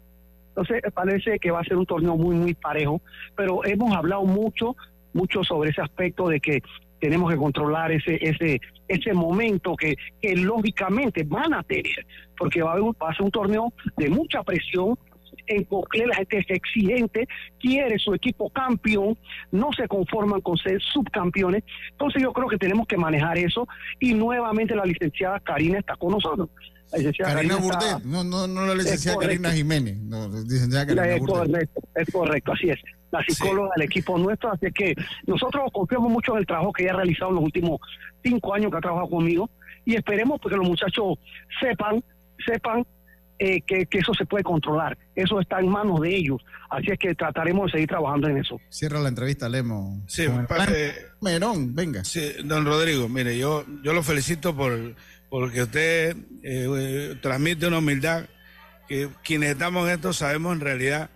Entonces 0.49 0.83
eh, 0.83 0.91
parece 0.91 1.39
que 1.39 1.49
va 1.49 1.61
a 1.61 1.63
ser 1.63 1.77
un 1.77 1.85
torneo 1.85 2.17
muy, 2.17 2.35
muy 2.35 2.53
parejo, 2.53 2.99
pero 3.33 3.63
hemos 3.63 3.95
hablado 3.95 4.25
mucho, 4.25 4.75
mucho 5.13 5.45
sobre 5.45 5.69
ese 5.69 5.81
aspecto 5.81 6.27
de 6.27 6.41
que 6.41 6.61
tenemos 7.01 7.31
que 7.31 7.37
controlar 7.37 7.91
ese, 7.91 8.17
ese, 8.21 8.61
ese 8.87 9.13
momento 9.13 9.75
que, 9.75 9.95
que 10.21 10.35
lógicamente 10.35 11.23
van 11.23 11.53
a 11.53 11.63
tener, 11.63 12.05
porque 12.37 12.61
va 12.61 12.69
a, 12.69 12.73
haber 12.73 12.85
va 13.01 13.09
a 13.09 13.15
ser 13.15 13.25
un 13.25 13.31
torneo 13.31 13.73
de 13.97 14.09
mucha 14.09 14.43
presión, 14.43 14.97
en 15.47 15.63
Cocle 15.63 16.05
la 16.05 16.15
gente 16.15 16.37
es 16.37 16.45
exigente, 16.49 17.27
quiere 17.59 17.97
su 17.97 18.13
equipo 18.13 18.49
campeón, 18.51 19.17
no 19.51 19.71
se 19.73 19.87
conforman 19.87 20.41
con 20.41 20.55
ser 20.57 20.79
subcampeones. 20.81 21.63
Entonces 21.91 22.21
yo 22.21 22.31
creo 22.31 22.47
que 22.47 22.57
tenemos 22.57 22.87
que 22.87 22.97
manejar 22.97 23.37
eso 23.37 23.67
y 23.99 24.13
nuevamente 24.13 24.75
la 24.75 24.85
licenciada 24.85 25.39
Karina 25.39 25.79
está 25.79 25.95
con 25.95 26.11
nosotros. 26.11 26.49
La 26.91 26.97
licenciada 26.97 27.33
Karina 27.35 27.53
está- 27.55 27.63
Burdet, 27.65 28.03
no, 28.05 28.23
no, 28.23 28.47
no 28.47 28.65
la 28.65 28.75
licenciada. 28.75 29.17
Karina 29.19 29.51
Jiménez, 29.51 29.97
no, 29.97 30.27
la 30.27 30.39
licenciada 30.41 30.85
Karina 30.85 31.07
es 31.15 31.19
Burdet. 31.21 31.35
correcto, 31.51 31.81
es 31.95 32.11
correcto, 32.11 32.51
así 32.53 32.69
es. 32.69 32.79
La 33.11 33.23
psicóloga 33.23 33.69
del 33.75 33.85
equipo 33.85 34.17
nuestro, 34.17 34.51
así 34.53 34.67
que 34.73 34.93
nosotros 35.27 35.69
confiamos 35.73 36.11
mucho 36.11 36.33
en 36.33 36.39
el 36.39 36.45
trabajo 36.45 36.71
que 36.71 36.83
ella 36.83 36.93
ha 36.93 36.97
realizado 36.97 37.29
en 37.31 37.35
los 37.35 37.43
últimos 37.45 37.79
cinco 38.23 38.53
años 38.53 38.71
que 38.71 38.77
ha 38.77 38.81
trabajado 38.81 39.09
conmigo 39.09 39.49
y 39.85 39.95
esperemos 39.95 40.39
porque 40.41 40.55
los 40.57 40.67
muchachos 40.67 41.17
sepan, 41.59 42.03
sepan 42.45 42.85
eh, 43.39 43.59
que, 43.63 43.85
que 43.87 43.97
eso 43.97 44.13
se 44.13 44.25
puede 44.25 44.43
controlar. 44.43 44.97
Eso 45.15 45.39
está 45.41 45.59
en 45.59 45.67
manos 45.69 45.99
de 46.01 46.15
ellos. 46.15 46.41
Así 46.69 46.85
es 46.91 46.99
que 46.99 47.15
trataremos 47.15 47.65
de 47.65 47.71
seguir 47.71 47.87
trabajando 47.89 48.27
en 48.29 48.37
eso. 48.37 48.59
Cierra 48.69 48.99
la 48.99 49.09
entrevista, 49.09 49.49
Lemo. 49.49 50.01
Sí, 50.07 50.23
eh, 50.69 50.95
Merón, 51.21 51.73
venga. 51.75 52.03
Sí, 52.03 52.21
don 52.45 52.63
Rodrigo, 52.65 53.09
mire, 53.09 53.37
yo, 53.37 53.65
yo 53.83 53.93
lo 53.93 54.03
felicito 54.03 54.55
por 54.55 54.95
porque 55.31 55.63
usted 55.63 56.15
eh, 56.43 57.15
transmite 57.21 57.65
una 57.65 57.77
humildad 57.79 58.25
que 58.87 59.09
quienes 59.23 59.51
estamos 59.51 59.87
en 59.87 59.95
esto 59.95 60.11
sabemos 60.11 60.53
en 60.53 60.59
realidad 60.59 61.09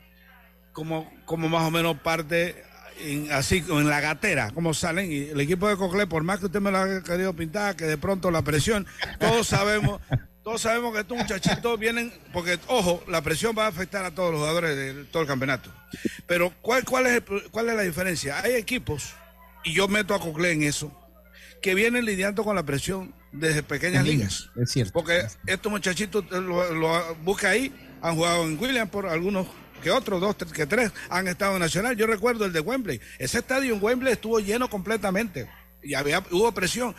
como, 0.71 1.11
como 1.25 1.49
más 1.49 1.63
o 1.63 1.71
menos 1.71 1.99
parte 1.99 2.63
en, 3.01 3.29
así 3.33 3.63
en 3.69 3.89
la 3.89 3.99
gatera, 3.99 4.51
como 4.51 4.73
salen. 4.73 5.11
Y 5.11 5.17
el 5.29 5.39
equipo 5.41 5.67
de 5.67 5.75
Cocle, 5.75 6.07
por 6.07 6.23
más 6.23 6.39
que 6.39 6.45
usted 6.45 6.61
me 6.61 6.71
lo 6.71 6.77
haya 6.79 7.01
querido 7.03 7.33
pintar, 7.33 7.75
que 7.75 7.83
de 7.85 7.97
pronto 7.97 8.31
la 8.31 8.41
presión, 8.41 8.87
todos 9.19 9.47
sabemos, 9.47 9.99
todos 10.43 10.61
sabemos 10.61 10.93
que 10.93 11.01
estos 11.01 11.17
muchachitos 11.17 11.77
vienen, 11.77 12.13
porque 12.31 12.57
ojo, 12.67 13.03
la 13.09 13.21
presión 13.21 13.53
va 13.57 13.65
a 13.65 13.69
afectar 13.69 14.05
a 14.05 14.11
todos 14.15 14.31
los 14.31 14.39
jugadores 14.39 14.77
de 14.77 15.03
todo 15.05 15.23
el 15.23 15.27
campeonato. 15.27 15.69
Pero 16.25 16.53
¿cuál, 16.61 16.85
cuál, 16.85 17.07
es, 17.07 17.13
el- 17.17 17.51
cuál 17.51 17.67
es 17.69 17.75
la 17.75 17.81
diferencia? 17.81 18.39
Hay 18.41 18.53
equipos, 18.53 19.13
y 19.65 19.73
yo 19.73 19.89
meto 19.89 20.13
a 20.15 20.19
Cocle 20.21 20.51
en 20.53 20.63
eso, 20.63 20.97
que 21.61 21.75
vienen 21.75 22.05
lidiando 22.05 22.45
con 22.45 22.55
la 22.55 22.63
presión 22.63 23.13
desde 23.39 23.63
pequeñas 23.63 24.05
ligas. 24.05 24.49
Es 24.55 24.71
cierto. 24.71 24.93
Porque 24.93 25.23
estos 25.47 25.71
muchachitos 25.71 26.23
eh, 26.31 26.41
lo, 26.41 26.73
lo 26.73 27.15
busca 27.23 27.49
ahí, 27.49 27.73
han 28.01 28.15
jugado 28.15 28.43
en 28.45 28.59
William 28.59 28.87
por 28.87 29.07
algunos 29.07 29.47
que 29.83 29.91
otros, 29.91 30.19
dos, 30.21 30.37
tres, 30.37 30.51
que 30.51 30.65
tres, 30.65 30.91
han 31.09 31.27
estado 31.27 31.53
en 31.55 31.59
Nacional. 31.59 31.95
Yo 31.95 32.07
recuerdo 32.07 32.45
el 32.45 32.53
de 32.53 32.59
Wembley. 32.59 32.99
Ese 33.19 33.39
estadio 33.39 33.73
en 33.75 33.83
Wembley 33.83 34.13
estuvo 34.13 34.39
lleno 34.39 34.69
completamente 34.69 35.47
y 35.83 35.93
había, 35.93 36.23
hubo 36.31 36.51
presión. 36.53 36.95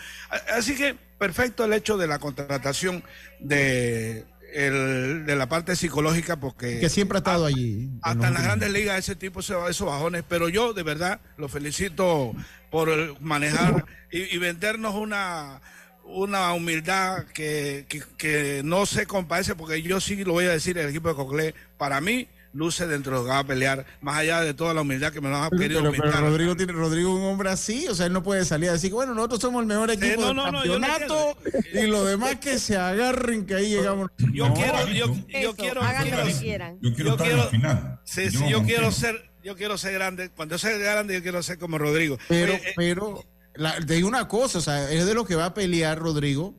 Así 0.57 0.77
que 0.77 0.95
perfecto 1.19 1.65
el 1.65 1.73
hecho 1.73 1.97
de 1.97 2.07
la 2.07 2.19
contratación 2.21 3.03
de, 3.41 4.25
el- 4.55 5.25
de 5.27 5.37
la 5.37 5.49
parte 5.49 5.75
psicológica 5.75 6.37
porque 6.39 6.79
Que 6.79 6.89
siempre 6.89 7.17
ha 7.19 7.21
estado 7.21 7.47
allí. 7.47 7.91
hasta 8.03 8.29
en 8.29 8.35
las 8.35 8.45
grandes 8.45 8.71
ligas 8.71 8.99
ese 8.99 9.17
tipo 9.17 9.43
se 9.43 9.55
va 9.55 9.69
esos 9.71 9.87
bajones, 9.89 10.23
pero 10.29 10.49
yo 10.49 10.73
de 10.73 10.83
verdad 10.85 11.21
lo 11.37 11.49
felicito 11.49 12.33
por 12.71 13.21
manejar 13.21 13.85
y, 14.13 14.23
y 14.35 14.39
vendernos 14.39 14.95
una 14.95 15.61
una 16.09 16.53
humildad 16.55 17.25
que, 17.35 17.85
que, 17.89 18.03
que 18.17 18.63
no 18.65 18.87
se 18.87 19.07
compadece, 19.07 19.55
porque 19.55 19.83
yo 19.83 20.01
sí 20.01 20.25
lo 20.25 20.33
voy 20.33 20.47
a 20.47 20.51
decir, 20.51 20.79
el 20.79 20.89
equipo 20.89 21.09
de 21.09 21.15
Coclé, 21.15 21.55
para 21.77 22.01
mí, 22.01 22.29
luce 22.53 22.87
dentro 22.87 23.13
de 23.13 23.19
lo 23.19 23.25
que 23.25 23.31
va 23.31 23.39
a 23.41 23.45
pelear, 23.47 23.85
más 24.01 24.17
allá 24.17 24.41
de 24.41 24.55
toda 24.55 24.73
la 24.73 24.81
humildad 24.81 25.13
que 25.13 25.21
me 25.21 25.29
lo 25.29 25.37
han 25.37 25.51
querido 25.51 25.81
Pero, 25.81 25.91
pero 25.93 26.03
pintar. 26.05 26.23
Rodrigo 26.23 26.57
tiene 26.57 26.73
Rodrigo 26.73 27.11
es 27.15 27.21
un 27.23 27.27
hombre 27.29 27.51
así, 27.51 27.87
o 27.89 27.95
sea, 27.95 28.07
él 28.07 28.13
no 28.15 28.23
puede 28.23 28.45
salir 28.47 28.71
a 28.71 28.73
decir, 28.73 28.93
bueno, 28.93 29.13
nosotros 29.15 29.41
somos 29.43 29.61
el 29.61 29.67
mejor 29.67 29.91
equipo 29.91 30.21
no, 30.23 30.27
del 30.29 30.37
no, 30.37 30.53
no, 30.53 30.65
yo 30.65 30.79
lo 30.79 30.87
campeonato 30.87 31.37
y 31.75 31.87
los 31.87 32.07
demás 32.07 32.37
que 32.37 32.59
se 32.59 32.77
agarren 32.79 33.45
que 33.45 33.57
ahí 33.57 33.69
llegamos. 33.69 34.09
Yo 34.33 34.49
No. 34.49 34.55
quiero, 34.55 34.89
yo, 34.89 35.15
yo 35.41 35.55
quiero, 35.55 35.83
hagan 35.83 36.05
lo 36.11 36.17
quiero- 36.17 36.27
que 36.29 36.33
quieran. 36.35 36.79
Yo 36.81 36.95
quiero 36.95 37.11
estar 37.11 37.29
en 37.31 37.37
la 37.37 37.47
final. 37.49 38.01
Sí, 38.05 38.31
sí, 38.31 38.39
Yo 38.39 38.49
yo 38.49 38.57
confío. 38.59 38.65
quiero 38.77 38.93
ser, 38.93 39.31
yo 39.45 39.55
quiero 39.57 39.77
ser 39.77 39.93
grande. 39.93 40.31
Cuando 40.31 40.57
sea 40.57 40.79
grande, 40.79 41.13
yo 41.15 41.23
quiero 41.23 41.43
ser 41.43 41.59
como 41.59 41.77
Rodrigo. 41.77 42.17
Pero, 42.29 42.55
eh, 42.55 42.73
pero, 42.75 43.23
la- 43.59 43.79
te 43.81 43.95
digo 43.95 44.09
una 44.09 44.29
cosa, 44.29 44.59
o 44.59 44.61
sea, 44.61 44.91
es 44.91 45.07
de 45.07 45.15
lo 45.15 45.25
que 45.25 45.35
va 45.35 45.47
a 45.47 45.55
pelear 45.55 45.99
Rodrigo, 45.99 46.55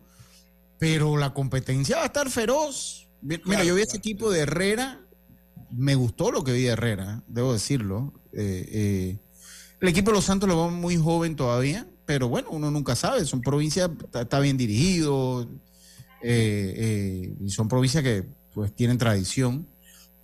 pero 0.79 1.17
la 1.17 1.33
competencia 1.33 1.97
va 1.97 2.03
a 2.03 2.07
estar 2.07 2.29
feroz. 2.29 3.07
Mi- 3.21 3.35
Mira, 3.37 3.43
Claro, 3.43 3.63
yo 3.65 3.75
vi 3.75 3.81
ese 3.81 3.97
equipo 3.97 4.29
de 4.31 4.41
Herrera, 4.41 5.01
me 5.71 5.95
gustó 5.95 6.31
lo 6.31 6.43
que 6.43 6.51
vi 6.53 6.61
de 6.63 6.69
Herrera, 6.69 7.23
debo 7.27 7.53
decirlo. 7.53 8.13
Eh, 8.33 8.69
eh, 8.71 9.17
el 9.81 9.87
equipo 9.87 10.11
de 10.11 10.17
Los 10.17 10.25
Santos 10.25 10.47
lo 10.47 10.57
va 10.57 10.69
muy 10.69 10.97
joven 10.97 11.35
todavía, 11.35 11.87
pero 12.05 12.27
bueno, 12.29 12.49
uno 12.51 12.69
nunca 12.71 12.95
sabe, 12.95 13.25
son 13.25 13.41
provincias, 13.41 13.89
está, 14.03 14.21
está 14.21 14.39
bien 14.39 14.55
dirigido, 14.57 15.47
eh, 16.21 16.73
eh, 16.77 17.33
y 17.43 17.49
son 17.49 17.67
provincias 17.67 18.03
que 18.03 18.23
pues 18.53 18.73
tienen 18.75 18.97
tradición. 18.97 19.67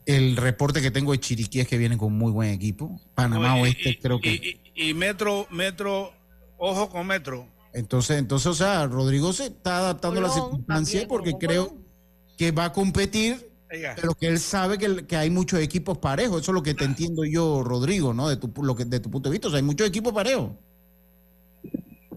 El 0.06 0.36
reporte 0.38 0.82
que 0.82 0.92
tengo 0.92 1.12
de 1.14 1.20
Chiriquí 1.20 1.60
es 1.62 1.68
que 1.68 1.78
vienen 1.78 1.98
con 1.98 2.14
muy 2.14 2.32
buen 2.32 2.50
equipo. 2.50 3.00
Panamá 3.16 3.54
Oye, 3.56 3.62
Oeste 3.64 4.00
creo 4.02 4.20
que... 4.20 4.34
y, 4.34 4.60
y- 4.76 4.90
y 4.90 4.94
Metro, 4.94 5.48
Metro, 5.52 6.12
ojo 6.58 6.90
con 6.90 7.08
Metro. 7.08 7.48
Entonces, 7.74 8.20
entonces, 8.20 8.48
o 8.48 8.54
sea, 8.54 8.86
Rodrigo 8.86 9.34
se 9.34 9.48
está 9.48 9.80
adaptando 9.80 10.20
a 10.20 10.24
las 10.24 10.32
Colón, 10.34 10.50
circunstancias 10.50 11.04
también, 11.04 11.08
porque 11.08 11.32
como 11.32 11.40
creo 11.40 11.74
que 12.38 12.52
va 12.52 12.66
a 12.66 12.74
competir, 12.74 13.50
Oiga. 13.72 13.96
pero 13.96 14.14
que 14.14 14.28
él 14.28 14.40
sabe 14.40 14.78
que, 14.78 15.08
que 15.08 15.16
hay 15.16 15.30
muchos 15.30 15.60
equipos 15.60 15.98
parejos. 15.98 16.42
Eso 16.42 16.52
es 16.52 16.56
lo 16.56 16.64
que 16.64 16.76
te 16.76 16.86
entiendo 16.86 17.24
yo, 17.26 17.64
Rodrigo, 17.64 18.14
¿no? 18.14 18.30
De 18.30 18.38
tu, 18.38 18.52
lo 18.64 18.76
que, 18.76 18.86
de 18.86 19.00
tu 19.00 19.10
punto 19.10 19.30
de 19.30 19.34
vista. 19.34 19.48
O 19.48 19.52
sea, 19.52 19.58
hay 19.58 19.64
muchos 19.64 19.88
equipos 19.88 20.14
parejos. 20.14 20.52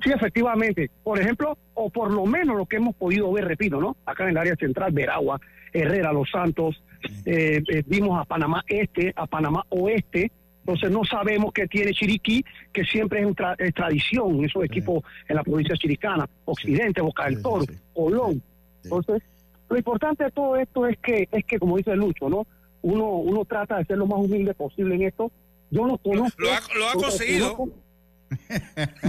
Sí, 0.04 0.12
efectivamente. 0.12 0.90
Por 1.02 1.20
ejemplo, 1.20 1.56
o 1.74 1.90
por 1.90 2.12
lo 2.12 2.26
menos 2.26 2.56
lo 2.56 2.66
que 2.66 2.76
hemos 2.76 2.94
podido 2.94 3.32
ver, 3.32 3.46
repito, 3.46 3.80
¿no? 3.80 3.96
Acá 4.04 4.24
en 4.24 4.30
el 4.30 4.36
área 4.36 4.56
central, 4.56 4.92
Veragua, 4.92 5.40
Herrera, 5.72 6.12
Los 6.12 6.30
Santos, 6.30 6.82
eh, 7.24 7.62
eh, 7.68 7.82
vimos 7.86 8.20
a 8.20 8.24
Panamá 8.24 8.62
Este, 8.68 9.12
a 9.16 9.26
Panamá 9.26 9.64
Oeste. 9.70 10.30
Entonces 10.66 10.90
no 10.90 11.04
sabemos 11.04 11.52
qué 11.52 11.68
tiene 11.68 11.92
Chiriquí, 11.92 12.44
que 12.72 12.82
siempre 12.82 13.20
es, 13.20 13.26
un 13.26 13.36
tra- 13.36 13.54
es 13.56 13.72
tradición, 13.72 14.44
esos 14.44 14.64
equipos 14.64 15.04
en 15.28 15.36
la 15.36 15.44
provincia 15.44 15.76
chiricana, 15.76 16.28
Occidente, 16.44 17.00
Boca 17.00 17.26
del 17.26 17.40
Toro, 17.40 17.64
Colón. 17.94 18.42
Entonces, 18.82 19.22
lo 19.70 19.76
importante 19.76 20.24
de 20.24 20.30
todo 20.32 20.56
esto 20.56 20.84
es 20.88 20.98
que, 20.98 21.28
es 21.30 21.44
que 21.44 21.60
como 21.60 21.76
dice 21.76 21.94
Lucho, 21.94 22.28
¿no? 22.28 22.48
Uno, 22.82 23.10
uno 23.10 23.44
trata 23.44 23.78
de 23.78 23.84
ser 23.84 23.96
lo 23.98 24.06
más 24.06 24.18
humilde 24.18 24.54
posible 24.54 24.96
en 24.96 25.02
esto. 25.02 25.30
Yo 25.70 25.86
no 25.86 25.98
conozco. 25.98 26.42
Lo 26.42 26.52
ha, 26.52 26.60
lo 26.94 27.00
conseguido. 27.00 27.68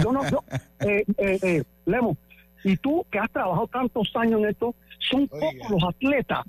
yo 0.00 0.12
no, 0.12 0.30
yo, 0.30 0.44
eh, 0.80 1.04
eh, 1.18 1.38
eh, 1.42 1.62
Lemo, 1.86 2.16
y 2.62 2.76
tú 2.76 3.04
que 3.10 3.18
has 3.18 3.30
trabajado 3.32 3.66
tantos 3.66 4.10
años 4.14 4.40
en 4.42 4.48
esto, 4.50 4.76
son 5.10 5.26
pocos 5.26 5.70
los 5.70 5.82
atletas 5.82 6.44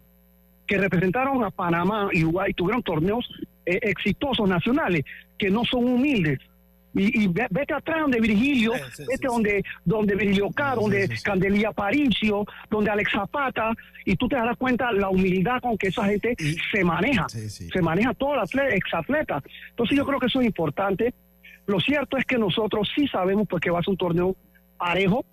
que 0.67 0.77
representaron 0.77 1.43
a 1.43 1.49
Panamá 1.49 2.09
y 2.13 2.23
Uruguay, 2.23 2.53
tuvieron 2.53 2.83
torneos 2.83 3.27
eh, 3.73 3.79
exitosos 3.83 4.47
nacionales, 4.47 5.03
que 5.37 5.49
no 5.49 5.63
son 5.65 5.85
humildes. 5.85 6.39
Y, 6.95 7.23
y 7.23 7.27
ve- 7.27 7.45
vete 7.51 7.73
atrás 7.75 8.01
donde 8.01 8.19
Virgilio, 8.19 8.73
vete 9.07 9.27
donde 9.27 9.63
donde 9.85 10.15
Virgilio 10.15 10.49
Caro, 10.49 10.81
donde 10.81 11.07
Candelilla 11.23 11.71
Paricio, 11.71 12.45
donde 12.69 12.89
Alex 12.89 13.11
Zapata, 13.11 13.73
y 14.05 14.15
tú 14.15 14.27
te 14.27 14.35
darás 14.35 14.57
cuenta 14.57 14.91
la 14.91 15.07
humildad 15.09 15.61
con 15.61 15.77
que 15.77 15.89
esa 15.89 16.05
gente 16.05 16.35
se 16.71 16.83
maneja, 16.83 17.27
se 17.71 17.81
maneja 17.81 18.13
todo 18.15 18.33
el 18.33 18.39
atleta, 18.39 18.75
exatleta. 18.75 19.43
Entonces 19.69 19.95
yo 19.95 20.03
creo 20.05 20.19
que 20.19 20.25
eso 20.25 20.39
es 20.41 20.47
importante. 20.47 21.13
Lo 21.67 21.79
cierto 21.79 22.17
es 22.17 22.25
que 22.25 22.39
nosotros 22.39 22.89
sí 22.95 23.07
sabemos 23.07 23.45
pues 23.47 23.61
que 23.61 23.69
va 23.69 23.77
a 23.79 23.83
ser 23.83 23.91
un 23.91 23.97
torneo 23.97 24.35
parejo, 24.75 25.23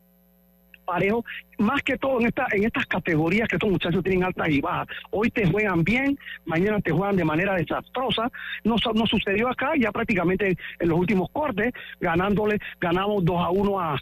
parejo, 0.87 1.24
más 1.59 1.82
que 1.82 1.99
todo 1.99 2.20
en 2.20 2.28
esta 2.28 2.47
en 2.53 2.64
estas 2.64 2.87
categorías 2.87 3.49
que 3.49 3.57
estos 3.57 3.70
muchachos 3.70 4.03
tienen 4.03 4.24
altas 4.24 4.49
y 4.49 4.61
bajas. 4.62 4.87
Hoy 5.11 5.30
te 5.30 5.47
juegan 5.51 5.84
bien, 5.84 6.18
mañana 6.47 6.80
te 6.80 6.93
juegan 6.93 7.16
de 7.16 7.24
manera 7.24 7.55
desastrosa. 7.55 8.30
No, 8.64 8.78
su- 8.78 8.93
no 8.95 9.05
sucedió 9.07 9.49
acá, 9.49 9.72
ya 9.78 9.93
prácticamente 9.93 10.57
en 10.80 10.89
los 10.89 10.99
últimos 10.99 11.28
cortes, 11.30 11.72
ganándole, 12.01 12.59
ganamos 12.80 13.24
2 13.24 13.37
a 13.45 13.51
1 13.51 13.80
a, 13.80 13.99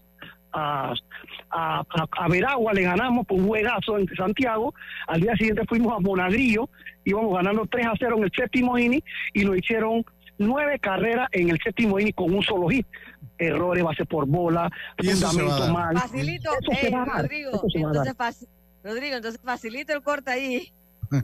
a, 0.53 0.93
a, 1.51 1.83
a- 2.13 2.29
Veragua, 2.29 2.73
le 2.73 2.83
ganamos 2.83 3.27
por 3.27 3.39
un 3.41 3.49
juegazo 3.49 3.99
en 3.99 4.07
Santiago. 4.17 4.73
Al 5.09 5.21
día 5.21 5.35
siguiente 5.37 5.63
fuimos 5.69 5.93
a 5.97 6.01
Monagrillo, 6.01 6.69
íbamos 7.05 7.35
ganando 7.35 7.67
3 7.67 7.87
a 7.87 7.93
0 7.99 8.17
en 8.19 8.25
el 8.25 8.31
séptimo 8.37 8.79
inning 8.79 9.03
y 9.33 9.45
nos 9.45 9.57
hicieron 9.59 10.05
nueve 10.39 10.79
carreras 10.79 11.29
en 11.33 11.51
el 11.51 11.59
séptimo 11.63 11.99
inning 11.99 12.13
con 12.13 12.35
un 12.35 12.43
solo 12.43 12.69
hit. 12.69 12.87
Errores, 13.39 13.83
base 13.83 14.05
por 14.05 14.27
bola, 14.27 14.71
fundamento 14.97 15.73
mal. 15.73 15.97
Facilito, 15.99 16.51
Eso 16.61 16.81
se 16.81 16.87
eh, 16.87 16.91
va 16.91 17.03
a 17.03 17.23
Rodrigo. 17.23 17.51
eso 17.51 17.67
se 17.69 17.83
va 17.83 17.91
a 17.91 17.93
dar. 17.93 18.07
Entonces, 18.07 18.47
faci- 18.47 18.49
Rodrigo, 18.85 19.17
entonces 19.17 19.41
facilita 19.43 19.93
el 19.95 20.03
corte 20.03 20.31
ahí. 20.31 20.73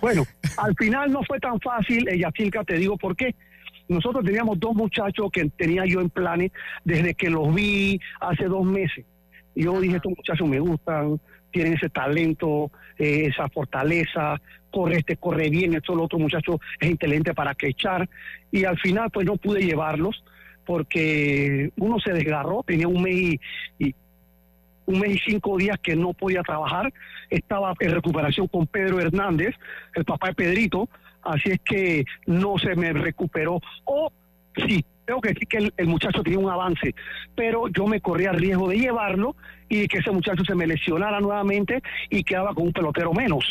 Bueno, 0.00 0.24
al 0.56 0.74
final 0.76 1.10
no 1.12 1.22
fue 1.24 1.38
tan 1.40 1.58
fácil, 1.60 2.08
ella 2.08 2.28
Yacilca, 2.28 2.64
te 2.64 2.76
digo 2.76 2.96
por 2.96 3.16
qué. 3.16 3.34
Nosotros 3.88 4.24
teníamos 4.24 4.58
dos 4.60 4.74
muchachos 4.74 5.28
que 5.32 5.48
tenía 5.56 5.84
yo 5.86 6.00
en 6.00 6.10
planes 6.10 6.52
desde 6.84 7.14
que 7.14 7.30
los 7.30 7.54
vi 7.54 7.98
hace 8.20 8.44
dos 8.44 8.64
meses. 8.64 9.04
Y 9.54 9.64
yo 9.64 9.80
dije, 9.80 9.96
estos 9.96 10.12
muchachos 10.16 10.46
me 10.48 10.60
gustan, 10.60 11.20
tienen 11.50 11.74
ese 11.74 11.88
talento, 11.88 12.70
eh, 12.98 13.26
esa 13.26 13.48
fortaleza, 13.48 14.40
corre 14.70 14.98
este, 14.98 15.16
corre 15.16 15.48
bien, 15.50 15.74
esto, 15.74 15.94
el 15.94 16.00
otro 16.00 16.18
muchacho 16.18 16.60
es 16.80 16.90
inteligente 16.90 17.34
para 17.34 17.54
que 17.54 17.68
echar. 17.68 18.08
Y 18.50 18.64
al 18.64 18.78
final, 18.78 19.10
pues 19.10 19.26
no 19.26 19.36
pude 19.36 19.60
llevarlos 19.62 20.22
porque 20.66 21.70
uno 21.76 21.98
se 21.98 22.12
desgarró, 22.12 22.62
tenía 22.66 22.86
un 22.88 23.02
mes 23.02 23.14
y- 23.14 23.40
y 23.78 23.94
un 24.86 25.00
mes 25.00 25.16
y 25.16 25.18
cinco 25.30 25.56
días 25.56 25.78
que 25.82 25.96
no 25.96 26.12
podía 26.12 26.42
trabajar. 26.42 26.92
Estaba 27.30 27.74
en 27.80 27.92
recuperación 27.92 28.48
con 28.48 28.66
Pedro 28.66 29.00
Hernández, 29.00 29.54
el 29.94 30.04
papá 30.04 30.28
de 30.28 30.34
Pedrito, 30.34 30.88
así 31.22 31.50
es 31.50 31.60
que 31.64 32.04
no 32.26 32.58
se 32.58 32.74
me 32.76 32.92
recuperó. 32.92 33.60
O 33.84 34.12
sí, 34.66 34.84
tengo 35.08 35.22
que 35.22 35.30
decir 35.30 35.48
que 35.48 35.56
el, 35.56 35.72
el 35.78 35.86
muchacho 35.86 36.22
tenía 36.22 36.38
un 36.38 36.50
avance, 36.50 36.94
pero 37.34 37.66
yo 37.68 37.86
me 37.86 37.98
corría 37.98 38.30
riesgo 38.32 38.68
de 38.68 38.76
llevarlo 38.78 39.34
y 39.66 39.88
que 39.88 39.98
ese 39.98 40.10
muchacho 40.10 40.44
se 40.44 40.54
me 40.54 40.66
lesionara 40.66 41.18
nuevamente 41.18 41.82
y 42.10 42.22
quedaba 42.22 42.52
con 42.54 42.66
un 42.66 42.72
pelotero 42.74 43.14
menos. 43.14 43.42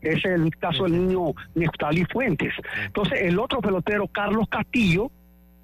Ese 0.00 0.18
es 0.18 0.24
el 0.24 0.56
caso 0.58 0.84
del 0.84 0.92
niño 1.08 1.32
Neftalí 1.56 2.04
Fuentes. 2.12 2.54
Entonces, 2.86 3.22
el 3.22 3.38
otro 3.40 3.60
pelotero, 3.60 4.06
Carlos 4.06 4.48
Castillo, 4.48 5.10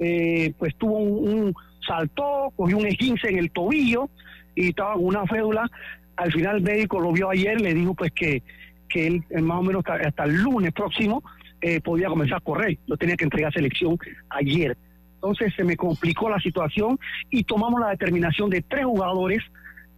eh, 0.00 0.52
pues 0.58 0.74
tuvo 0.76 0.98
un, 0.98 1.28
un- 1.44 1.54
saltó, 1.86 2.52
cogió 2.56 2.76
un 2.76 2.86
esguince 2.86 3.28
en 3.28 3.38
el 3.38 3.50
tobillo 3.52 4.10
y 4.56 4.70
estaba 4.70 4.94
con 4.94 5.04
una 5.04 5.26
fédula. 5.26 5.70
Al 6.16 6.32
final 6.32 6.56
el 6.56 6.62
médico 6.62 6.98
lo 7.00 7.12
vio 7.12 7.30
ayer, 7.30 7.60
le 7.60 7.72
dijo 7.72 7.94
pues 7.94 8.10
que, 8.12 8.42
que 8.88 9.06
él 9.06 9.22
eh, 9.30 9.40
más 9.40 9.58
o 9.58 9.62
menos 9.62 9.84
hasta, 9.86 10.08
hasta 10.08 10.24
el 10.24 10.42
lunes 10.42 10.72
próximo 10.72 11.22
eh, 11.60 11.80
podía 11.80 12.08
comenzar 12.08 12.38
a 12.38 12.40
correr. 12.40 12.78
Lo 12.88 12.96
tenía 12.96 13.16
que 13.16 13.24
entregar 13.24 13.50
a 13.50 13.52
selección 13.52 13.96
ayer. 14.30 14.76
Entonces 15.18 15.52
se 15.54 15.64
me 15.64 15.76
complicó 15.76 16.28
la 16.28 16.38
situación 16.38 16.98
y 17.30 17.44
tomamos 17.44 17.80
la 17.80 17.90
determinación 17.90 18.50
de 18.50 18.62
tres 18.62 18.84
jugadores 18.84 19.42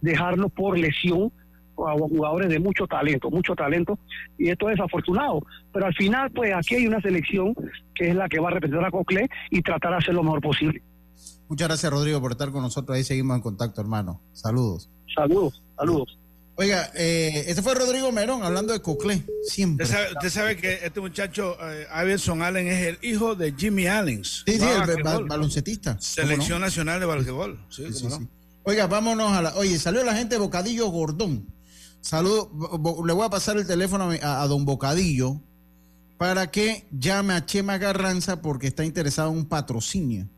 dejarlo 0.01 0.49
por 0.49 0.77
lesión 0.77 1.31
jugadores 1.75 2.49
de 2.49 2.59
mucho 2.59 2.85
talento, 2.85 3.29
mucho 3.29 3.55
talento, 3.55 3.97
y 4.37 4.49
esto 4.49 4.69
es 4.69 4.77
desafortunado. 4.77 5.41
Pero 5.73 5.85
al 5.85 5.93
final, 5.95 6.29
pues 6.31 6.53
aquí 6.53 6.75
hay 6.75 6.87
una 6.87 7.01
selección 7.01 7.55
que 7.95 8.09
es 8.09 8.15
la 8.15 8.29
que 8.29 8.39
va 8.39 8.49
a 8.49 8.53
representar 8.53 8.85
a 8.85 8.91
Cocle 8.91 9.29
y 9.49 9.61
tratar 9.61 9.91
de 9.91 9.97
hacer 9.97 10.13
lo 10.13 10.23
mejor 10.23 10.41
posible. 10.41 10.81
Muchas 11.49 11.67
gracias, 11.67 11.91
Rodrigo, 11.91 12.21
por 12.21 12.31
estar 12.31 12.51
con 12.51 12.61
nosotros. 12.61 12.95
Ahí 12.95 13.03
seguimos 13.03 13.35
en 13.35 13.41
contacto, 13.41 13.81
hermano. 13.81 14.21
Saludos. 14.31 14.89
Saludos, 15.13 15.61
saludos. 15.75 16.20
Oiga, 16.61 16.91
eh, 16.93 17.45
ese 17.47 17.63
fue 17.63 17.73
Rodrigo 17.73 18.11
Merón 18.11 18.43
hablando 18.43 18.71
de 18.71 18.83
Cocle, 18.83 19.25
siempre. 19.47 19.83
Usted 19.83 20.29
sabe, 20.29 20.55
que 20.55 20.73
este 20.83 21.01
muchacho, 21.01 21.57
eh, 21.59 21.87
Iverson 22.03 22.43
Allen, 22.43 22.67
es 22.67 22.85
el 22.85 22.99
hijo 23.01 23.33
de 23.33 23.51
Jimmy 23.57 23.87
Allen. 23.87 24.23
Sí, 24.23 24.43
sí, 24.45 24.61
el 24.61 25.03
baloncetista. 25.27 25.99
Selección 25.99 26.61
Nacional 26.61 26.99
de 26.99 27.07
Basquetbol. 27.07 27.65
Sí, 27.67 27.91
sí, 27.91 28.05
sí, 28.11 28.27
Oiga, 28.61 28.85
vámonos 28.85 29.31
a 29.31 29.41
la. 29.41 29.55
Oye, 29.55 29.79
salió 29.79 30.03
la 30.03 30.13
gente 30.13 30.35
de 30.35 30.39
Bocadillo 30.39 30.85
Gordón. 30.89 31.47
Saludo, 31.99 32.51
le 33.07 33.13
voy 33.13 33.25
a 33.25 33.29
pasar 33.31 33.57
el 33.57 33.65
teléfono 33.65 34.11
a, 34.21 34.45
don 34.45 34.63
Bocadillo 34.63 35.41
para 36.19 36.51
que 36.51 36.85
llame 36.91 37.33
a 37.33 37.43
Chema 37.43 37.79
Garranza 37.79 38.39
porque 38.39 38.67
está 38.67 38.85
interesado 38.85 39.31
en 39.31 39.37
un 39.39 39.45
patrocinio. 39.45 40.29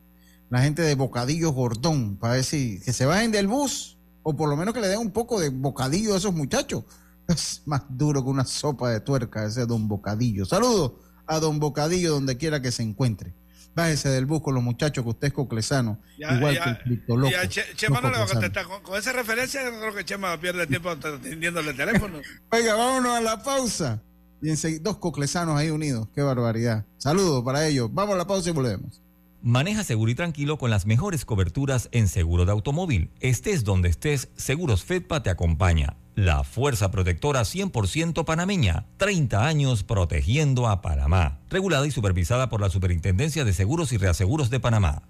La 0.48 0.62
gente 0.62 0.80
de 0.80 0.94
Bocadillo 0.94 1.50
Gordón, 1.50 2.16
para 2.16 2.36
ver 2.36 2.44
si 2.44 2.80
que 2.80 2.94
se 2.94 3.04
vayan 3.04 3.30
del 3.30 3.46
bus 3.46 3.93
o 4.24 4.34
por 4.34 4.48
lo 4.48 4.56
menos 4.56 4.74
que 4.74 4.80
le 4.80 4.88
den 4.88 4.98
un 4.98 5.12
poco 5.12 5.38
de 5.38 5.50
bocadillo 5.50 6.14
a 6.14 6.16
esos 6.16 6.34
muchachos. 6.34 6.82
Es 7.28 7.62
más 7.64 7.82
duro 7.88 8.22
que 8.22 8.28
una 8.28 8.44
sopa 8.44 8.90
de 8.90 9.00
tuerca 9.00 9.46
ese 9.46 9.64
don 9.64 9.88
Bocadillo. 9.88 10.44
Saludos 10.44 10.92
a 11.26 11.38
don 11.40 11.58
Bocadillo 11.58 12.12
donde 12.12 12.36
quiera 12.36 12.60
que 12.60 12.70
se 12.70 12.82
encuentre. 12.82 13.32
Bájese 13.74 14.10
del 14.10 14.26
bus 14.26 14.42
con 14.42 14.54
los 14.54 14.62
muchachos 14.62 15.02
que 15.02 15.10
usted 15.10 15.28
es 15.28 15.32
coclesano, 15.32 15.98
igual 16.18 16.60
que 16.62 16.68
el 16.68 16.78
Cripto 16.78 17.16
Loco. 17.16 17.34
Chema 17.74 18.00
no 18.02 18.10
le 18.10 18.18
va 18.18 18.24
a 18.24 18.28
contestar. 18.28 18.66
Con, 18.82 18.96
esa 18.96 19.12
referencia, 19.12 19.68
no 19.70 19.80
creo 19.80 19.94
que 19.94 20.04
Chema 20.04 20.38
pierde 20.38 20.66
tiempo 20.66 20.90
atendiéndole 20.90 21.70
el 21.70 21.76
teléfono. 21.76 22.18
Oiga, 22.52 22.74
vámonos 22.74 23.16
a 23.16 23.20
la 23.20 23.42
pausa. 23.42 24.02
Y 24.42 24.78
dos 24.78 24.98
coclesanos 24.98 25.56
ahí 25.56 25.70
unidos. 25.70 26.08
Qué 26.14 26.20
barbaridad. 26.20 26.84
Saludos 26.98 27.42
para 27.42 27.66
ellos. 27.66 27.88
Vamos 27.92 28.14
a 28.14 28.18
la 28.18 28.26
pausa 28.26 28.50
y 28.50 28.52
volvemos. 28.52 29.00
Maneja 29.44 29.84
seguro 29.84 30.10
y 30.10 30.14
tranquilo 30.14 30.56
con 30.56 30.70
las 30.70 30.86
mejores 30.86 31.26
coberturas 31.26 31.90
en 31.92 32.08
seguro 32.08 32.46
de 32.46 32.52
automóvil. 32.52 33.10
Estés 33.20 33.62
donde 33.62 33.90
estés, 33.90 34.30
Seguros 34.36 34.84
Fedpa 34.84 35.22
te 35.22 35.28
acompaña. 35.28 35.98
La 36.14 36.44
fuerza 36.44 36.90
protectora 36.90 37.42
100% 37.42 38.24
panameña. 38.24 38.86
30 38.96 39.46
años 39.46 39.84
protegiendo 39.84 40.66
a 40.66 40.80
Panamá. 40.80 41.40
Regulada 41.50 41.86
y 41.86 41.90
supervisada 41.90 42.48
por 42.48 42.62
la 42.62 42.70
Superintendencia 42.70 43.44
de 43.44 43.52
Seguros 43.52 43.92
y 43.92 43.98
Reaseguros 43.98 44.48
de 44.48 44.60
Panamá. 44.60 45.02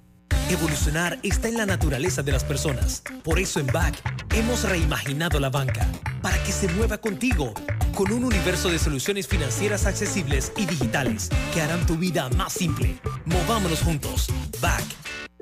Evolucionar 0.51 1.18
está 1.22 1.49
en 1.49 1.57
la 1.57 1.64
naturaleza 1.64 2.22
de 2.22 2.30
las 2.30 2.45
personas. 2.45 3.03
Por 3.22 3.38
eso 3.38 3.61
en 3.61 3.66
BAC 3.66 4.03
hemos 4.34 4.62
reimaginado 4.62 5.40
la 5.40 5.49
banca 5.49 5.88
para 6.20 6.36
que 6.42 6.53
se 6.53 6.68
mueva 6.68 6.99
contigo 6.99 7.55
con 7.95 8.12
un 8.12 8.24
universo 8.24 8.68
de 8.68 8.78
soluciones 8.78 9.26
financieras 9.26 9.86
accesibles 9.86 10.53
y 10.57 10.66
digitales 10.66 11.30
que 11.55 11.62
harán 11.62 11.86
tu 11.86 11.97
vida 11.97 12.28
más 12.36 12.53
simple. 12.53 12.99
Movámonos 13.24 13.80
juntos. 13.80 14.28
BAC. 14.61 14.84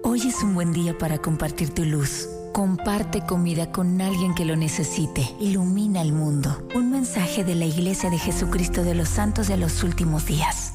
Hoy 0.04 0.20
es 0.28 0.40
un 0.42 0.54
buen 0.54 0.72
día 0.72 0.96
para 0.96 1.18
compartir 1.18 1.70
tu 1.70 1.84
luz. 1.84 2.28
Comparte 2.52 3.22
comida 3.22 3.72
con 3.72 4.00
alguien 4.00 4.34
que 4.34 4.44
lo 4.44 4.54
necesite. 4.54 5.28
Ilumina 5.40 6.00
el 6.00 6.12
mundo. 6.12 6.68
Un 6.74 6.92
mensaje 6.92 7.42
de 7.42 7.56
la 7.56 7.64
Iglesia 7.64 8.08
de 8.08 8.18
Jesucristo 8.18 8.84
de 8.84 8.94
los 8.94 9.08
Santos 9.08 9.48
de 9.48 9.56
los 9.56 9.82
Últimos 9.82 10.26
Días. 10.26 10.74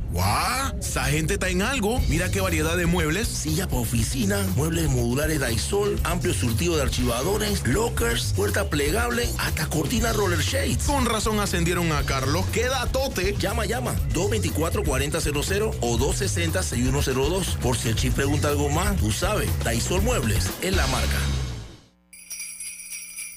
¡Guau! 0.11 0.77
Esa 0.79 1.05
gente 1.05 1.35
está 1.35 1.49
en 1.49 1.61
algo. 1.61 2.01
Mira 2.09 2.29
qué 2.29 2.41
variedad 2.41 2.75
de 2.75 2.85
muebles. 2.85 3.27
Silla 3.27 3.67
para 3.67 3.81
oficina, 3.81 4.45
muebles 4.55 4.89
modulares 4.89 5.39
Daisol, 5.39 5.97
amplio 6.03 6.33
surtido 6.33 6.75
de 6.75 6.83
archivadores, 6.83 7.65
lockers, 7.65 8.33
puerta 8.35 8.69
plegable, 8.69 9.29
hasta 9.37 9.67
cortina 9.67 10.11
roller 10.11 10.39
shades. 10.39 10.83
Con 10.83 11.05
razón 11.05 11.39
ascendieron 11.39 11.91
a 11.91 12.03
Carlos. 12.03 12.45
¡Queda 12.47 12.85
tote! 12.87 13.35
Llama, 13.37 13.65
llama. 13.65 13.95
224-4000 14.13 15.77
o 15.79 15.97
260-6102. 15.97 17.57
Por 17.57 17.77
si 17.77 17.89
el 17.89 17.95
chip 17.95 18.13
pregunta 18.13 18.49
algo 18.49 18.69
más, 18.69 18.97
tú 18.97 19.11
sabes. 19.11 19.49
Daisol 19.63 20.01
Muebles 20.01 20.49
es 20.61 20.75
la 20.75 20.87
marca. 20.87 21.17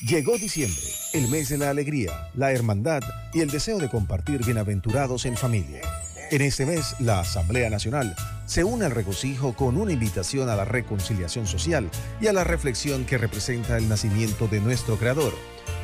Llegó 0.07 0.37
diciembre, 0.37 0.83
el 1.15 1.29
mes 1.29 1.49
de 1.49 1.57
la 1.57 1.71
alegría, 1.71 2.29
la 2.35 2.53
hermandad 2.53 3.01
y 3.33 3.41
el 3.41 3.51
deseo 3.51 3.79
de 3.79 3.89
compartir 3.89 4.45
bienaventurados 4.45 5.25
en 5.25 5.35
familia. 5.35 5.81
En 6.35 6.43
este 6.43 6.67
mes, 6.67 6.97
la 6.99 7.21
Asamblea 7.21 7.71
Nacional 7.71 8.17
se 8.45 8.65
une 8.65 8.87
al 8.87 8.91
regocijo 8.91 9.53
con 9.53 9.79
una 9.79 9.93
invitación 9.93 10.49
a 10.49 10.57
la 10.57 10.65
reconciliación 10.65 11.47
social 11.47 11.89
y 12.21 12.27
a 12.27 12.33
la 12.33 12.43
reflexión 12.43 13.05
que 13.05 13.19
representa 13.19 13.79
el 13.79 13.89
nacimiento 13.89 14.49
de 14.49 14.61
nuestro 14.61 14.97
Creador, 14.97 15.33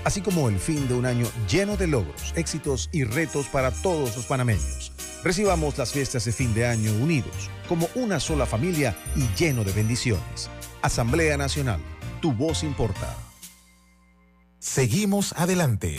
así 0.02 0.22
como 0.22 0.48
el 0.48 0.58
fin 0.58 0.88
de 0.88 0.94
un 0.94 1.06
año 1.06 1.28
lleno 1.48 1.76
de 1.76 1.86
logros, 1.86 2.34
éxitos 2.34 2.88
y 2.90 3.04
retos 3.04 3.46
para 3.46 3.70
todos 3.70 4.16
los 4.16 4.26
panameños. 4.26 4.90
Recibamos 5.22 5.78
las 5.78 5.92
fiestas 5.92 6.24
de 6.24 6.32
fin 6.32 6.52
de 6.52 6.66
año 6.66 6.92
unidos, 6.94 7.48
como 7.68 7.88
una 7.94 8.18
sola 8.18 8.44
familia 8.44 8.96
y 9.14 9.28
lleno 9.40 9.62
de 9.62 9.70
bendiciones. 9.70 10.50
Asamblea 10.82 11.36
Nacional, 11.36 11.80
tu 12.20 12.32
voz 12.32 12.64
importa. 12.64 13.16
Seguimos 14.58 15.32
adelante. 15.36 15.98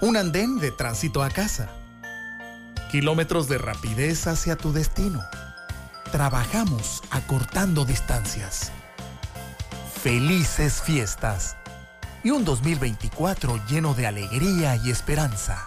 un 0.00 0.16
andén 0.16 0.58
de 0.58 0.70
tránsito 0.70 1.22
a 1.22 1.30
casa, 1.30 1.68
kilómetros 2.90 3.48
de 3.48 3.58
rapidez 3.58 4.26
hacia 4.26 4.56
tu 4.56 4.72
destino. 4.72 5.24
Trabajamos 6.12 7.02
acortando 7.10 7.84
distancias. 7.84 8.72
Felices 10.02 10.82
fiestas 10.82 11.56
y 12.22 12.30
un 12.30 12.44
2024 12.44 13.64
lleno 13.66 13.94
de 13.94 14.06
alegría 14.06 14.76
y 14.76 14.90
esperanza. 14.90 15.66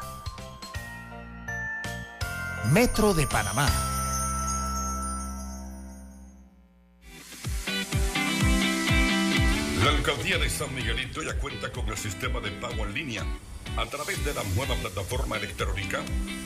Metro 2.71 3.13
de 3.13 3.25
Panamá. 3.27 3.98
La 9.89 9.95
alcaldía 9.95 10.37
de 10.37 10.49
San 10.51 10.75
Miguelito 10.75 11.23
ya 11.23 11.33
cuenta 11.39 11.71
con 11.71 11.89
el 11.89 11.97
sistema 11.97 12.39
de 12.39 12.51
pago 12.51 12.85
en 12.85 12.93
línea 12.93 13.25
a 13.75 13.87
través 13.87 14.23
de 14.23 14.35
la 14.35 14.43
nueva 14.55 14.75
plataforma 14.75 15.37
electrónica, 15.37 16.01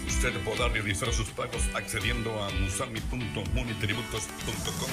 usted 0.07 0.31
podrá 0.45 0.69
realizar 0.69 1.11
sus 1.11 1.27
pagos 1.27 1.61
accediendo 1.75 2.41
a 2.41 2.49
musami.munitributos.com 2.51 4.89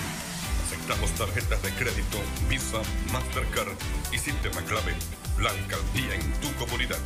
Aceptamos 0.67 1.13
tarjetas 1.13 1.63
de 1.63 1.71
crédito, 1.75 2.19
Visa, 2.49 2.83
Mastercard 3.13 3.77
y 4.11 4.19
sistema 4.19 4.61
clave. 4.63 4.97
La 5.39 5.51
alcaldía 5.51 6.17
en 6.17 6.33
tu 6.41 6.53
comunidad. 6.55 6.99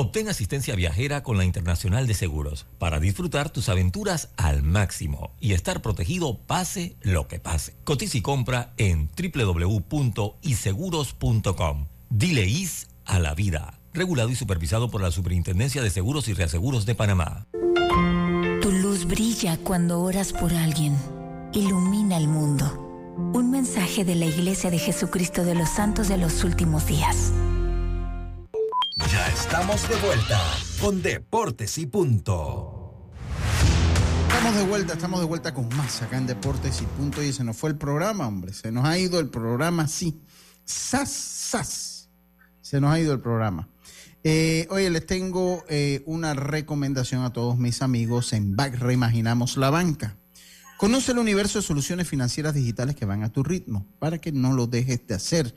Obtén 0.00 0.30
asistencia 0.30 0.74
viajera 0.76 1.22
con 1.22 1.36
la 1.36 1.44
Internacional 1.44 2.06
de 2.06 2.14
Seguros 2.14 2.64
para 2.78 3.00
disfrutar 3.00 3.50
tus 3.50 3.68
aventuras 3.68 4.30
al 4.38 4.62
máximo 4.62 5.34
y 5.40 5.52
estar 5.52 5.82
protegido 5.82 6.38
pase 6.38 6.96
lo 7.02 7.28
que 7.28 7.38
pase. 7.38 7.74
Cotiza 7.84 8.16
y 8.16 8.22
compra 8.22 8.72
en 8.78 9.10
www.iseguros.com. 9.14 11.86
Dile 12.08 12.46
IS 12.46 12.88
a 13.04 13.18
la 13.18 13.34
vida. 13.34 13.78
Regulado 13.92 14.30
y 14.30 14.36
supervisado 14.36 14.90
por 14.90 15.02
la 15.02 15.10
Superintendencia 15.10 15.82
de 15.82 15.90
Seguros 15.90 16.28
y 16.28 16.32
Reaseguros 16.32 16.86
de 16.86 16.94
Panamá. 16.94 17.46
Tu 18.62 18.72
luz 18.72 19.04
brilla 19.04 19.58
cuando 19.58 20.00
oras 20.00 20.32
por 20.32 20.54
alguien. 20.54 20.96
Ilumina 21.52 22.16
el 22.16 22.26
mundo. 22.26 23.12
Un 23.34 23.50
mensaje 23.50 24.06
de 24.06 24.14
la 24.14 24.24
Iglesia 24.24 24.70
de 24.70 24.78
Jesucristo 24.78 25.44
de 25.44 25.56
los 25.56 25.68
Santos 25.68 26.08
de 26.08 26.16
los 26.16 26.42
Últimos 26.42 26.86
Días. 26.86 27.34
Ya 29.08 29.26
estamos 29.28 29.88
de 29.88 29.96
vuelta 29.96 30.40
con 30.80 31.02
Deportes 31.02 31.78
y 31.78 31.86
Punto. 31.86 33.10
Estamos 34.28 34.54
de 34.56 34.64
vuelta, 34.64 34.92
estamos 34.94 35.20
de 35.20 35.26
vuelta 35.26 35.54
con 35.54 35.68
más 35.76 36.02
acá 36.02 36.18
en 36.18 36.26
Deportes 36.26 36.82
y 36.82 36.84
Punto. 36.84 37.22
Y 37.22 37.32
se 37.32 37.44
nos 37.44 37.56
fue 37.56 37.70
el 37.70 37.76
programa, 37.76 38.26
hombre. 38.26 38.52
Se 38.52 38.70
nos 38.70 38.84
ha 38.84 38.98
ido 38.98 39.18
el 39.20 39.28
programa, 39.28 39.88
sí. 39.88 40.20
¡Sas, 40.64 41.10
sas! 41.10 42.08
Se 42.60 42.80
nos 42.80 42.92
ha 42.92 43.00
ido 43.00 43.12
el 43.12 43.20
programa. 43.20 43.68
Eh, 44.22 44.66
oye, 44.70 44.90
les 44.90 45.06
tengo 45.06 45.64
eh, 45.68 46.02
una 46.06 46.34
recomendación 46.34 47.24
a 47.24 47.32
todos 47.32 47.56
mis 47.58 47.82
amigos 47.82 48.32
en 48.32 48.54
Back 48.54 48.74
Reimaginamos 48.74 49.56
la 49.56 49.70
Banca. 49.70 50.16
Conoce 50.76 51.12
el 51.12 51.18
universo 51.18 51.58
de 51.58 51.62
soluciones 51.62 52.08
financieras 52.08 52.54
digitales 52.54 52.96
que 52.96 53.04
van 53.04 53.22
a 53.22 53.30
tu 53.30 53.42
ritmo 53.42 53.86
para 53.98 54.18
que 54.18 54.32
no 54.32 54.52
lo 54.52 54.66
dejes 54.66 55.06
de 55.06 55.14
hacer, 55.14 55.54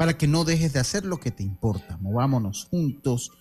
para 0.00 0.16
que 0.16 0.26
no 0.26 0.44
dejes 0.44 0.72
de 0.72 0.80
hacer 0.80 1.04
lo 1.04 1.20
que 1.20 1.30
te 1.30 1.42
importa. 1.42 1.98
Movámonos 1.98 2.68
juntos, 2.70 3.32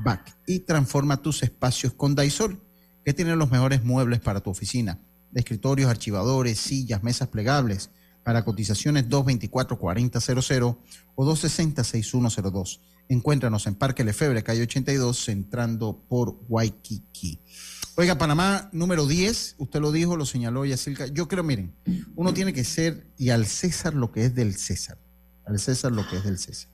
Back, 0.00 0.36
y 0.48 0.58
transforma 0.58 1.22
tus 1.22 1.44
espacios 1.44 1.92
con 1.92 2.16
Daisol, 2.16 2.60
que 3.04 3.14
tiene 3.14 3.36
los 3.36 3.52
mejores 3.52 3.84
muebles 3.84 4.18
para 4.18 4.40
tu 4.40 4.50
oficina. 4.50 4.98
Escritorios, 5.32 5.88
archivadores, 5.88 6.58
sillas, 6.58 7.04
mesas 7.04 7.28
plegables. 7.28 7.90
Para 8.24 8.44
cotizaciones 8.44 9.08
224-4000 9.08 10.78
o 11.14 11.24
260-6102. 11.24 12.80
Encuéntranos 13.08 13.68
en 13.68 13.76
Parque 13.76 14.02
Lefebre, 14.02 14.42
calle 14.42 14.62
82, 14.62 15.28
entrando 15.28 16.04
por 16.08 16.40
Waikiki. 16.48 17.44
Oiga, 17.94 18.18
Panamá 18.18 18.70
número 18.72 19.06
10, 19.06 19.54
usted 19.58 19.80
lo 19.80 19.92
dijo, 19.92 20.16
lo 20.16 20.26
señaló 20.26 20.64
Yacilca. 20.64 21.06
Yo 21.06 21.28
creo, 21.28 21.44
miren, 21.44 21.76
uno 22.16 22.34
tiene 22.34 22.52
que 22.52 22.64
ser 22.64 23.06
y 23.16 23.30
al 23.30 23.46
César 23.46 23.94
lo 23.94 24.10
que 24.10 24.24
es 24.24 24.34
del 24.34 24.56
César. 24.56 24.98
Al 25.48 25.58
César 25.58 25.92
lo 25.92 26.06
que 26.08 26.16
es 26.16 26.24
del 26.24 26.38
César. 26.38 26.70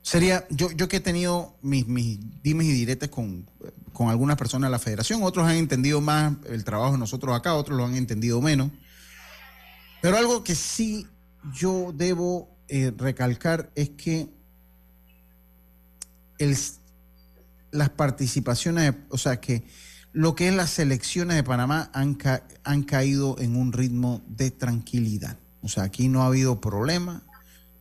Sería, 0.00 0.46
yo, 0.50 0.72
yo 0.72 0.88
que 0.88 0.96
he 0.96 1.00
tenido 1.00 1.56
mis, 1.62 1.86
mis 1.86 2.18
dimes 2.42 2.66
y 2.66 2.72
diretes 2.72 3.08
con, 3.08 3.48
con 3.92 4.08
algunas 4.08 4.36
personas 4.36 4.68
de 4.68 4.72
la 4.72 4.78
federación, 4.78 5.22
otros 5.22 5.46
han 5.46 5.56
entendido 5.56 6.00
más 6.00 6.34
el 6.48 6.64
trabajo 6.64 6.92
de 6.92 6.98
nosotros 6.98 7.36
acá, 7.36 7.54
otros 7.54 7.76
lo 7.76 7.84
han 7.84 7.94
entendido 7.94 8.40
menos. 8.40 8.70
Pero 10.00 10.16
algo 10.16 10.42
que 10.42 10.56
sí 10.56 11.06
yo 11.54 11.92
debo 11.94 12.48
eh, 12.68 12.92
recalcar 12.96 13.70
es 13.74 13.90
que 13.90 14.28
el, 16.38 16.56
las 17.70 17.90
participaciones, 17.90 18.94
o 19.08 19.18
sea, 19.18 19.40
que 19.40 19.64
lo 20.12 20.34
que 20.34 20.48
es 20.48 20.54
las 20.54 20.70
selecciones 20.70 21.36
de 21.36 21.44
Panamá 21.44 21.90
han, 21.94 22.14
ca 22.14 22.46
han 22.64 22.82
caído 22.82 23.38
en 23.38 23.56
un 23.56 23.72
ritmo 23.72 24.22
de 24.26 24.50
tranquilidad. 24.50 25.38
O 25.62 25.68
sea, 25.68 25.84
aquí 25.84 26.08
no 26.08 26.22
ha 26.22 26.26
habido 26.26 26.60
problema 26.60 27.22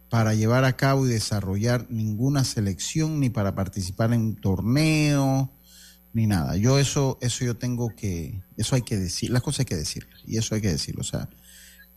para 0.09 0.33
llevar 0.33 0.65
a 0.65 0.75
cabo 0.75 1.07
y 1.07 1.09
desarrollar 1.09 1.87
ninguna 1.89 2.43
selección, 2.43 3.19
ni 3.19 3.29
para 3.29 3.55
participar 3.55 4.13
en 4.13 4.35
torneos, 4.35 5.49
ni 6.13 6.27
nada. 6.27 6.57
Yo 6.57 6.79
eso, 6.79 7.17
eso 7.21 7.45
yo 7.45 7.55
tengo 7.55 7.95
que, 7.95 8.43
eso 8.57 8.75
hay 8.75 8.81
que 8.81 8.97
decir, 8.97 9.31
las 9.31 9.41
cosas 9.41 9.61
hay 9.61 9.65
que 9.65 9.77
decirlas, 9.77 10.21
y 10.25 10.37
eso 10.37 10.53
hay 10.55 10.61
que 10.61 10.71
decirlo. 10.71 11.01
O 11.01 11.05
sea, 11.05 11.29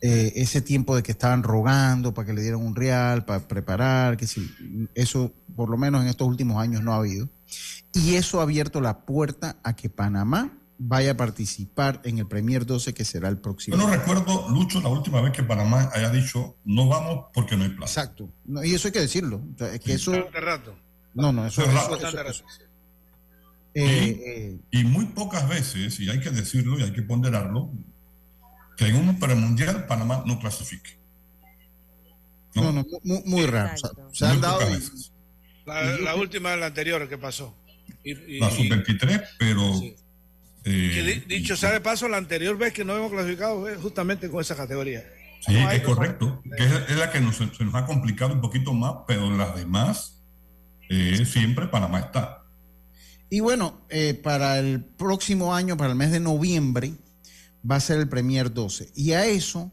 eh, 0.01 0.33
ese 0.37 0.61
tiempo 0.61 0.95
de 0.95 1.03
que 1.03 1.13
estaban 1.13 1.43
rogando 1.43 2.15
para 2.15 2.27
que 2.27 2.35
le 2.35 2.43
dieran 2.43 2.61
un 2.61 2.77
real, 2.77 3.25
para 3.25 3.49
preparar, 3.49 4.17
que 4.17 4.27
si, 4.27 4.49
eso 4.95 5.33
por 5.57 5.69
lo 5.69 5.77
menos 5.77 6.03
en 6.03 6.09
estos 6.09 6.29
últimos 6.29 6.63
años 6.63 6.83
no 6.83 6.93
ha 6.93 6.99
habido. 6.99 7.29
Y 7.93 8.15
eso 8.15 8.41
ha 8.41 8.43
abierto 8.43 8.81
la 8.81 9.07
puerta 9.07 9.57
a 9.63 9.75
que 9.75 9.89
Panamá 9.89 10.53
vaya 10.79 11.13
a 11.13 11.17
participar 11.17 12.01
en 12.05 12.19
el 12.19 12.27
Premier 12.27 12.67
12 12.67 12.93
que 12.95 13.05
será 13.05 13.29
el 13.29 13.39
próximo. 13.39 13.77
Yo 13.77 13.83
no 13.87 13.93
recuerdo, 13.93 14.49
Lucho, 14.51 14.81
la 14.81 14.89
última 14.89 15.21
vez 15.21 15.33
que 15.33 15.43
Panamá 15.43 15.91
haya 15.93 16.11
dicho 16.11 16.57
no 16.65 16.89
vamos 16.89 17.27
porque 17.33 17.57
no 17.57 17.65
hay 17.65 17.71
plaza. 17.71 18.01
Exacto. 18.03 18.29
No, 18.45 18.63
y 18.65 18.75
eso 18.75 18.89
hay 18.89 18.93
que 18.93 19.01
decirlo. 19.01 19.43
O 19.55 19.59
sea, 19.59 19.73
es 19.75 19.81
que 19.81 19.95
eso... 19.95 20.11
Bastante 20.11 20.41
rato. 20.41 20.77
No, 21.15 21.33
no, 21.33 21.47
eso, 21.47 21.63
rato. 21.63 21.79
eso- 21.79 21.91
Bastante 21.91 22.31
eso- 22.31 22.45
rato. 22.45 22.65
eh, 23.75 24.59
y, 24.73 24.81
y 24.81 24.85
muy 24.85 25.07
pocas 25.07 25.49
veces, 25.49 25.99
y 26.01 26.09
hay 26.11 26.21
que 26.21 26.31
decirlo 26.31 26.79
y 26.79 26.83
hay 26.83 26.93
que 26.93 27.03
ponderarlo, 27.03 27.71
que 28.77 28.87
en 28.89 28.97
un 28.97 29.19
premundial 29.19 29.87
Panamá 29.87 30.23
no 30.27 30.39
clasifique. 30.41 30.99
no, 32.55 32.73
no, 32.73 32.85
muy, 33.03 33.23
muy 33.27 33.47
raro. 33.47 33.75
O 33.75 33.79
sea, 33.79 33.91
se 34.13 34.27
han 34.27 34.41
dado... 34.41 34.59
pocas 34.61 34.71
y- 34.71 34.75
veces. 34.75 35.13
La, 35.67 35.83
la 35.99 36.15
última 36.17 36.53
es 36.55 36.61
la 36.61 36.67
anterior 36.67 37.09
que 37.09 37.17
pasó. 37.19 37.55
Y, 38.03 38.13
y- 38.13 38.39
La 38.41 38.51
y- 38.51 38.57
sub-23, 38.69 39.23
pero... 39.39 39.75
Sí. 39.75 39.95
Eh, 40.65 41.25
que 41.27 41.35
dicho 41.35 41.57
sea 41.57 41.73
de 41.73 41.81
paso, 41.81 42.09
la 42.09 42.17
anterior 42.17 42.57
vez 42.57 42.73
que 42.73 42.85
no 42.85 42.97
hemos 42.97 43.13
clasificado 43.13 43.61
fue 43.61 43.77
justamente 43.77 44.29
con 44.31 44.41
esa 44.41 44.57
categoría. 44.57 45.05
Sí, 45.41 45.53
No 45.53 45.71
es 45.71 45.83
correcto. 45.83 46.43
Que 46.57 46.65
es, 46.65 46.73
es 46.89 46.97
la 46.97 47.11
que 47.11 47.21
nos, 47.21 47.37
se 47.37 47.65
nos 47.65 47.75
ha 47.75 47.85
complicado 47.87 48.33
un 48.33 48.41
poquito 48.41 48.73
más, 48.73 48.95
pero 49.07 49.31
las 49.37 49.55
demás, 49.55 50.23
eh, 50.89 51.25
siempre 51.27 51.67
Panamá 51.69 52.01
está. 52.01 52.45
Y 53.31 53.41
bueno, 53.41 53.85
eh, 53.89 54.15
para 54.15 54.59
el 54.59 54.85
próximo 54.85 55.55
año, 55.55 55.77
para 55.77 55.91
el 55.91 55.97
mes 55.97 56.13
de 56.13 56.21
noviembre, 56.21 56.95
va 57.69 57.77
a 57.77 57.81
ser 57.81 57.99
el 57.99 58.09
Premier 58.09 58.53
12. 58.53 58.93
Y 58.95 59.13
a 59.13 59.27
eso, 59.27 59.73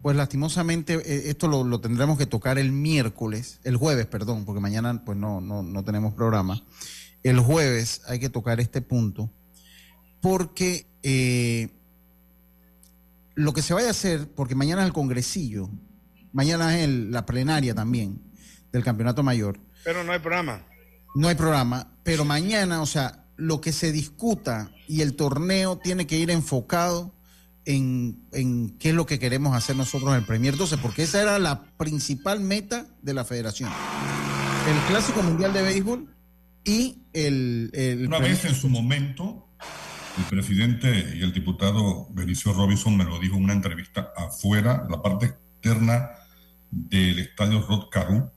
pues 0.00 0.16
lastimosamente, 0.16 0.94
eh, 0.94 1.30
esto 1.30 1.48
lo, 1.48 1.64
lo 1.64 1.80
tendremos 1.80 2.16
que 2.16 2.26
tocar 2.26 2.58
el 2.58 2.72
miércoles, 2.72 3.60
el 3.64 3.76
jueves, 3.76 4.06
perdón, 4.06 4.44
porque 4.44 4.60
mañana 4.60 5.04
pues 5.04 5.18
no, 5.18 5.40
no, 5.40 5.62
no 5.62 5.84
tenemos 5.84 6.14
programa. 6.14 6.64
El 7.22 7.38
jueves 7.38 8.02
hay 8.06 8.18
que 8.18 8.30
tocar 8.30 8.60
este 8.60 8.80
punto, 8.82 9.30
porque 10.22 10.86
eh, 11.02 11.68
lo 13.34 13.52
que 13.52 13.60
se 13.60 13.74
vaya 13.74 13.88
a 13.88 13.90
hacer, 13.90 14.28
porque 14.34 14.54
mañana 14.54 14.82
es 14.82 14.86
el 14.86 14.92
congresillo, 14.92 15.68
mañana 16.32 16.76
es 16.78 16.84
el- 16.84 17.10
la 17.10 17.26
plenaria 17.26 17.74
también 17.74 18.22
del 18.72 18.84
campeonato 18.84 19.22
mayor. 19.22 19.58
Pero 19.84 20.04
no 20.04 20.12
hay 20.12 20.20
programa. 20.20 20.64
No 21.14 21.28
hay 21.28 21.34
programa, 21.34 21.92
pero 22.04 22.24
mañana, 22.24 22.80
o 22.80 22.86
sea, 22.86 23.26
lo 23.36 23.60
que 23.60 23.72
se 23.72 23.92
discuta 23.92 24.70
y 24.88 25.00
el 25.02 25.14
torneo 25.14 25.76
tiene 25.78 26.06
que 26.06 26.18
ir 26.18 26.30
enfocado 26.30 27.14
en, 27.64 28.24
en 28.32 28.76
qué 28.78 28.90
es 28.90 28.94
lo 28.94 29.06
que 29.06 29.18
queremos 29.18 29.54
hacer 29.56 29.76
nosotros 29.76 30.10
en 30.12 30.18
el 30.20 30.24
Premier 30.24 30.56
12, 30.56 30.78
porque 30.78 31.02
esa 31.02 31.20
era 31.20 31.38
la 31.38 31.64
principal 31.76 32.40
meta 32.40 32.86
de 33.02 33.14
la 33.14 33.24
federación. 33.24 33.70
El 34.68 34.78
Clásico 34.88 35.22
Mundial 35.22 35.52
de 35.52 35.62
Béisbol 35.62 36.14
y 36.64 37.02
el... 37.12 37.70
el 37.74 38.06
Una 38.06 38.18
vez 38.20 38.44
en 38.44 38.54
su 38.54 38.68
momento, 38.68 39.48
el 40.18 40.24
presidente 40.24 41.14
y 41.16 41.22
el 41.22 41.32
diputado 41.32 42.06
Benicio 42.10 42.52
Robinson 42.52 42.96
me 42.96 43.04
lo 43.04 43.18
dijo 43.18 43.36
en 43.36 43.44
una 43.44 43.52
entrevista 43.54 44.12
afuera, 44.16 44.86
la 44.90 45.00
parte 45.00 45.26
externa 45.26 46.10
del 46.70 47.18
estadio 47.18 47.62
Rod 47.66 47.88
Caru, 47.90 48.30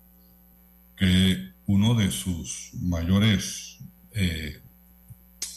que 0.95 1.51
uno 1.67 1.95
de 1.95 2.11
sus 2.11 2.71
mayores 2.82 3.80
eh, 4.13 4.61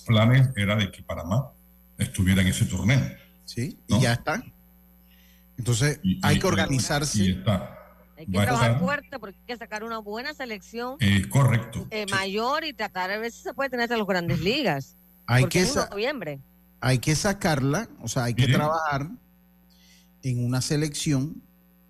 planes 0.06 0.48
era 0.56 0.74
de 0.76 0.90
que 0.90 1.02
Panamá 1.02 1.50
estuviera 1.98 2.42
en 2.42 2.48
ese 2.48 2.64
torneo. 2.64 3.00
Sí, 3.44 3.78
¿no? 3.88 3.98
y 3.98 4.02
ya 4.02 4.14
está. 4.14 4.42
Entonces, 5.56 6.00
hay 6.22 6.36
y- 6.36 6.38
que 6.40 6.46
organizarse. 6.46 7.22
Y 7.24 7.30
está. 7.32 7.74
Hay 8.16 8.26
que 8.26 8.36
Va 8.36 8.42
a 8.42 8.46
trabajar 8.46 8.70
estar- 8.72 8.80
fuerte 8.84 9.18
porque 9.20 9.36
hay 9.38 9.46
que 9.46 9.56
sacar 9.56 9.84
una 9.84 9.98
buena 9.98 10.34
selección 10.34 10.96
eh, 11.00 11.28
correcto. 11.28 11.86
eh, 11.90 12.04
mayor 12.10 12.64
y 12.64 12.72
tratar 12.72 13.10
de 13.10 13.18
ver 13.18 13.30
si 13.30 13.42
se 13.42 13.54
puede 13.54 13.70
tener 13.70 13.84
hasta 13.84 13.96
las 13.96 14.06
grandes 14.06 14.40
ligas. 14.40 14.96
Hay 15.28 15.46
que 15.46 15.60
es 15.60 15.72
sa- 15.72 15.84
en 15.84 15.90
noviembre. 15.90 16.40
hay 16.80 16.98
que 16.98 17.14
sacarla, 17.14 17.88
o 18.00 18.08
sea, 18.08 18.24
hay 18.24 18.34
que 18.34 18.48
trabajar 18.48 19.10
en 20.22 20.44
una 20.44 20.60
selección 20.60 21.42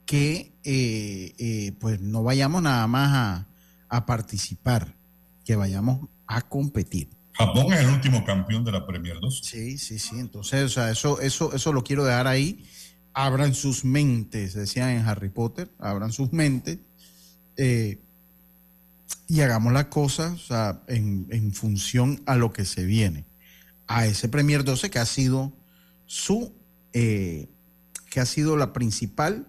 que 0.07 0.53
eh, 0.65 1.35
eh, 1.39 1.73
pues 1.81 2.01
no 2.01 2.23
vayamos 2.23 2.63
nada 2.63 2.87
más 2.87 3.11
a, 3.15 3.47
a 3.97 4.07
participar, 4.07 4.95
que 5.45 5.57
vayamos 5.57 6.09
a 6.27 6.43
competir. 6.43 7.09
Japón 7.35 7.73
es 7.73 7.81
el 7.81 7.89
último 7.91 8.25
campeón 8.25 8.65
de 8.65 8.73
la 8.73 8.87
Premier 8.87 9.19
2. 9.21 9.41
Sí, 9.45 9.79
sí, 9.79 9.99
sí. 9.99 10.19
Entonces, 10.19 10.65
o 10.65 10.69
sea, 10.69 10.91
eso, 10.91 11.21
eso, 11.21 11.53
eso 11.55 11.73
lo 11.73 11.85
quiero 11.85 12.05
dejar 12.05 12.27
ahí. 12.27 12.65
Abran 13.15 13.55
sus 13.55 13.85
mentes, 13.85 14.55
decían 14.55 14.91
en 14.91 15.07
Harry 15.07 15.29
Potter, 15.29 15.71
abran 15.79 16.11
sus 16.13 16.33
mentes 16.33 16.79
eh, 17.57 17.99
y 19.29 19.41
hagamos 19.41 19.73
las 19.73 19.87
cosas 19.87 20.33
o 20.33 20.39
sea, 20.39 20.83
en, 20.89 21.27
en 21.31 21.53
función 21.53 22.23
a 22.27 22.37
lo 22.37 22.53
que 22.53 22.65
se 22.65 22.85
viene. 22.85 23.25
A 23.89 24.07
ese 24.07 24.29
Premier 24.29 24.63
12 24.65 24.91
que 24.91 24.99
ha 24.99 25.07
sido 25.07 25.53
su, 26.07 26.55
eh, 26.93 27.49
que 28.11 28.21
ha 28.21 28.27
sido 28.27 28.57
la 28.57 28.73
principal. 28.73 29.49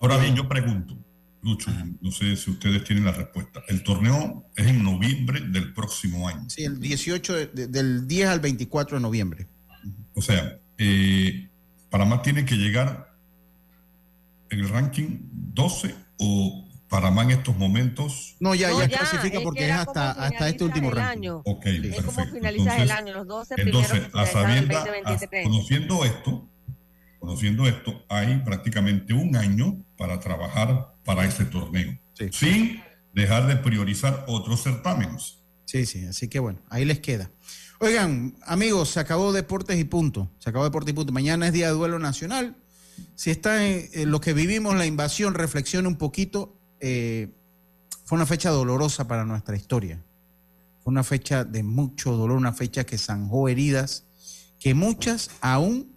Ahora 0.00 0.16
bien, 0.18 0.34
yo 0.36 0.48
pregunto, 0.48 0.96
Lucho, 1.42 1.70
no 2.00 2.10
sé 2.10 2.36
si 2.36 2.50
ustedes 2.50 2.84
tienen 2.84 3.04
la 3.04 3.12
respuesta. 3.12 3.62
El 3.68 3.82
torneo 3.82 4.48
es 4.56 4.66
en 4.66 4.82
noviembre 4.82 5.40
del 5.40 5.72
próximo 5.74 6.26
año. 6.28 6.48
Sí, 6.48 6.64
el 6.64 6.80
18, 6.80 7.34
de- 7.34 7.46
de- 7.48 7.66
del 7.66 8.06
10 8.08 8.28
al 8.28 8.40
24 8.40 8.96
de 8.96 9.02
noviembre. 9.02 9.46
O 10.14 10.22
sea, 10.22 10.58
eh, 10.78 11.50
Panamá 11.90 12.22
tiene 12.22 12.44
que 12.44 12.54
llegar 12.56 13.14
en 14.50 14.60
el 14.60 14.68
ranking 14.68 15.18
12 15.32 15.94
o 16.18 16.63
Panamá 16.94 17.22
en 17.24 17.32
estos 17.32 17.56
momentos. 17.56 18.36
No, 18.38 18.54
ya, 18.54 18.70
No, 18.70 18.78
ya 18.80 18.86
ya, 18.86 18.98
clasifica 18.98 19.38
es 19.38 19.42
porque 19.44 19.66
es 19.66 19.72
hasta, 19.72 20.12
hasta 20.12 20.48
este 20.48 20.62
último 20.62 20.90
ranking. 20.92 21.18
año. 21.18 21.42
Ok, 21.44 21.66
Es 21.66 21.96
como 21.96 22.06
perfecto. 22.14 22.34
finalizas 22.36 22.74
el 22.76 22.82
Entonces- 22.82 22.90
año, 22.96 23.14
los 23.14 23.26
12 23.26 23.54
Entonces, 23.58 23.90
primeros 23.90 24.12
que 24.12 24.18
a 24.20 24.26
sabienda, 24.26 24.74
a- 24.76 24.84
2023. 24.84 25.44
conociendo 25.44 26.04
esto, 26.04 26.48
conociendo 27.18 27.66
esto, 27.66 28.04
hay 28.08 28.38
prácticamente 28.44 29.12
un 29.12 29.34
año 29.34 29.82
para 29.96 30.20
trabajar 30.20 30.94
para 31.04 31.24
ese 31.24 31.44
torneo, 31.46 31.98
sin 32.30 32.80
dejar 33.12 33.48
de 33.48 33.56
priorizar 33.56 34.24
otros 34.28 34.62
certámenes. 34.62 35.38
Sí, 35.64 35.86
sí, 35.86 36.04
así 36.06 36.28
que 36.28 36.38
bueno, 36.38 36.60
ahí 36.70 36.84
les 36.84 37.00
queda. 37.00 37.30
Oigan, 37.80 38.36
amigos, 38.46 38.90
se 38.90 39.00
acabó 39.00 39.32
Deportes 39.32 39.78
y 39.80 39.84
Punto. 39.84 40.30
Se 40.38 40.48
acabó 40.50 40.64
Deportes 40.64 40.92
y 40.92 40.94
Punto. 40.94 41.12
Mañana 41.12 41.48
es 41.48 41.52
Día 41.52 41.66
de 41.66 41.72
Duelo 41.72 41.98
Nacional. 41.98 42.56
Si 43.16 43.30
está 43.32 43.66
en, 43.66 43.88
en 43.92 44.10
lo 44.12 44.20
que 44.20 44.32
vivimos, 44.32 44.76
la 44.76 44.86
invasión, 44.86 45.34
reflexione 45.34 45.88
un 45.88 45.96
poquito. 45.96 46.60
Eh, 46.80 47.28
fue 48.04 48.16
una 48.16 48.26
fecha 48.26 48.50
dolorosa 48.50 49.06
para 49.08 49.24
nuestra 49.24 49.56
historia. 49.56 50.02
Fue 50.82 50.90
una 50.90 51.04
fecha 51.04 51.44
de 51.44 51.62
mucho 51.62 52.12
dolor, 52.12 52.36
una 52.36 52.52
fecha 52.52 52.84
que 52.84 52.98
zanjó 52.98 53.48
heridas 53.48 54.04
que 54.60 54.74
muchas 54.74 55.30
aún 55.40 55.92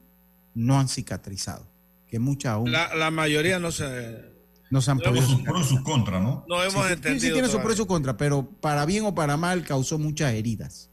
no 0.54 0.80
han 0.80 0.88
cicatrizado. 0.88 1.66
Que 2.08 2.20
muchas 2.20 2.54
aún 2.54 2.72
La, 2.72 2.96
la 2.96 3.12
mayoría 3.12 3.60
no 3.60 3.72
se. 3.72 3.86
no 4.72 4.82
se 4.82 4.92
han 4.92 5.00
podido 5.00 5.16
hemos- 5.18 5.30
Sus 5.30 5.42
pros 5.42 5.66
y 5.66 5.70
sus 5.70 5.82
contras, 5.82 6.22
¿no? 6.24 6.46
No 6.48 6.64
hemos 6.64 6.86
sí, 6.88 6.94
entendido. 6.94 7.20
Sí, 7.28 7.32
tiene 7.34 7.48
su 7.48 7.54
todavía. 7.54 7.64
pro 7.66 7.74
y 7.74 7.78
su 7.78 7.88
contra, 7.88 8.18
pero 8.18 8.50
para 8.62 8.86
bien 8.86 9.06
o 9.06 9.14
para 9.14 9.36
mal 9.38 9.64
causó 9.64 10.00
muchas 10.00 10.34
heridas. 10.34 10.90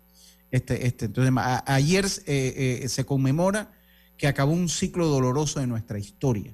Este, 0.51 0.87
este, 0.87 1.07
entonces, 1.07 1.32
a- 1.37 1.62
ayer 1.72 2.05
eh, 2.26 2.80
eh, 2.82 2.89
se 2.89 3.05
conmemora 3.05 3.72
que 4.16 4.26
acabó 4.28 4.53
un 4.53 4.68
ciclo 4.68 5.07
doloroso 5.09 5.61
de 5.61 5.66
nuestra 5.68 5.99
historia. 5.99 6.53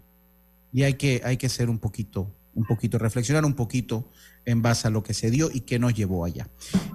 Y 0.72 0.82
hay 0.84 0.94
que, 0.94 1.20
hay 1.24 1.36
que 1.38 1.48
ser 1.48 1.68
un 1.70 1.78
poquito, 1.78 2.30
un 2.54 2.64
poquito, 2.64 2.98
reflexionar 2.98 3.44
un 3.44 3.54
poquito 3.54 4.10
en 4.44 4.62
base 4.62 4.88
a 4.88 4.90
lo 4.90 5.02
que 5.02 5.14
se 5.14 5.30
dio 5.30 5.50
y 5.52 5.60
qué 5.60 5.78
nos 5.78 5.94
llevó 5.94 6.24
allá. 6.24 6.48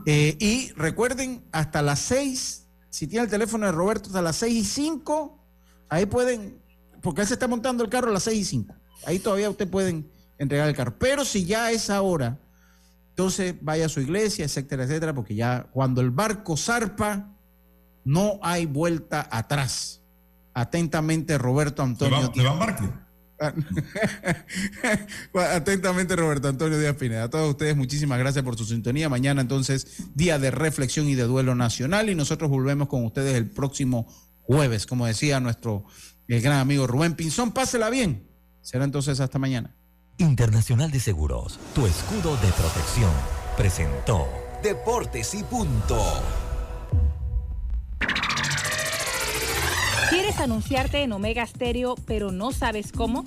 Eh, 0.06 0.38
y 0.40 0.72
recuerden, 0.74 1.44
hasta 1.52 1.82
las 1.82 2.00
seis, 2.00 2.68
si 2.90 3.08
tiene 3.08 3.26
el 3.26 3.32
teléfono 3.32 3.66
de 3.66 3.72
Roberto, 3.72 4.08
hasta 4.08 4.22
las 4.22 4.36
seis 4.36 4.54
y 4.56 4.66
cinco, 4.66 5.46
ahí 5.90 6.06
pueden, 6.06 6.60
porque 7.02 7.22
él 7.22 7.28
se 7.28 7.34
está 7.34 7.48
montando 7.48 7.84
el 7.84 7.90
carro 7.90 8.10
a 8.10 8.14
las 8.14 8.24
seis 8.24 8.40
y 8.42 8.46
cinco. 8.46 8.76
Ahí 9.06 9.20
todavía 9.20 9.50
ustedes 9.50 9.72
pueden 9.72 10.10
entregar 10.38 10.68
el 10.68 10.76
carro. 10.76 10.98
Pero 11.00 11.24
si 11.26 11.46
ya 11.46 11.72
es 11.72 11.90
ahora, 11.90 12.40
entonces 13.10 13.56
vaya 13.62 13.86
a 13.86 13.90
su 13.90 14.02
iglesia, 14.02 14.46
etcétera, 14.46 14.84
etcétera, 14.84 15.14
porque 15.14 15.36
ya 15.36 15.70
cuando 15.72 16.02
el 16.02 16.12
barco 16.12 16.58
zarpa, 16.58 17.32
no 18.04 18.40
hay 18.44 18.66
vuelta 18.66 19.28
atrás. 19.32 20.02
Atentamente, 20.54 21.38
Roberto 21.38 21.82
¿Se 21.82 21.90
Antonio. 21.90 22.28
va, 22.28 22.34
se 22.34 22.44
va 22.44 22.54
barco? 22.54 23.05
Atentamente, 25.34 26.16
Roberto 26.16 26.48
Antonio 26.48 26.80
Díaz 26.80 26.96
Pineda. 26.96 27.24
A 27.24 27.30
todos 27.30 27.50
ustedes, 27.50 27.76
muchísimas 27.76 28.20
gracias 28.20 28.44
por 28.44 28.58
su 28.58 28.66
sintonía. 28.66 29.10
Mañana, 29.10 29.42
entonces, 29.42 29.88
día 30.14 30.40
de 30.40 30.52
reflexión 30.52 31.08
y 31.10 31.16
de 31.16 31.24
duelo 31.24 31.56
nacional. 31.56 32.10
Y 32.10 32.16
nosotros 32.16 32.50
volvemos 32.50 32.88
con 32.88 33.04
ustedes 33.06 33.36
el 33.36 33.50
próximo 33.50 34.08
jueves, 34.42 34.86
como 34.86 35.06
decía 35.06 35.40
nuestro 35.40 35.86
el 36.28 36.42
gran 36.42 36.60
amigo 36.60 36.88
Rubén 36.88 37.16
Pinzón. 37.16 37.52
Pásela 37.52 37.90
bien. 37.90 38.30
Será 38.62 38.84
entonces 38.86 39.20
hasta 39.20 39.38
mañana. 39.38 39.76
Internacional 40.18 40.92
de 40.92 41.00
Seguros, 41.00 41.60
tu 41.74 41.86
escudo 41.86 42.38
de 42.38 42.48
protección, 42.54 43.12
presentó 43.58 44.28
Deportes 44.64 45.36
y 45.36 45.44
punto. 45.44 46.45
¿Quieres 50.36 50.52
anunciarte 50.52 51.02
en 51.02 51.14
Omega 51.14 51.48
Stereo 51.48 51.96
pero 52.06 52.34
no 52.34 52.52
sabes 52.52 52.92
cómo? 52.92 53.24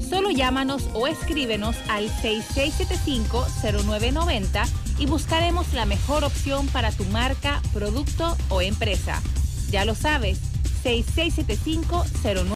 Solo 0.00 0.30
llámanos 0.30 0.88
o 0.94 1.06
escríbenos 1.06 1.76
al 1.90 2.08
6675-0990 2.22 4.66
y 4.98 5.04
buscaremos 5.04 5.74
la 5.74 5.84
mejor 5.84 6.24
opción 6.24 6.66
para 6.68 6.90
tu 6.90 7.04
marca, 7.04 7.60
producto 7.74 8.34
o 8.48 8.62
empresa. 8.62 9.20
Ya 9.70 9.84
lo 9.84 9.94
sabes, 9.94 10.40
6675-0990. 10.84 12.46